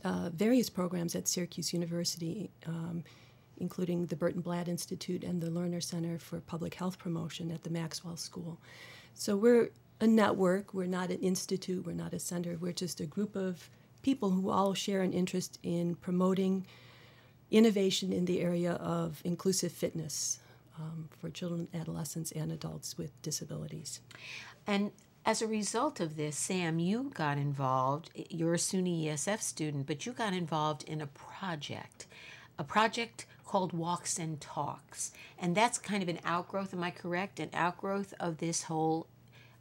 uh, 0.05 0.31
various 0.33 0.71
programs 0.71 1.15
at 1.15 1.29
Syracuse 1.29 1.73
University, 1.73 2.51
um, 2.67 3.05
including 3.59 4.07
the 4.07 4.17
Burton 4.17 4.41
Blatt 4.41 4.69
Institute 4.69 5.25
and 5.25 5.41
the 5.41 5.49
Lerner 5.49 5.83
Center 5.83 6.19
for 6.19 6.41
Public 6.41 6.75
Health 6.75 6.99
Promotion 6.99 7.51
at 7.51 7.63
the 7.63 7.71
Maxwell 7.71 8.17
School. 8.17 8.59
So 9.15 9.37
we're 9.37 9.71
a 10.01 10.07
network, 10.07 10.75
we're 10.75 10.87
not 10.87 11.11
an 11.11 11.21
institute, 11.21 11.87
we're 11.87 11.93
not 11.93 12.13
a 12.13 12.19
center, 12.19 12.57
we're 12.61 12.73
just 12.73 13.01
a 13.01 13.07
group 13.07 13.35
of 13.35 13.71
people 14.03 14.31
who 14.31 14.51
all 14.51 14.75
share 14.75 15.01
an 15.01 15.13
interest 15.13 15.59
in 15.63 15.95
promoting 15.97 16.67
innovation 17.51 18.13
in 18.13 18.25
the 18.27 18.41
area 18.41 18.73
of 18.73 19.21
inclusive 19.25 19.73
fitness 19.73 20.41
um, 20.79 21.09
for 21.19 21.31
children, 21.31 21.69
adolescents, 21.75 22.31
and 22.33 22.53
adults 22.53 22.99
with 22.99 23.11
disabilities. 23.23 24.01
And 24.67 24.93
as 25.27 25.43
a 25.43 25.47
result 25.47 25.99
of 25.99 26.17
this, 26.17 26.37
Sam, 26.37 26.79
you 26.79 27.11
got 27.13 27.37
involved. 27.37 28.11
You're 28.31 28.55
a 28.55 28.59
SUNY 28.59 29.07
ESF 29.07 29.43
student, 29.43 29.87
but 29.89 30.07
you 30.07 30.13
got 30.13 30.33
involved 30.33 30.85
in 30.85 31.01
a 31.01 31.09
project, 31.09 32.07
a 32.61 32.65
project 32.65 33.27
called 33.45 33.73
Walks 33.73 34.21
and 34.21 34.41
Talks. 34.41 35.11
And 35.37 35.57
that's 35.57 35.79
kind 35.79 36.01
of 36.01 36.09
an 36.09 36.21
outgrowth, 36.25 36.73
am 36.73 36.85
I 36.85 36.93
correct? 36.93 37.41
An 37.41 37.51
outgrowth 37.53 38.15
of 38.21 38.39
this 38.39 38.63
whole 38.63 39.09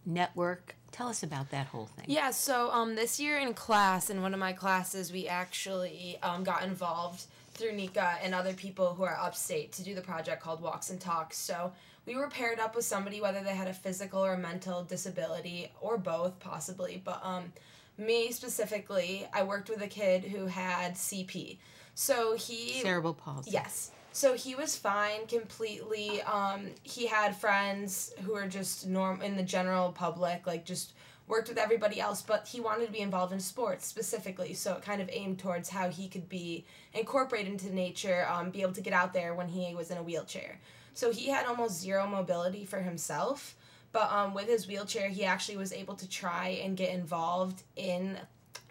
network. 0.05 0.75
Tell 0.91 1.07
us 1.07 1.23
about 1.23 1.49
that 1.49 1.67
whole 1.67 1.87
thing. 1.87 2.05
Yeah, 2.07 2.29
so 2.29 2.69
um, 2.69 2.95
this 2.95 3.19
year 3.19 3.39
in 3.39 3.55
class, 3.55 4.11
in 4.11 4.21
one 4.21 4.35
of 4.35 4.39
my 4.39 4.53
classes, 4.53 5.11
we 5.11 5.27
actually 5.27 6.19
um, 6.21 6.43
got 6.43 6.63
involved 6.63 7.25
through 7.55 7.71
Nika 7.71 8.17
and 8.21 8.35
other 8.35 8.53
people 8.53 8.93
who 8.93 9.03
are 9.03 9.17
upstate 9.19 9.71
to 9.73 9.83
do 9.83 9.95
the 9.95 10.01
project 10.01 10.43
called 10.43 10.61
Walks 10.61 10.91
and 10.91 11.01
Talks. 11.01 11.37
So 11.37 11.73
we 12.05 12.15
were 12.15 12.29
paired 12.29 12.59
up 12.59 12.75
with 12.75 12.85
somebody, 12.85 13.21
whether 13.21 13.41
they 13.41 13.55
had 13.55 13.67
a 13.67 13.73
physical 13.73 14.23
or 14.23 14.37
mental 14.37 14.83
disability, 14.83 15.71
or 15.81 15.97
both 15.97 16.39
possibly. 16.39 17.01
But 17.03 17.19
um, 17.23 17.53
me 17.97 18.31
specifically, 18.31 19.27
I 19.33 19.43
worked 19.43 19.69
with 19.69 19.81
a 19.81 19.87
kid 19.87 20.23
who 20.23 20.45
had 20.45 20.95
CP. 20.95 21.57
So 21.95 22.35
he. 22.35 22.81
Cerebral 22.81 23.13
palsy. 23.13 23.51
Yes. 23.51 23.91
So 24.11 24.33
he 24.33 24.55
was 24.55 24.77
fine 24.77 25.27
completely. 25.27 26.21
Um, 26.21 26.67
he 26.83 27.05
had 27.07 27.35
friends 27.35 28.13
who 28.23 28.33
were 28.33 28.47
just 28.47 28.87
norm 28.87 29.21
in 29.21 29.35
the 29.35 29.43
general 29.43 29.91
public, 29.91 30.47
like 30.47 30.65
just 30.65 30.93
worked 31.27 31.49
with 31.49 31.57
everybody 31.57 31.99
else, 31.99 32.21
but 32.21 32.47
he 32.47 32.59
wanted 32.59 32.85
to 32.85 32.91
be 32.91 32.99
involved 32.99 33.33
in 33.33 33.39
sports 33.39 33.85
specifically. 33.85 34.53
So 34.53 34.75
it 34.75 34.83
kind 34.83 35.01
of 35.01 35.09
aimed 35.11 35.39
towards 35.39 35.69
how 35.69 35.89
he 35.89 36.07
could 36.07 36.29
be 36.29 36.65
incorporated 36.93 37.51
into 37.51 37.73
nature, 37.73 38.27
um, 38.29 38.51
be 38.51 38.61
able 38.61 38.73
to 38.73 38.81
get 38.81 38.93
out 38.93 39.11
there 39.11 39.33
when 39.33 39.49
he 39.49 39.73
was 39.73 39.91
in 39.91 39.97
a 39.97 40.03
wheelchair. 40.03 40.59
So 40.95 41.11
he 41.11 41.29
had 41.29 41.45
almost 41.45 41.79
zero 41.79 42.07
mobility 42.07 42.65
for 42.65 42.79
himself, 42.79 43.55
but 43.91 44.11
um, 44.11 44.33
with 44.33 44.47
his 44.47 44.67
wheelchair, 44.67 45.09
he 45.09 45.23
actually 45.23 45.57
was 45.57 45.71
able 45.71 45.95
to 45.95 46.09
try 46.09 46.59
and 46.63 46.75
get 46.75 46.89
involved 46.89 47.61
in 47.75 48.17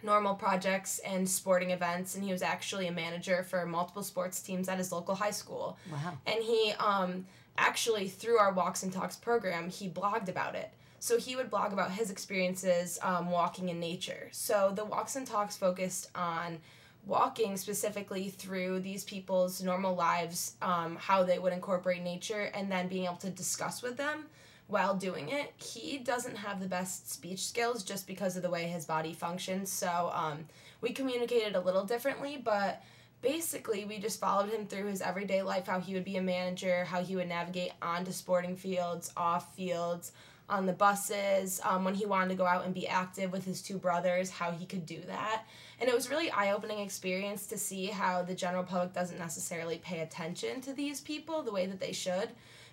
normal 0.03 0.35
projects 0.35 0.99
and 1.01 1.29
sporting 1.29 1.70
events 1.70 2.14
and 2.14 2.22
he 2.22 2.31
was 2.31 2.43
actually 2.43 2.87
a 2.89 2.93
manager 2.93 3.43
for 3.43 3.64
multiple 3.64 4.03
sports 4.03 4.43
teams 4.43 4.68
at 4.68 4.77
his 4.77 4.93
local 4.93 5.14
high 5.14 5.31
school. 5.31 5.79
Wow. 5.91 6.18
and 6.27 6.43
he 6.43 6.75
um, 6.79 7.25
actually 7.57 8.09
through 8.09 8.37
our 8.39 8.53
walks 8.53 8.83
and 8.83 8.93
talks 8.93 9.16
program 9.16 9.70
he 9.70 9.89
blogged 9.89 10.29
about 10.29 10.55
it. 10.55 10.70
So 10.99 11.18
he 11.18 11.37
would 11.37 11.51
blog 11.51 11.72
about 11.72 11.91
his 11.91 12.11
experiences 12.11 12.99
um, 13.03 13.31
walking 13.31 13.68
in 13.68 13.79
nature. 13.81 14.29
So 14.33 14.72
the 14.75 14.85
walks 14.85 15.16
and 15.16 15.27
talks 15.27 15.57
focused 15.57 16.11
on 16.14 16.59
walking 17.07 17.57
specifically 17.57 18.31
through 18.31 18.81
these 18.81 19.05
people's 19.05 19.63
normal 19.63 19.95
lives 19.95 20.55
um, 20.63 20.97
how 20.97 21.23
they 21.23 21.39
would 21.39 21.53
incorporate 21.53 22.03
nature 22.03 22.51
and 22.55 22.71
then 22.71 22.89
being 22.89 23.05
able 23.05 23.17
to 23.17 23.31
discuss 23.31 23.83
with 23.83 23.97
them 23.97 24.25
while 24.67 24.95
doing 24.95 25.29
it. 25.29 25.53
He 25.57 25.99
doesn't 25.99 26.37
have 26.37 26.61
the 26.61 26.67
best 26.67 27.11
speech 27.13 27.47
skills 27.47 27.83
just 27.83 28.07
because 28.07 28.37
of 28.37 28.43
the 28.43 28.51
way 28.51 28.65
his 28.65 28.87
body 28.87 29.13
functions. 29.13 29.71
So 29.71 30.11
um, 30.15 30.47
we 30.81 30.91
communicated 30.91 31.55
a 31.55 31.61
little 31.61 31.85
differently, 31.85 32.41
but 32.43 32.83
basically 33.21 33.85
we 33.85 33.99
just 33.99 34.21
followed 34.21 34.51
him 34.51 34.67
through 34.67 34.87
his 34.87 35.03
everyday 35.03 35.43
life, 35.43 35.67
how 35.67 35.81
he 35.81 35.95
would 35.95 36.05
be 36.05 36.17
a 36.17 36.23
manager, 36.23 36.85
how 36.85 37.03
he 37.03 37.17
would 37.17 37.29
navigate 37.29 37.73
onto 37.83 38.13
sporting 38.13 38.57
fields, 38.57 39.13
off 39.17 39.55
fields, 39.55 40.13
on 40.49 40.66
the 40.66 40.72
buses, 40.72 41.61
um, 41.64 41.84
when 41.84 41.95
he 41.95 42.05
wanted 42.05 42.28
to 42.28 42.34
go 42.34 42.47
out 42.47 42.64
and 42.64 42.74
be 42.74 42.86
active 42.86 43.32
with 43.32 43.45
his 43.45 43.62
two 43.62 43.78
brothers, 43.78 44.30
how 44.30 44.51
he 44.51 44.66
could 44.66 44.84
do 44.84 45.01
that. 45.07 45.45
And 45.80 45.88
it 45.88 45.95
was 45.95 46.11
really 46.11 46.30
eye-opening 46.30 46.80
experience 46.80 47.47
to 47.47 47.59
see 47.59 47.86
how 47.86 48.22
the 48.22 48.34
general 48.34 48.62
public 48.62 48.92
doesn't 48.92 49.18
necessarily 49.18 49.78
pay 49.78 50.01
attention 50.01 50.61
to 50.62 50.72
these 50.72 51.01
people 51.01 51.42
the 51.42 51.53
way 51.53 51.66
that 51.66 51.80
they 51.80 51.92
should 51.92 52.30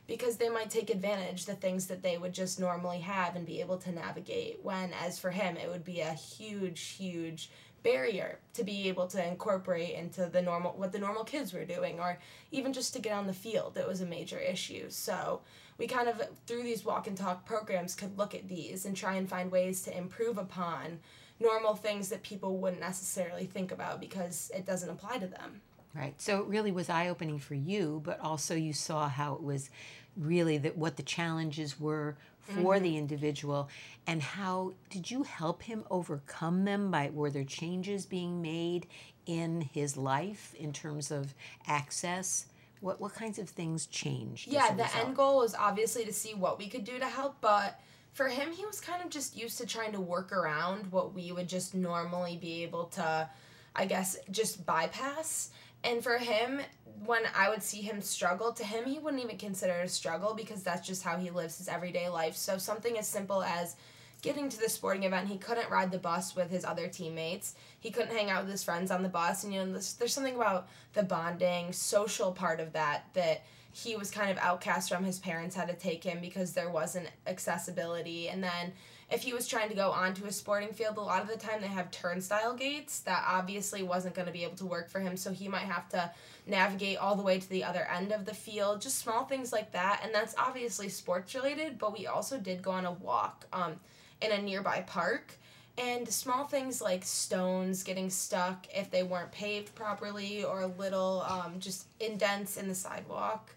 because 0.07 0.35
they 0.35 0.49
might 0.49 0.69
take 0.69 0.89
advantage 0.89 1.45
the 1.45 1.55
things 1.55 1.87
that 1.87 2.01
they 2.01 2.17
would 2.17 2.33
just 2.33 2.59
normally 2.59 2.99
have 2.99 3.35
and 3.35 3.45
be 3.45 3.61
able 3.61 3.77
to 3.77 3.91
navigate 3.91 4.59
when 4.61 4.91
as 4.93 5.19
for 5.19 5.31
him 5.31 5.55
it 5.55 5.69
would 5.69 5.85
be 5.85 6.01
a 6.01 6.13
huge 6.13 6.81
huge 6.81 7.49
barrier 7.83 8.37
to 8.53 8.63
be 8.63 8.87
able 8.89 9.07
to 9.07 9.25
incorporate 9.25 9.95
into 9.95 10.25
the 10.27 10.41
normal 10.41 10.73
what 10.73 10.91
the 10.91 10.99
normal 10.99 11.23
kids 11.23 11.53
were 11.53 11.65
doing 11.65 11.99
or 11.99 12.17
even 12.51 12.73
just 12.73 12.93
to 12.93 12.99
get 12.99 13.13
on 13.13 13.27
the 13.27 13.33
field 13.33 13.77
it 13.77 13.87
was 13.87 14.01
a 14.01 14.05
major 14.05 14.37
issue 14.37 14.85
so 14.89 15.41
we 15.77 15.87
kind 15.87 16.07
of 16.07 16.21
through 16.45 16.63
these 16.63 16.85
walk 16.85 17.07
and 17.07 17.17
talk 17.17 17.45
programs 17.45 17.95
could 17.95 18.17
look 18.17 18.35
at 18.35 18.47
these 18.47 18.85
and 18.85 18.95
try 18.95 19.15
and 19.15 19.29
find 19.29 19.51
ways 19.51 19.81
to 19.83 19.97
improve 19.97 20.37
upon 20.37 20.99
normal 21.39 21.75
things 21.75 22.09
that 22.09 22.21
people 22.23 22.57
wouldn't 22.57 22.81
necessarily 22.81 23.45
think 23.45 23.71
about 23.71 23.99
because 23.99 24.51
it 24.55 24.65
doesn't 24.65 24.89
apply 24.89 25.17
to 25.17 25.27
them 25.27 25.61
Right. 25.93 26.19
So 26.21 26.39
it 26.39 26.47
really 26.47 26.71
was 26.71 26.89
eye 26.89 27.09
opening 27.09 27.39
for 27.39 27.55
you, 27.55 28.01
but 28.05 28.19
also 28.21 28.55
you 28.55 28.73
saw 28.73 29.09
how 29.09 29.33
it 29.33 29.43
was 29.43 29.69
really 30.15 30.57
that 30.59 30.77
what 30.77 30.97
the 30.97 31.03
challenges 31.03 31.79
were 31.79 32.15
for 32.39 32.79
the 32.79 32.89
mm-hmm. 32.89 32.97
individual 32.97 33.69
and 34.07 34.21
how 34.21 34.73
did 34.89 35.09
you 35.11 35.23
help 35.23 35.61
him 35.61 35.85
overcome 35.91 36.65
them 36.65 36.89
by 36.91 37.09
were 37.13 37.29
there 37.29 37.43
changes 37.43 38.05
being 38.05 38.41
made 38.41 38.87
in 39.25 39.61
his 39.61 39.95
life 39.95 40.53
in 40.55 40.73
terms 40.73 41.11
of 41.11 41.33
access? 41.67 42.47
What 42.81 42.99
what 42.99 43.13
kinds 43.13 43.39
of 43.39 43.47
things 43.49 43.87
changed? 43.87 44.47
yeah 44.47 44.73
the 44.73 44.95
end 44.97 45.15
goal 45.15 45.37
was 45.39 45.55
obviously 45.55 46.03
to 46.05 46.13
see 46.13 46.33
what 46.33 46.59
we 46.59 46.67
could 46.67 46.83
do 46.83 46.99
to 46.99 47.05
help 47.05 47.37
but 47.39 47.79
for 48.13 48.27
him 48.27 48.51
he 48.51 48.65
was 48.65 48.81
kind 48.81 49.01
of 49.03 49.09
just 49.09 49.37
used 49.37 49.57
to 49.59 49.65
trying 49.65 49.93
to 49.93 50.01
work 50.01 50.31
around 50.31 50.91
what 50.91 51.13
we 51.13 51.31
would 51.31 51.47
just 51.47 51.73
normally 51.73 52.37
be 52.37 52.63
able 52.63 52.85
to 52.85 53.29
i 53.75 53.85
guess 53.85 54.17
just 54.31 54.65
bypass 54.65 55.51
and 55.83 56.03
for 56.03 56.17
him 56.17 56.59
when 57.05 57.21
i 57.35 57.49
would 57.49 57.63
see 57.63 57.81
him 57.81 58.01
struggle 58.01 58.51
to 58.51 58.63
him 58.63 58.83
he 58.85 58.99
wouldn't 58.99 59.23
even 59.23 59.37
consider 59.37 59.73
it 59.73 59.85
a 59.85 59.87
struggle 59.87 60.33
because 60.33 60.61
that's 60.61 60.85
just 60.85 61.03
how 61.03 61.17
he 61.17 61.29
lives 61.29 61.57
his 61.57 61.67
everyday 61.67 62.09
life 62.09 62.35
so 62.35 62.57
something 62.57 62.97
as 62.97 63.07
simple 63.07 63.43
as 63.43 63.75
getting 64.21 64.49
to 64.49 64.59
the 64.59 64.69
sporting 64.69 65.03
event, 65.03 65.27
he 65.27 65.37
couldn't 65.37 65.69
ride 65.69 65.91
the 65.91 65.97
bus 65.97 66.35
with 66.35 66.49
his 66.49 66.63
other 66.63 66.87
teammates. 66.87 67.55
He 67.79 67.91
couldn't 67.91 68.15
hang 68.15 68.29
out 68.29 68.43
with 68.43 68.51
his 68.51 68.63
friends 68.63 68.91
on 68.91 69.03
the 69.03 69.09
bus. 69.09 69.43
And, 69.43 69.53
you 69.53 69.59
know, 69.59 69.71
there's, 69.71 69.93
there's 69.93 70.13
something 70.13 70.35
about 70.35 70.67
the 70.93 71.03
bonding, 71.03 71.73
social 71.73 72.31
part 72.31 72.59
of 72.59 72.73
that 72.73 73.05
that 73.13 73.43
he 73.73 73.95
was 73.95 74.11
kind 74.11 74.29
of 74.29 74.37
outcast 74.37 74.89
from. 74.89 75.03
His 75.03 75.19
parents 75.19 75.55
had 75.55 75.69
to 75.69 75.73
take 75.73 76.03
him 76.03 76.19
because 76.21 76.53
there 76.53 76.69
wasn't 76.69 77.09
accessibility. 77.25 78.29
And 78.29 78.43
then 78.43 78.73
if 79.11 79.23
he 79.23 79.33
was 79.33 79.47
trying 79.47 79.69
to 79.69 79.75
go 79.75 79.91
onto 79.91 80.25
a 80.25 80.31
sporting 80.31 80.71
field, 80.71 80.97
a 80.97 81.01
lot 81.01 81.21
of 81.21 81.27
the 81.27 81.35
time 81.35 81.61
they 81.61 81.67
have 81.67 81.91
turnstile 81.91 82.53
gates. 82.53 82.99
That 82.99 83.25
obviously 83.27 83.83
wasn't 83.83 84.15
going 84.15 84.27
to 84.27 84.31
be 84.31 84.43
able 84.43 84.55
to 84.57 84.65
work 84.65 84.89
for 84.89 84.99
him, 84.99 85.17
so 85.17 85.31
he 85.31 85.49
might 85.49 85.63
have 85.63 85.89
to 85.89 86.11
navigate 86.47 86.97
all 86.97 87.15
the 87.15 87.23
way 87.23 87.37
to 87.37 87.49
the 87.49 87.63
other 87.63 87.85
end 87.93 88.13
of 88.13 88.25
the 88.25 88.33
field. 88.33 88.81
Just 88.81 88.99
small 88.99 89.25
things 89.25 89.51
like 89.51 89.73
that, 89.73 90.01
and 90.03 90.15
that's 90.15 90.33
obviously 90.37 90.87
sports 90.87 91.35
related. 91.35 91.77
But 91.77 91.97
we 91.97 92.07
also 92.07 92.37
did 92.37 92.61
go 92.61 92.71
on 92.71 92.85
a 92.85 92.93
walk 92.93 93.45
um, 93.51 93.73
in 94.21 94.31
a 94.31 94.41
nearby 94.41 94.81
park. 94.81 95.33
And 95.77 96.07
small 96.07 96.45
things 96.45 96.81
like 96.81 97.03
stones 97.03 97.83
getting 97.83 98.09
stuck 98.09 98.67
if 98.75 98.91
they 98.91 99.03
weren't 99.03 99.31
paved 99.31 99.73
properly, 99.73 100.43
or 100.43 100.61
a 100.61 100.67
little 100.67 101.25
um, 101.27 101.59
just 101.59 101.87
indents 101.99 102.57
in 102.57 102.67
the 102.67 102.75
sidewalk. 102.75 103.55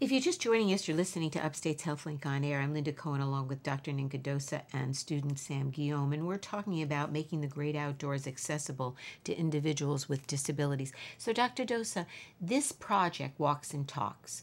If 0.00 0.10
you're 0.10 0.20
just 0.20 0.40
joining 0.40 0.72
us, 0.72 0.88
you're 0.88 0.96
listening 0.96 1.30
to 1.30 1.44
Upstate's 1.44 1.84
HealthLink 1.84 2.26
on 2.26 2.42
Air. 2.42 2.60
I'm 2.60 2.74
Linda 2.74 2.92
Cohen 2.92 3.20
along 3.20 3.46
with 3.46 3.62
Dr. 3.62 3.92
Nienke 3.92 4.20
Dosa 4.20 4.62
and 4.72 4.96
student 4.96 5.38
Sam 5.38 5.70
Guillaume, 5.70 6.12
and 6.12 6.26
we're 6.26 6.36
talking 6.36 6.82
about 6.82 7.12
making 7.12 7.42
the 7.42 7.46
great 7.46 7.76
outdoors 7.76 8.26
accessible 8.26 8.96
to 9.22 9.34
individuals 9.34 10.08
with 10.08 10.26
disabilities. 10.26 10.92
So, 11.16 11.32
Dr. 11.32 11.64
Dosa, 11.64 12.06
this 12.40 12.72
project, 12.72 13.38
Walks 13.38 13.72
and 13.72 13.86
Talks, 13.86 14.42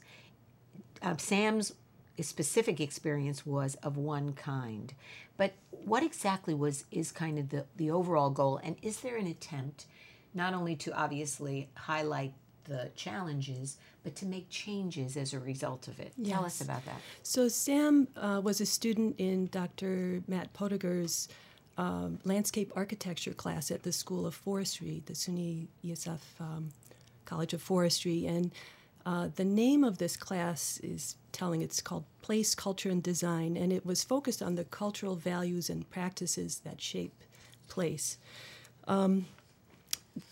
uh, 1.02 1.18
Sam's 1.18 1.74
specific 2.22 2.80
experience 2.80 3.46
was 3.46 3.76
of 3.76 3.98
one 3.98 4.34
kind. 4.34 4.94
But 5.42 5.54
what 5.72 6.04
exactly 6.04 6.54
was 6.54 6.86
is 6.92 7.12
kind 7.12 7.40
of 7.40 7.50
the, 7.50 7.66
the 7.76 7.90
overall 7.90 8.30
goal, 8.30 8.60
and 8.64 8.76
is 8.84 9.00
there 9.00 9.18
an 9.18 9.26
attempt 9.26 9.88
not 10.36 10.54
only 10.54 10.76
to 10.76 10.94
obviously 10.96 11.68
highlight 11.74 12.34
the 12.66 12.92
challenges, 12.96 13.78
but 14.04 14.16
to 14.18 14.28
make 14.28 14.52
changes 14.52 15.18
as 15.18 15.34
a 15.34 15.40
result 15.40 15.88
of 15.88 16.00
it. 16.00 16.14
Tell 16.24 16.46
us 16.46 16.62
about 16.62 16.86
that. 16.86 17.02
So 17.24 17.48
Sam 17.48 18.08
uh, 18.16 18.40
was 18.44 18.62
a 18.62 18.68
student 18.68 19.16
in 19.18 19.48
Dr. 19.48 20.22
Matt 20.28 20.54
Potteiger's 20.54 21.28
um, 21.76 22.20
landscape 22.24 22.72
architecture 22.76 23.34
class 23.34 23.72
at 23.72 23.82
the 23.82 23.92
School 23.92 24.28
of 24.28 24.36
Forestry, 24.36 25.02
the 25.08 25.14
SUNY 25.14 25.66
ESF 25.84 26.20
um, 26.40 26.70
College 27.26 27.54
of 27.54 27.64
Forestry, 27.64 28.28
and 28.28 28.52
uh, 29.06 29.30
the 29.36 29.46
name 29.46 29.84
of 29.84 29.98
this 29.98 30.16
class 30.16 30.80
is 30.84 31.16
telling. 31.32 31.62
It's 31.62 31.82
called 31.82 32.06
Place, 32.22 32.54
Culture, 32.56 32.90
and 32.90 33.02
Design, 33.02 33.58
and 33.58 33.74
it 33.74 33.86
was 33.86 34.04
focused 34.04 34.42
on 34.42 34.56
the 34.56 34.64
cultural 34.66 35.16
values 35.16 35.70
and 35.70 35.90
practices 35.90 36.62
that 36.64 36.82
shape 36.82 37.14
place. 37.68 38.18
Um, 38.88 39.26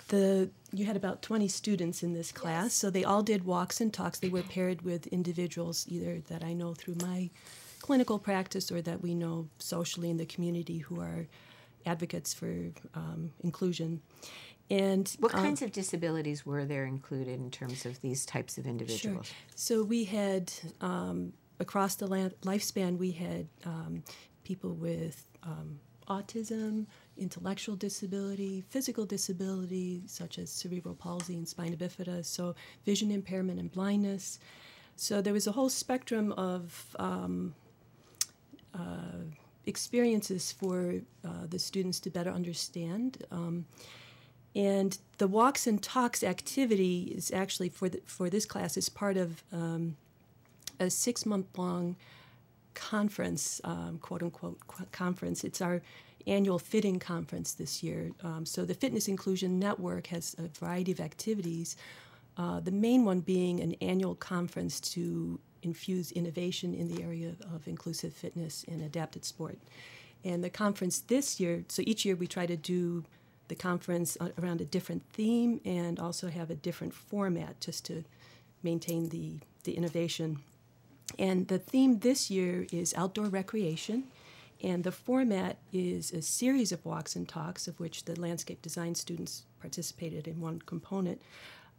the 0.09 0.49
you 0.72 0.86
had 0.86 0.95
about 0.95 1.22
20 1.22 1.47
students 1.47 2.03
in 2.03 2.13
this 2.13 2.32
class 2.32 2.74
so 2.74 2.89
they 2.89 3.03
all 3.03 3.24
did 3.24 3.45
walks 3.45 3.80
and 3.80 3.93
talks 3.93 4.20
they 4.20 4.30
were 4.30 4.43
paired 4.43 4.82
with 4.82 5.07
individuals 5.07 5.86
either 5.88 6.20
that 6.28 6.43
i 6.43 6.51
know 6.51 6.74
through 6.74 6.95
my 7.01 7.30
clinical 7.80 8.20
practice 8.20 8.72
or 8.72 8.82
that 8.82 9.01
we 9.01 9.15
know 9.15 9.47
socially 9.57 10.09
in 10.09 10.17
the 10.17 10.26
community 10.26 10.80
who 10.80 10.99
are 10.99 11.28
advocates 11.86 12.34
for 12.34 12.72
um, 12.93 13.32
inclusion 13.41 14.01
and 14.70 15.15
What 15.20 15.34
um, 15.34 15.41
kinds 15.41 15.61
of 15.61 15.72
disabilities 15.72 16.45
were 16.45 16.65
there 16.65 16.86
included 16.86 17.39
in 17.39 17.49
terms 17.49 17.86
of 17.86 17.99
these 18.01 18.26
types 18.26 18.57
of 18.57 18.67
individuals? 18.67 19.28
Sure. 19.28 19.36
So 19.55 19.84
we 19.84 20.03
had 20.03 20.51
um, 20.82 21.34
across 21.59 21.95
the 21.95 22.07
la- 22.07 22.30
lifespan, 22.43 22.97
we 22.97 23.11
had 23.11 23.47
um, 23.65 24.03
people 24.43 24.74
with 24.76 25.26
um, 25.43 25.80
autism, 26.07 26.86
intellectual 27.17 27.76
disability, 27.76 28.63
physical 28.70 29.05
disability 29.05 30.03
such 30.05 30.38
as 30.38 30.49
cerebral 30.51 30.95
palsy 30.95 31.36
and 31.36 31.47
spina 31.47 31.76
bifida, 31.76 32.24
so 32.26 32.55
vision 32.86 33.11
impairment 33.11 33.59
and 33.59 33.72
blindness. 33.72 34.39
So 34.95 35.22
there 35.22 35.34
was 35.34 35.47
a 35.47 35.51
whole 35.51 35.70
spectrum 35.70 36.32
of 36.34 36.95
um, 36.99 37.55
uh, 38.74 39.24
experiences 39.65 40.51
for 40.51 40.95
uh, 41.24 41.45
the 41.47 41.59
students 41.59 41.99
to 42.01 42.09
better 42.09 42.32
understand. 42.32 43.24
Um, 43.32 43.65
and 44.56 44.97
the 45.18 45.28
walks 45.28 45.68
and 45.68 45.82
talks 45.82 46.24
activity 46.24 47.14
is 47.16 47.32
actually 47.32 47.70
for 47.70 47.89
the, 47.89 48.02
for 48.06 48.30
this 48.30 48.45
class 48.45 48.78
is 48.78 48.89
part 48.89 49.18
of 49.18 49.43
um, 49.54 49.95
a 50.80 50.89
six 50.89 51.26
month 51.26 51.45
long 51.58 51.95
conference, 52.74 53.62
um, 53.64 54.00
quote 54.02 54.24
unquote 54.24 54.60
qu- 54.68 54.86
conference. 54.91 55.43
It's 55.43 55.62
our 55.62 55.82
annual 56.26 56.60
fitting 56.60 57.00
conference 57.00 57.54
this 57.54 57.84
year. 57.84 58.12
Um, 58.24 58.45
so 58.45 58.66
the 58.66 58.74
Fitness 58.74 59.08
Inclusion 59.08 59.60
Network 59.60 60.08
has 60.08 60.36
a 60.38 60.47
variety 60.60 60.91
of 60.91 61.00
activities. 61.00 61.76
Uh, 62.38 62.60
the 62.60 62.72
main 62.72 63.06
one 63.06 63.20
being 63.20 63.60
an 63.60 63.76
annual 63.82 64.16
conference 64.16 64.80
to 64.80 65.39
infuse 65.62 66.12
innovation 66.14 66.74
in 66.74 66.93
the 66.93 67.04
area 67.04 67.36
of 67.54 67.68
inclusive 67.68 68.14
fitness 68.14 68.64
and 68.68 68.82
adapted 68.82 69.26
sport. 69.26 69.58
And 70.24 70.43
the 70.43 70.50
conference 70.50 71.00
this 71.00 71.39
year, 71.39 71.64
so 71.68 71.82
each 71.86 72.06
year 72.06 72.16
we 72.16 72.28
try 72.28 72.45
to 72.45 72.56
do 72.58 73.04
the 73.50 73.56
conference 73.56 74.18
around 74.41 74.62
a 74.62 74.66
different 74.66 75.04
theme 75.12 75.60
and 75.66 76.00
also 76.00 76.30
have 76.30 76.50
a 76.50 76.56
different 76.56 76.93
format 76.93 77.60
just 77.60 77.86
to 77.86 78.04
maintain 78.64 79.10
the, 79.10 79.39
the 79.64 79.74
innovation. 79.74 80.39
And 81.18 81.47
the 81.47 81.60
theme 81.60 82.00
this 82.00 82.32
year 82.32 82.66
is 82.72 82.93
outdoor 82.95 83.26
recreation. 83.26 84.06
And 84.62 84.84
the 84.84 84.91
format 84.91 85.58
is 85.72 86.12
a 86.12 86.22
series 86.22 86.72
of 86.72 86.86
walks 86.86 87.16
and 87.16 87.28
talks, 87.28 87.68
of 87.68 87.80
which 87.80 88.06
the 88.06 88.20
landscape 88.20 88.62
design 88.62 88.93
students 88.95 89.43
participated 89.62 90.28
in 90.28 90.41
one 90.41 90.60
component. 90.66 91.22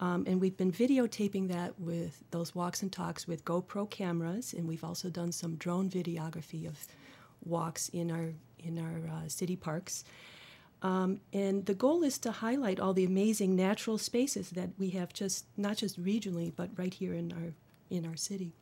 Um, 0.01 0.25
and 0.27 0.41
we've 0.41 0.57
been 0.57 0.73
videotaping 0.73 1.49
that 1.49 1.79
with 1.79 2.25
those 2.31 2.55
walks 2.55 2.83
and 2.83 2.91
talks 2.91 3.29
with 3.29 3.45
GoPro 3.45 3.89
cameras, 3.91 4.55
and 4.55 4.67
we've 4.67 4.83
also 4.83 5.11
done 5.11 5.31
some 5.31 5.57
drone 5.57 5.91
videography 5.91 6.67
of 6.67 6.79
walks 7.45 7.91
in 7.91 8.11
our 8.11 8.33
in 8.59 8.79
our 8.79 9.15
uh, 9.15 9.29
city 9.29 9.57
parks. 9.57 10.05
Um, 10.83 11.21
and 11.33 11.67
the 11.67 11.75
goal 11.75 12.03
is 12.03 12.19
to 12.21 12.33
highlight 12.33 12.81
all 12.81 12.95
the 12.95 13.05
amazing 13.05 13.55
natural 13.55 13.99
spaces 13.99 14.51
that 14.51 14.71
we 14.79 14.91
have, 14.91 15.13
just 15.13 15.45
not 15.57 15.77
just 15.77 16.03
regionally, 16.03 16.53
but 16.55 16.71
right 16.77 16.93
here 16.95 17.15
in 17.15 17.33
our 17.33 17.53
in 17.91 18.07
our 18.07 18.17
city. 18.17 18.53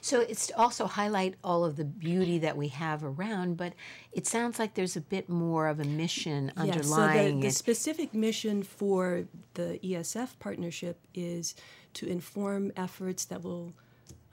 So 0.00 0.20
it's 0.20 0.46
to 0.46 0.58
also 0.58 0.86
highlight 0.86 1.34
all 1.44 1.64
of 1.64 1.76
the 1.76 1.84
beauty 1.84 2.38
that 2.38 2.56
we 2.56 2.68
have 2.68 3.04
around, 3.04 3.56
but 3.56 3.74
it 4.12 4.26
sounds 4.26 4.58
like 4.58 4.74
there's 4.74 4.96
a 4.96 5.00
bit 5.02 5.28
more 5.28 5.68
of 5.68 5.80
a 5.80 5.84
mission 5.84 6.50
Yes, 6.56 6.76
underlying 6.76 7.36
so 7.36 7.40
the, 7.40 7.48
the 7.48 7.50
specific 7.50 8.14
mission 8.14 8.62
for 8.62 9.24
the 9.54 9.78
ESF 9.82 10.38
partnership 10.38 10.98
is 11.14 11.54
to 11.94 12.06
inform 12.06 12.72
efforts 12.76 13.26
that 13.26 13.42
will 13.42 13.72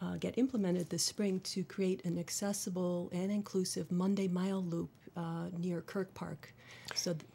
uh, 0.01 0.15
get 0.17 0.37
implemented 0.37 0.89
this 0.89 1.03
spring 1.03 1.39
to 1.41 1.63
create 1.63 2.03
an 2.05 2.17
accessible 2.17 3.09
and 3.13 3.31
inclusive 3.31 3.91
Monday 3.91 4.27
Mile 4.27 4.63
Loop 4.63 4.89
uh, 5.15 5.47
near 5.57 5.81
Kirk 5.81 6.13
Park. 6.13 6.53
So, 6.93 7.13
th- 7.13 7.25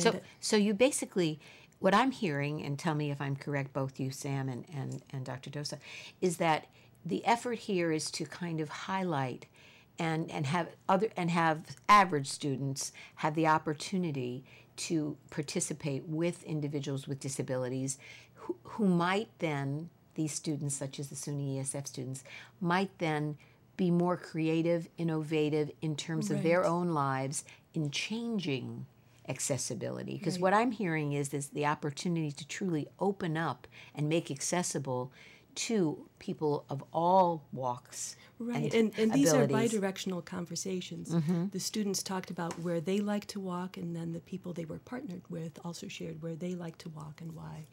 So, 0.00 0.20
so 0.40 0.56
you 0.56 0.74
basically, 0.74 1.40
what 1.78 1.94
I'm 1.94 2.10
hearing, 2.10 2.62
and 2.62 2.78
tell 2.78 2.94
me 2.94 3.10
if 3.10 3.20
I'm 3.20 3.36
correct, 3.36 3.72
both 3.72 4.00
you, 4.00 4.10
Sam, 4.10 4.48
and, 4.48 4.64
and, 4.74 5.02
and 5.10 5.24
Dr. 5.24 5.50
Dosa, 5.50 5.78
is 6.20 6.38
that 6.38 6.66
the 7.04 7.24
effort 7.24 7.58
here 7.58 7.92
is 7.92 8.10
to 8.12 8.26
kind 8.26 8.60
of 8.60 8.68
highlight 8.68 9.46
and, 9.98 10.30
and 10.30 10.46
have 10.46 10.68
other 10.88 11.08
and 11.16 11.30
have 11.30 11.76
average 11.88 12.26
students 12.26 12.92
have 13.16 13.34
the 13.34 13.46
opportunity 13.46 14.44
to 14.76 15.16
participate 15.30 16.04
with 16.06 16.42
individuals 16.44 17.08
with 17.08 17.18
disabilities 17.20 17.98
who, 18.34 18.56
who 18.62 18.86
might 18.86 19.28
then 19.38 19.88
these 20.14 20.32
students 20.32 20.74
such 20.74 20.98
as 20.98 21.08
the 21.08 21.14
SUNY 21.14 21.58
ESF 21.58 21.86
students 21.86 22.24
might 22.60 22.90
then 22.98 23.36
be 23.76 23.90
more 23.90 24.16
creative 24.16 24.88
innovative 24.98 25.70
in 25.82 25.96
terms 25.96 26.30
of 26.30 26.42
their 26.42 26.64
own 26.64 26.88
lives 26.88 27.44
in 27.74 27.90
changing 27.90 28.86
accessibility 29.28 30.16
because 30.16 30.38
what 30.38 30.54
i'm 30.54 30.70
hearing 30.70 31.12
is 31.12 31.30
this 31.30 31.48
the 31.48 31.66
opportunity 31.66 32.30
to 32.30 32.46
truly 32.46 32.86
open 33.00 33.36
up 33.36 33.66
and 33.94 34.08
make 34.08 34.30
accessible 34.30 35.12
to 35.54 36.06
people 36.18 36.64
of 36.68 36.84
all 36.92 37.44
walks 37.52 38.16
Right, 38.38 38.74
and, 38.74 38.74
and, 38.74 38.98
and 38.98 39.12
these 39.12 39.32
are. 39.32 39.46
Mm-hmm. 39.46 40.20
conversations. 40.20 41.10
The 41.52 41.60
students 41.60 42.02
talked 42.02 42.30
about 42.30 42.58
where 42.60 42.80
they 42.80 43.00
like 43.00 43.26
to 43.28 43.40
walk, 43.40 43.78
and 43.78 43.96
then 43.96 44.12
the 44.12 44.20
people 44.20 44.52
they 44.52 44.66
were 44.66 44.78
partnered 44.78 45.22
with 45.30 45.58
also 45.64 45.88
shared 45.88 46.22
where 46.22 46.34
they 46.34 46.54
like 46.54 46.76
to 46.78 46.90
walk 46.90 47.20
and 47.22 47.32
why. 47.32 47.66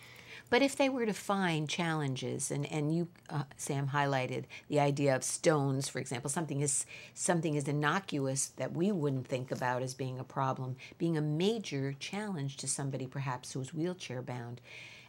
But 0.49 0.61
if 0.61 0.75
they 0.75 0.89
were 0.89 1.05
to 1.05 1.13
find 1.13 1.69
challenges, 1.69 2.51
and 2.51 2.65
and 2.71 2.95
you, 2.95 3.07
uh, 3.29 3.43
Sam, 3.57 3.89
highlighted 3.89 4.45
the 4.67 4.79
idea 4.79 5.15
of 5.15 5.23
stones, 5.23 5.89
for 5.89 5.99
example, 5.99 6.29
something 6.29 6.61
is 6.61 6.85
something 7.13 7.55
is 7.55 7.67
innocuous 7.67 8.47
that 8.57 8.73
we 8.73 8.91
wouldn't 8.91 9.27
think 9.27 9.51
about 9.51 9.81
as 9.81 9.93
being 9.93 10.19
a 10.19 10.23
problem, 10.23 10.75
being 10.97 11.17
a 11.17 11.21
major 11.21 11.93
challenge 11.99 12.57
to 12.57 12.67
somebody 12.67 13.07
perhaps 13.07 13.53
who's 13.53 13.73
wheelchair 13.73 14.21
bound. 14.21 14.61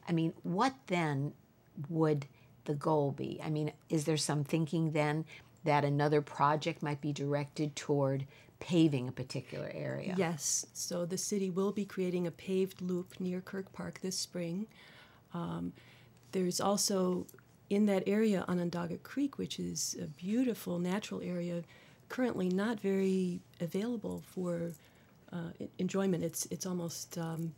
I 0.08 0.12
mean, 0.12 0.34
what 0.42 0.74
then 0.88 1.32
would 1.88 2.26
the 2.64 2.74
goal 2.74 3.12
be? 3.12 3.40
I 3.44 3.50
mean, 3.50 3.72
is 3.88 4.04
there 4.04 4.16
some 4.16 4.44
thinking 4.44 4.92
then 4.92 5.24
that 5.64 5.84
another 5.84 6.20
project 6.20 6.82
might 6.82 7.00
be 7.00 7.12
directed 7.12 7.74
toward 7.74 8.26
paving 8.64 9.08
a 9.08 9.12
particular 9.12 9.70
area. 9.74 10.14
Yes, 10.16 10.66
so 10.72 11.04
the 11.04 11.18
city 11.18 11.50
will 11.50 11.72
be 11.72 11.84
creating 11.84 12.26
a 12.26 12.30
paved 12.30 12.80
loop 12.80 13.20
near 13.20 13.42
Kirk 13.42 13.72
Park 13.72 14.00
this 14.00 14.18
spring. 14.18 14.66
Um, 15.34 15.72
there's 16.32 16.60
also 16.60 17.26
in 17.70 17.86
that 17.86 18.04
area 18.06 18.44
on 18.48 18.58
Onondaga 18.58 18.98
Creek, 18.98 19.38
which 19.38 19.58
is 19.58 19.96
a 20.00 20.06
beautiful 20.06 20.78
natural 20.78 21.20
area, 21.22 21.62
currently 22.08 22.48
not 22.48 22.80
very 22.80 23.40
available 23.60 24.22
for 24.34 24.72
uh, 25.32 25.50
enjoyment. 25.78 26.22
It's 26.22 26.46
it's 26.46 26.66
almost 26.66 27.18
um, 27.18 27.54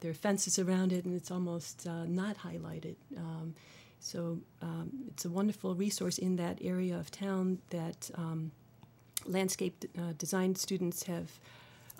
there 0.00 0.10
are 0.10 0.14
fences 0.14 0.58
around 0.58 0.92
it, 0.92 1.04
and 1.04 1.14
it's 1.14 1.30
almost 1.30 1.86
uh, 1.86 2.04
not 2.04 2.36
highlighted. 2.38 2.96
Um, 3.16 3.54
so 3.98 4.38
um, 4.62 4.90
it's 5.08 5.24
a 5.24 5.30
wonderful 5.30 5.74
resource 5.74 6.18
in 6.18 6.36
that 6.36 6.58
area 6.62 6.96
of 6.96 7.10
town 7.10 7.58
that 7.70 8.10
um, 8.14 8.52
landscape 9.24 9.84
uh, 9.98 10.12
design 10.18 10.54
students 10.54 11.02
have 11.04 11.40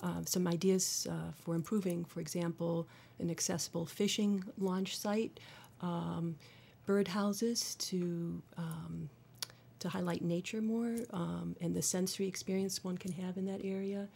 uh, 0.03 0.23
some 0.25 0.47
ideas 0.47 1.07
uh, 1.11 1.33
for 1.37 1.55
improving. 1.55 2.05
For 2.05 2.21
example, 2.21 2.87
an 3.19 3.31
accessible 3.31 3.87
fishing 3.87 4.45
launch 4.59 4.97
site, 4.99 5.41
um, 5.81 6.37
bird 6.85 7.09
houses 7.09 7.75
to 7.77 8.43
um, 8.57 9.09
to 9.79 9.89
highlight 9.89 10.23
nature 10.23 10.63
more 10.63 10.97
um, 11.13 11.55
and 11.61 11.75
the 11.75 11.83
sensory 11.83 12.27
experience 12.27 12.83
one 12.83 12.97
can 12.97 13.13
have 13.13 13.37
in 13.37 13.47
that 13.47 13.61
area. 13.65 14.09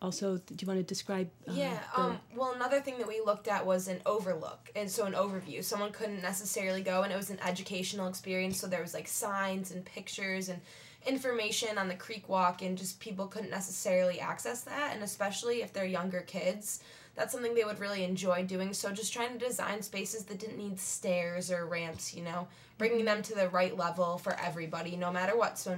Also, 0.00 0.36
do 0.36 0.54
you 0.60 0.66
want 0.66 0.78
to 0.78 0.84
describe? 0.84 1.28
Uh, 1.48 1.52
yeah. 1.54 1.80
Um, 1.96 2.20
well, 2.36 2.52
another 2.54 2.80
thing 2.80 2.98
that 2.98 3.08
we 3.08 3.20
looked 3.24 3.48
at 3.48 3.66
was 3.66 3.88
an 3.88 4.00
overlook, 4.06 4.70
and 4.76 4.88
so 4.88 5.06
an 5.06 5.14
overview. 5.14 5.62
Someone 5.64 5.90
couldn't 5.90 6.22
necessarily 6.22 6.82
go, 6.82 7.02
and 7.02 7.12
it 7.12 7.16
was 7.16 7.30
an 7.30 7.40
educational 7.44 8.06
experience. 8.06 8.60
So 8.60 8.68
there 8.68 8.80
was 8.80 8.94
like 8.94 9.08
signs 9.08 9.72
and 9.72 9.84
pictures 9.84 10.48
and 10.48 10.60
information 11.06 11.78
on 11.78 11.88
the 11.88 11.94
creek 11.94 12.28
walk, 12.28 12.62
and 12.62 12.76
just 12.76 13.00
people 13.00 13.26
couldn't 13.26 13.50
necessarily 13.50 14.20
access 14.20 14.62
that. 14.62 14.94
And 14.94 15.02
especially 15.02 15.62
if 15.62 15.72
they're 15.72 15.84
younger 15.84 16.20
kids, 16.20 16.80
that's 17.14 17.32
something 17.32 17.54
they 17.54 17.64
would 17.64 17.80
really 17.80 18.04
enjoy 18.04 18.44
doing. 18.44 18.72
So 18.72 18.92
just 18.92 19.12
trying 19.12 19.38
to 19.38 19.44
design 19.44 19.82
spaces 19.82 20.24
that 20.24 20.38
didn't 20.38 20.58
need 20.58 20.78
stairs 20.78 21.50
or 21.50 21.66
ramps, 21.66 22.14
you 22.14 22.22
know, 22.22 22.46
bringing 22.78 23.04
them 23.04 23.22
to 23.22 23.34
the 23.34 23.48
right 23.48 23.76
level 23.76 24.18
for 24.18 24.38
everybody, 24.38 24.96
no 24.96 25.10
matter 25.10 25.36
what. 25.36 25.58
So 25.58 25.76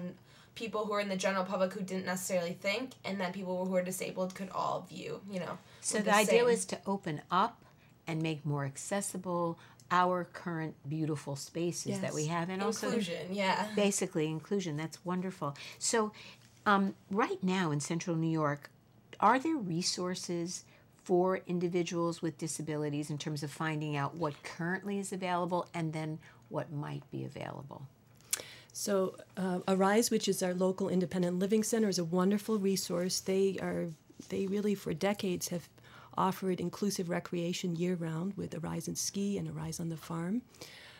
people 0.54 0.84
who 0.84 0.92
are 0.92 1.00
in 1.00 1.08
the 1.08 1.16
general 1.16 1.44
public 1.44 1.72
who 1.72 1.80
didn't 1.80 2.04
necessarily 2.04 2.52
think, 2.52 2.92
and 3.04 3.18
then 3.18 3.32
people 3.32 3.64
who 3.64 3.74
are 3.74 3.82
disabled 3.82 4.34
could 4.34 4.50
all 4.50 4.86
view, 4.88 5.20
you 5.30 5.40
know. 5.40 5.58
So 5.80 5.98
the, 5.98 6.04
the 6.04 6.14
idea 6.14 6.44
was 6.44 6.66
to 6.66 6.78
open 6.86 7.22
up 7.30 7.64
and 8.06 8.20
make 8.20 8.44
more 8.44 8.64
accessible 8.64 9.58
our 9.90 10.24
current 10.24 10.74
beautiful 10.88 11.36
spaces 11.36 11.86
yes. 11.86 12.00
that 12.00 12.14
we 12.14 12.26
have 12.26 12.48
and 12.48 12.62
inclusion, 12.62 13.16
also 13.16 13.32
yeah 13.32 13.66
basically 13.74 14.26
inclusion 14.26 14.76
that's 14.76 15.04
wonderful 15.04 15.56
so 15.78 16.12
um, 16.66 16.94
right 17.10 17.42
now 17.42 17.70
in 17.70 17.80
central 17.80 18.16
new 18.16 18.30
york 18.30 18.70
are 19.18 19.38
there 19.38 19.56
resources 19.56 20.64
for 21.02 21.40
individuals 21.46 22.22
with 22.22 22.38
disabilities 22.38 23.10
in 23.10 23.18
terms 23.18 23.42
of 23.42 23.50
finding 23.50 23.96
out 23.96 24.14
what 24.14 24.42
currently 24.42 24.98
is 24.98 25.12
available 25.12 25.68
and 25.74 25.92
then 25.92 26.18
what 26.48 26.70
might 26.72 27.02
be 27.10 27.24
available 27.24 27.82
so, 28.72 29.16
uh, 29.36 29.58
Arise, 29.66 30.10
which 30.10 30.28
is 30.28 30.42
our 30.42 30.54
local 30.54 30.88
independent 30.88 31.38
living 31.38 31.64
center, 31.64 31.88
is 31.88 31.98
a 31.98 32.04
wonderful 32.04 32.58
resource. 32.58 33.20
They 33.20 33.58
are 33.60 33.88
they 34.28 34.46
really 34.46 34.74
for 34.74 34.92
decades 34.92 35.48
have 35.48 35.68
offered 36.20 36.60
inclusive 36.60 37.08
recreation 37.08 37.74
year 37.74 37.94
round 37.94 38.34
with 38.36 38.54
Arise 38.54 38.86
and 38.88 38.98
Ski 38.98 39.38
and 39.38 39.48
Arise 39.48 39.80
on 39.80 39.88
the 39.88 39.96
Farm. 39.96 40.42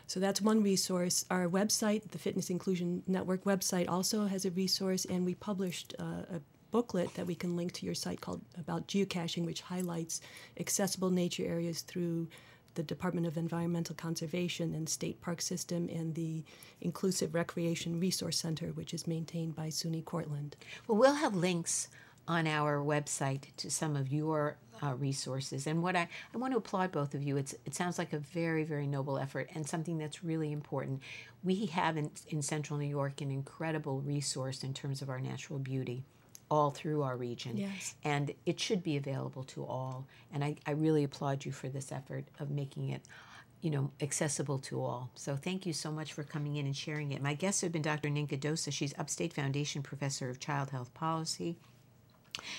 So 0.06 0.18
that's 0.18 0.40
one 0.40 0.62
resource. 0.62 1.26
Our 1.30 1.46
website, 1.46 2.10
the 2.10 2.18
Fitness 2.18 2.50
Inclusion 2.50 3.02
Network 3.06 3.44
website, 3.44 3.88
also 3.88 4.26
has 4.26 4.44
a 4.44 4.50
resource, 4.50 5.04
and 5.04 5.24
we 5.24 5.34
published 5.34 5.94
uh, 6.00 6.36
a 6.36 6.40
booklet 6.70 7.14
that 7.14 7.26
we 7.26 7.34
can 7.34 7.54
link 7.54 7.72
to 7.72 7.86
your 7.86 7.94
site 7.94 8.20
called 8.20 8.40
about 8.58 8.88
geocaching, 8.88 9.44
which 9.44 9.60
highlights 9.60 10.20
accessible 10.58 11.10
nature 11.10 11.44
areas 11.44 11.82
through 11.82 12.26
the 12.74 12.82
Department 12.82 13.26
of 13.26 13.36
Environmental 13.36 13.94
Conservation 13.94 14.74
and 14.74 14.88
State 14.88 15.20
Park 15.20 15.40
System 15.42 15.88
and 15.88 16.14
the 16.14 16.44
Inclusive 16.80 17.34
Recreation 17.34 18.00
Resource 18.00 18.38
Center, 18.38 18.68
which 18.68 18.94
is 18.94 19.06
maintained 19.06 19.54
by 19.54 19.68
SUNY 19.68 20.04
Cortland. 20.04 20.56
Well, 20.86 20.98
we'll 20.98 21.14
have 21.14 21.34
links 21.34 21.88
on 22.26 22.46
our 22.46 22.78
website 22.78 23.54
to 23.56 23.70
some 23.70 23.96
of 23.96 24.12
your 24.12 24.56
uh, 24.82 24.94
resources. 24.94 25.66
And 25.66 25.82
what 25.82 25.96
I, 25.96 26.08
I 26.34 26.38
want 26.38 26.52
to 26.52 26.58
applaud 26.58 26.92
both 26.92 27.14
of 27.14 27.22
you. 27.22 27.36
It's, 27.36 27.54
it 27.64 27.74
sounds 27.74 27.98
like 27.98 28.12
a 28.12 28.18
very, 28.18 28.64
very 28.64 28.86
noble 28.86 29.18
effort 29.18 29.50
and 29.54 29.66
something 29.66 29.98
that's 29.98 30.24
really 30.24 30.52
important. 30.52 31.02
We 31.42 31.66
have 31.66 31.96
in, 31.96 32.10
in 32.28 32.42
Central 32.42 32.78
New 32.78 32.86
York 32.88 33.20
an 33.20 33.30
incredible 33.30 34.00
resource 34.00 34.62
in 34.62 34.74
terms 34.74 35.02
of 35.02 35.10
our 35.10 35.20
natural 35.20 35.58
beauty 35.58 36.04
all 36.50 36.70
through 36.70 37.02
our 37.02 37.16
region. 37.16 37.56
Yes. 37.56 37.94
And 38.02 38.34
it 38.44 38.58
should 38.58 38.82
be 38.82 38.96
available 38.96 39.44
to 39.44 39.64
all. 39.64 40.06
And 40.32 40.42
I, 40.42 40.56
I 40.66 40.72
really 40.72 41.04
applaud 41.04 41.44
you 41.44 41.52
for 41.52 41.68
this 41.68 41.92
effort 41.92 42.24
of 42.40 42.50
making 42.50 42.88
it 42.88 43.02
you 43.60 43.70
know, 43.70 43.90
accessible 44.00 44.58
to 44.58 44.82
all. 44.82 45.10
So 45.14 45.36
thank 45.36 45.66
you 45.66 45.74
so 45.74 45.92
much 45.92 46.14
for 46.14 46.22
coming 46.22 46.56
in 46.56 46.64
and 46.64 46.74
sharing 46.74 47.12
it. 47.12 47.20
My 47.20 47.34
guests 47.34 47.60
have 47.60 47.72
been 47.72 47.82
Dr. 47.82 48.08
Nienke 48.08 48.40
Dosa. 48.40 48.72
She's 48.72 48.94
Upstate 48.98 49.34
Foundation 49.34 49.82
Professor 49.82 50.30
of 50.30 50.40
Child 50.40 50.70
Health 50.70 50.94
Policy 50.94 51.58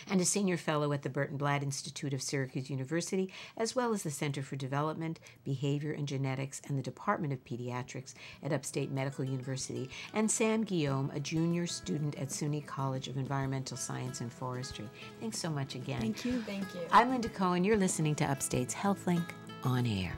and 0.10 0.22
a 0.22 0.26
senior 0.26 0.58
fellow 0.58 0.92
at 0.92 1.02
the 1.02 1.10
Burton 1.10 1.38
Blatt 1.38 1.64
Institute 1.64 2.14
of 2.14 2.22
Syracuse 2.22 2.70
University, 2.70 3.32
as 3.58 3.76
well 3.76 3.94
as 3.94 4.04
the 4.04 4.12
Center 4.12 4.42
for 4.42 4.56
Development, 4.56 5.20
Behavior, 5.44 5.92
and 5.92 6.08
Genetics 6.08 6.62
and 6.68 6.78
the 6.78 6.84
Department 6.84 7.34
of 7.34 7.44
Pediatrics 7.44 8.14
at 8.44 8.54
Upstate 8.54 8.92
Medical 8.92 9.26
University, 9.26 9.90
and 10.14 10.30
Sam 10.30 10.64
Guillaume, 10.64 11.12
a 11.14 11.20
junior 11.20 11.68
student 11.68 12.18
at 12.20 12.30
SUNY 12.30 12.66
College 12.66 13.08
of 13.08 13.18
Environmental 13.18 13.78
Science 13.78 14.22
and 14.22 14.32
Forestry. 14.32 14.90
Thanks 15.20 15.40
so 15.40 15.50
much 15.50 15.76
again. 15.76 16.02
Thank 16.02 16.26
you. 16.26 16.42
Thank 16.42 16.74
you. 16.74 16.82
I'm 16.92 17.10
Linda 17.10 17.30
Cohen. 17.30 17.64
You're 17.64 17.78
listening 17.78 18.16
to 18.16 18.26
Upstate's 18.26 18.74
HealthLink 18.74 19.30
on 19.64 19.86
air. 19.86 20.14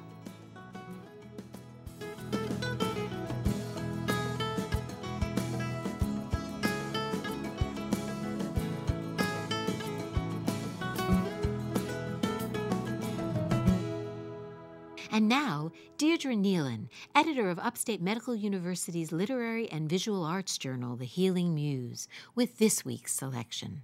Deirdre 16.04 16.36
Neilen, 16.36 16.90
editor 17.16 17.50
of 17.50 17.58
Upstate 17.60 18.02
Medical 18.02 18.36
University's 18.36 19.14
literary 19.14 19.72
and 19.72 19.88
visual 19.88 20.26
arts 20.26 20.58
journal, 20.58 20.98
The 20.98 21.06
Healing 21.06 21.56
Muse, 21.56 22.10
with 22.36 22.58
this 22.58 22.84
week's 22.84 23.14
selection. 23.14 23.84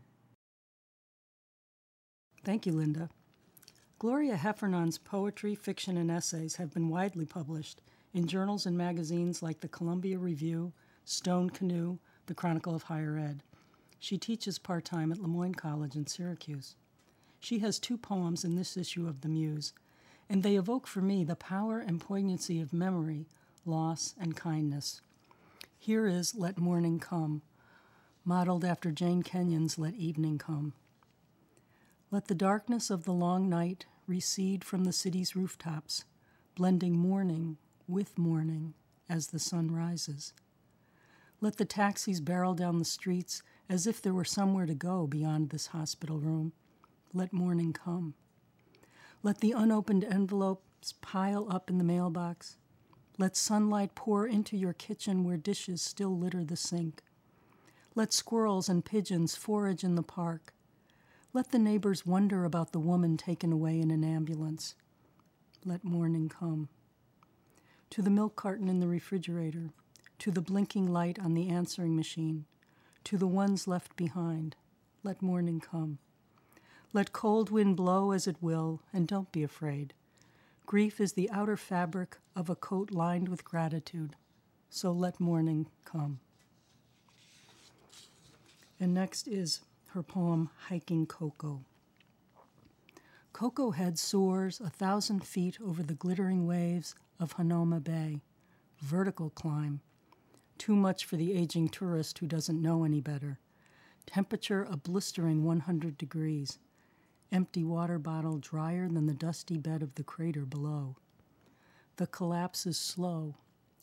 Thank 2.43 2.65
you, 2.65 2.74
Linda. 2.74 3.09
Gloria 3.99 4.36
Heffernan's 4.36 4.97
poetry, 4.97 5.55
fiction, 5.55 5.95
and 5.95 6.11
essays 6.11 6.57
have 6.57 6.74
been 6.74 6.89
widely 6.89 7.24
published 7.24 7.80
in 8.13 8.28
journals 8.28 8.65
and 8.65 8.78
magazines 8.78 9.41
like 9.41 9.61
the 9.61 9.70
Columbia 9.70 10.17
Review, 10.17 10.74
Stone 11.05 11.51
Canoe, 11.51 11.99
the 12.26 12.36
Chronicle 12.36 12.76
of 12.76 12.84
Higher 12.84 13.17
Ed. 13.17 13.43
She 13.97 14.17
teaches 14.17 14.59
part 14.59 14.84
time 14.84 15.13
at 15.13 15.20
Le 15.20 15.28
Moyne 15.30 15.55
College 15.55 15.95
in 15.95 16.05
Syracuse. 16.05 16.76
She 17.39 17.59
has 17.59 17.80
two 17.80 17.97
poems 17.97 18.43
in 18.43 18.55
this 18.55 18.76
issue 18.76 19.07
of 19.07 19.22
The 19.22 19.30
Muse 19.30 19.72
and 20.30 20.43
they 20.43 20.55
evoke 20.55 20.86
for 20.86 21.01
me 21.01 21.23
the 21.23 21.36
power 21.36 21.80
and 21.80 21.99
poignancy 21.99 22.61
of 22.61 22.71
memory, 22.71 23.25
loss, 23.65 24.13
and 24.19 24.36
kindness. 24.36 25.01
Here 25.77 26.05
is 26.05 26.36
Let 26.36 26.59
Morning 26.59 26.99
Come, 26.99 27.41
modeled 28.23 28.63
after 28.63 28.91
Jane 28.91 29.23
Kenyon's 29.23 29.80
Let 29.80 29.95
Evening 29.95 30.38
Come. 30.38 30.73
Let 32.11 32.27
the 32.27 32.36
darkness 32.36 32.89
of 32.89 33.05
the 33.05 33.13
long 33.13 33.49
night 33.49 33.86
recede 34.05 34.63
from 34.63 34.84
the 34.84 34.93
city's 34.93 35.36
rooftops, 35.36 36.05
blending 36.55 36.97
morning 36.97 37.57
with 37.88 38.17
morning 38.17 38.73
as 39.09 39.27
the 39.27 39.39
sun 39.39 39.71
rises. 39.71 40.34
Let 41.41 41.57
the 41.57 41.65
taxis 41.65 42.19
barrel 42.19 42.53
down 42.53 42.77
the 42.77 42.86
streets 42.86 43.41
as 43.67 43.88
if 43.88 44.01
there 44.01 44.13
were 44.13 44.25
somewhere 44.25 44.65
to 44.65 44.75
go 44.75 45.07
beyond 45.07 45.49
this 45.49 45.67
hospital 45.67 46.19
room. 46.19 46.53
Let 47.13 47.34
morning 47.34 47.73
come. 47.73 48.13
Let 49.22 49.41
the 49.41 49.51
unopened 49.51 50.05
envelopes 50.05 50.93
pile 51.01 51.47
up 51.51 51.70
in 51.70 51.78
the 51.78 51.84
mailbox. 51.84 52.55
Let 53.17 53.36
sunlight 53.36 53.93
pour 53.93 54.26
into 54.26 54.55
your 54.55 54.72
kitchen 54.72 55.26
where 55.26 55.36
dishes 55.36 55.82
still 55.82 56.17
litter 56.17 56.45
the 56.45 56.55
sink. 56.55 57.03
Let 57.95 58.13
squirrels 58.13 58.70
and 58.70 58.86
pigeons 58.86 59.36
forage 59.36 59.84
in 59.84 59.95
the 59.95 60.03
park. 60.03 60.53
Let 61.34 61.51
the 61.51 61.59
neighbors 61.59 62.05
wonder 62.05 62.45
about 62.45 62.72
the 62.72 62.80
woman 62.80 63.17
taken 63.17 63.51
away 63.51 63.82
in 63.82 63.91
an 63.91 64.05
ambulance. 64.05 64.76
Let 65.65 65.84
morning 65.84 66.30
come. 66.30 66.70
To 67.89 68.01
the 68.01 68.09
milk 68.09 68.38
carton 68.38 68.70
in 68.70 68.80
the 68.80 68.88
refrigerator, 68.88 69.72
to 70.20 70.32
the 70.32 70.41
blinking 70.41 70.88
light 70.88 71.20
on 71.20 71.34
the 71.34 71.49
answering 71.49 71.95
machine, 71.95 72.45
to 73.03 73.17
the 73.17 73.28
ones 73.28 73.67
left 73.67 73.97
behind, 73.97 74.55
let 75.03 75.22
morning 75.22 75.59
come. 75.59 75.99
Let 76.92 77.14
cold 77.14 77.52
wind 77.52 77.78
blow 77.78 78.12
as 78.12 78.26
it 78.26 78.38
will, 78.42 78.82
and 78.92 79.08
don't 79.08 79.32
be 79.32 79.44
afraid. 79.44 79.94
Grief 80.66 81.00
is 81.00 81.14
the 81.14 81.30
outer 81.30 81.56
fabric 81.56 82.18
of 82.36 82.50
a 82.50 82.56
coat 82.56 82.92
lined 82.92 83.30
with 83.30 83.44
gratitude, 83.44 84.16
so 84.70 84.92
let 84.92 85.20
morning 85.20 85.68
come. 85.86 86.20
And 88.80 88.94
next 88.94 89.28
is 89.28 89.62
her 89.88 90.02
poem 90.02 90.50
Hiking 90.68 91.06
Koko. 91.06 91.64
Koko 93.34 93.72
Head 93.72 94.00
soars 94.00 94.60
a 94.60 94.70
thousand 94.70 95.24
feet 95.24 95.60
over 95.62 95.84
the 95.84 95.94
glittering 95.94 96.48
waves 96.48 96.96
of 97.20 97.36
Hanauma 97.36 97.84
Bay. 97.84 98.22
Vertical 98.80 99.30
climb. 99.30 99.82
Too 100.58 100.76
much 100.76 101.06
for 101.06 101.18
the 101.18 101.34
aging 101.34 101.70
tourist 101.70 102.18
who 102.18 102.28
doesn't 102.28 102.62
know 102.62 102.84
any 102.84 103.00
better. 103.00 103.40
Temperature 104.06 104.66
a 104.70 104.76
blistering 104.76 105.44
100 105.44 105.98
degrees. 105.98 106.58
Empty 107.32 107.63
water 107.63 107.99
bottle 107.99 108.39
drier 108.39 108.88
than 108.88 109.05
the 109.05 109.13
dusty 109.13 109.57
bed 109.57 109.84
of 109.84 109.95
the 109.95 110.03
crater 110.03 110.45
below. 110.45 110.95
The 111.97 112.07
collapse 112.07 112.65
is 112.65 112.80
slow, 112.80 113.36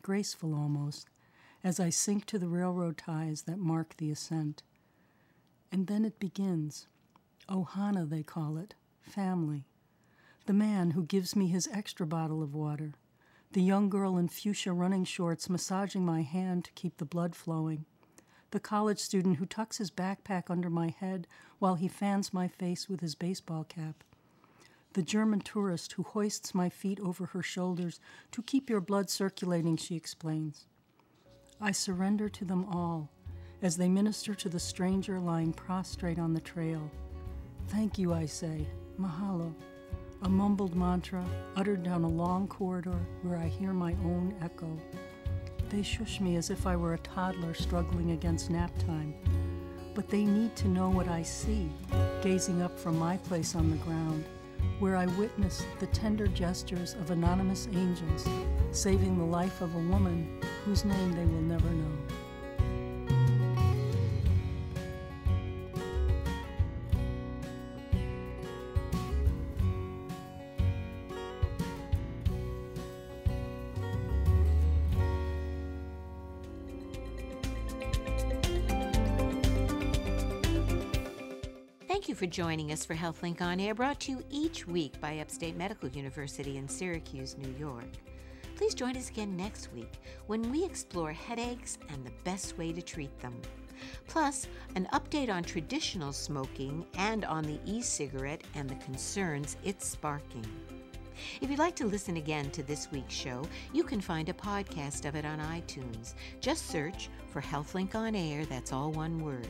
graceful 0.02 0.54
almost, 0.54 1.08
as 1.62 1.78
I 1.78 1.90
sink 1.90 2.24
to 2.26 2.38
the 2.38 2.48
railroad 2.48 2.98
ties 2.98 3.42
that 3.42 3.58
mark 3.58 3.96
the 3.96 4.10
ascent. 4.10 4.62
And 5.70 5.86
then 5.86 6.04
it 6.04 6.18
begins. 6.18 6.88
Ohana, 7.48 8.08
they 8.08 8.22
call 8.22 8.56
it, 8.56 8.74
family. 9.00 9.64
The 10.46 10.52
man 10.52 10.92
who 10.92 11.04
gives 11.04 11.36
me 11.36 11.48
his 11.48 11.68
extra 11.72 12.06
bottle 12.06 12.42
of 12.42 12.54
water. 12.54 12.94
The 13.52 13.62
young 13.62 13.88
girl 13.88 14.16
in 14.18 14.28
fuchsia 14.28 14.72
running 14.72 15.04
shorts 15.04 15.48
massaging 15.48 16.04
my 16.04 16.22
hand 16.22 16.64
to 16.64 16.72
keep 16.72 16.96
the 16.96 17.04
blood 17.04 17.36
flowing. 17.36 17.84
The 18.50 18.60
college 18.60 18.98
student 18.98 19.36
who 19.36 19.46
tucks 19.46 19.78
his 19.78 19.90
backpack 19.90 20.44
under 20.48 20.70
my 20.70 20.94
head 20.98 21.26
while 21.58 21.74
he 21.74 21.88
fans 21.88 22.32
my 22.32 22.48
face 22.48 22.88
with 22.88 23.00
his 23.00 23.14
baseball 23.14 23.64
cap. 23.64 24.04
The 24.92 25.02
German 25.02 25.40
tourist 25.40 25.92
who 25.92 26.04
hoists 26.04 26.54
my 26.54 26.68
feet 26.68 26.98
over 27.00 27.26
her 27.26 27.42
shoulders 27.42 28.00
to 28.32 28.42
keep 28.42 28.70
your 28.70 28.80
blood 28.80 29.10
circulating, 29.10 29.76
she 29.76 29.96
explains. 29.96 30.66
I 31.60 31.72
surrender 31.72 32.28
to 32.30 32.44
them 32.44 32.64
all 32.66 33.10
as 33.62 33.76
they 33.76 33.88
minister 33.88 34.34
to 34.34 34.48
the 34.48 34.60
stranger 34.60 35.18
lying 35.18 35.52
prostrate 35.52 36.18
on 36.18 36.34
the 36.34 36.40
trail. 36.40 36.90
Thank 37.68 37.98
you, 37.98 38.12
I 38.12 38.26
say. 38.26 38.66
Mahalo. 38.98 39.52
A 40.22 40.28
mumbled 40.28 40.74
mantra 40.74 41.24
uttered 41.56 41.82
down 41.82 42.04
a 42.04 42.08
long 42.08 42.48
corridor 42.48 42.98
where 43.22 43.36
I 43.36 43.48
hear 43.48 43.72
my 43.72 43.92
own 44.04 44.34
echo. 44.40 44.78
They 45.68 45.82
shush 45.82 46.20
me 46.20 46.36
as 46.36 46.50
if 46.50 46.64
I 46.66 46.76
were 46.76 46.94
a 46.94 46.98
toddler 46.98 47.52
struggling 47.52 48.12
against 48.12 48.50
nap 48.50 48.70
time. 48.78 49.14
But 49.94 50.08
they 50.08 50.24
need 50.24 50.54
to 50.56 50.68
know 50.68 50.88
what 50.88 51.08
I 51.08 51.22
see, 51.22 51.68
gazing 52.22 52.62
up 52.62 52.78
from 52.78 52.98
my 52.98 53.16
place 53.16 53.56
on 53.56 53.70
the 53.70 53.76
ground, 53.78 54.24
where 54.78 54.96
I 54.96 55.06
witness 55.06 55.64
the 55.80 55.86
tender 55.88 56.28
gestures 56.28 56.94
of 56.94 57.10
anonymous 57.10 57.66
angels 57.72 58.28
saving 58.70 59.18
the 59.18 59.24
life 59.24 59.60
of 59.60 59.74
a 59.74 59.78
woman 59.78 60.40
whose 60.64 60.84
name 60.84 61.12
they 61.12 61.24
will 61.24 61.42
never 61.42 61.70
know. 61.70 62.05
Joining 82.36 82.70
us 82.70 82.84
for 82.84 82.94
HealthLink 82.94 83.40
On 83.40 83.58
Air, 83.58 83.74
brought 83.74 83.98
to 84.00 84.12
you 84.12 84.22
each 84.28 84.66
week 84.66 85.00
by 85.00 85.20
Upstate 85.20 85.56
Medical 85.56 85.88
University 85.88 86.58
in 86.58 86.68
Syracuse, 86.68 87.34
New 87.38 87.54
York. 87.58 87.88
Please 88.56 88.74
join 88.74 88.94
us 88.94 89.08
again 89.08 89.34
next 89.38 89.72
week 89.72 89.94
when 90.26 90.52
we 90.52 90.62
explore 90.62 91.12
headaches 91.12 91.78
and 91.88 92.04
the 92.04 92.12
best 92.24 92.58
way 92.58 92.74
to 92.74 92.82
treat 92.82 93.18
them. 93.20 93.40
Plus, 94.06 94.48
an 94.74 94.86
update 94.92 95.30
on 95.30 95.44
traditional 95.44 96.12
smoking 96.12 96.84
and 96.98 97.24
on 97.24 97.42
the 97.42 97.58
e 97.64 97.80
cigarette 97.80 98.44
and 98.54 98.68
the 98.68 98.84
concerns 98.84 99.56
it's 99.64 99.88
sparking. 99.88 100.44
If 101.40 101.48
you'd 101.48 101.58
like 101.58 101.76
to 101.76 101.86
listen 101.86 102.18
again 102.18 102.50
to 102.50 102.62
this 102.62 102.90
week's 102.92 103.14
show, 103.14 103.48
you 103.72 103.82
can 103.82 104.02
find 104.02 104.28
a 104.28 104.34
podcast 104.34 105.08
of 105.08 105.14
it 105.14 105.24
on 105.24 105.38
iTunes. 105.38 106.12
Just 106.42 106.66
search 106.66 107.08
for 107.30 107.40
HealthLink 107.40 107.94
On 107.94 108.14
Air, 108.14 108.44
that's 108.44 108.74
all 108.74 108.92
one 108.92 109.24
word. 109.24 109.48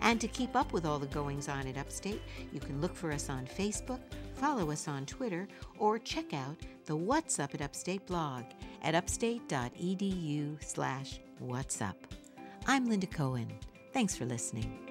And 0.00 0.20
to 0.20 0.28
keep 0.28 0.54
up 0.56 0.72
with 0.72 0.86
all 0.86 0.98
the 0.98 1.06
goings 1.06 1.48
on 1.48 1.66
at 1.66 1.78
Upstate, 1.78 2.22
you 2.52 2.60
can 2.60 2.80
look 2.80 2.94
for 2.94 3.12
us 3.12 3.28
on 3.28 3.46
Facebook, 3.46 4.00
follow 4.34 4.70
us 4.70 4.88
on 4.88 5.06
Twitter, 5.06 5.48
or 5.78 5.98
check 5.98 6.32
out 6.32 6.56
the 6.86 6.96
What's 6.96 7.38
Up 7.38 7.54
at 7.54 7.62
Upstate 7.62 8.06
blog 8.06 8.44
at 8.82 8.94
upstate.edu 8.94 10.62
slash 10.62 11.20
what's 11.38 11.80
up. 11.80 11.96
I'm 12.66 12.88
Linda 12.88 13.06
Cohen. 13.06 13.52
Thanks 13.92 14.16
for 14.16 14.24
listening. 14.24 14.83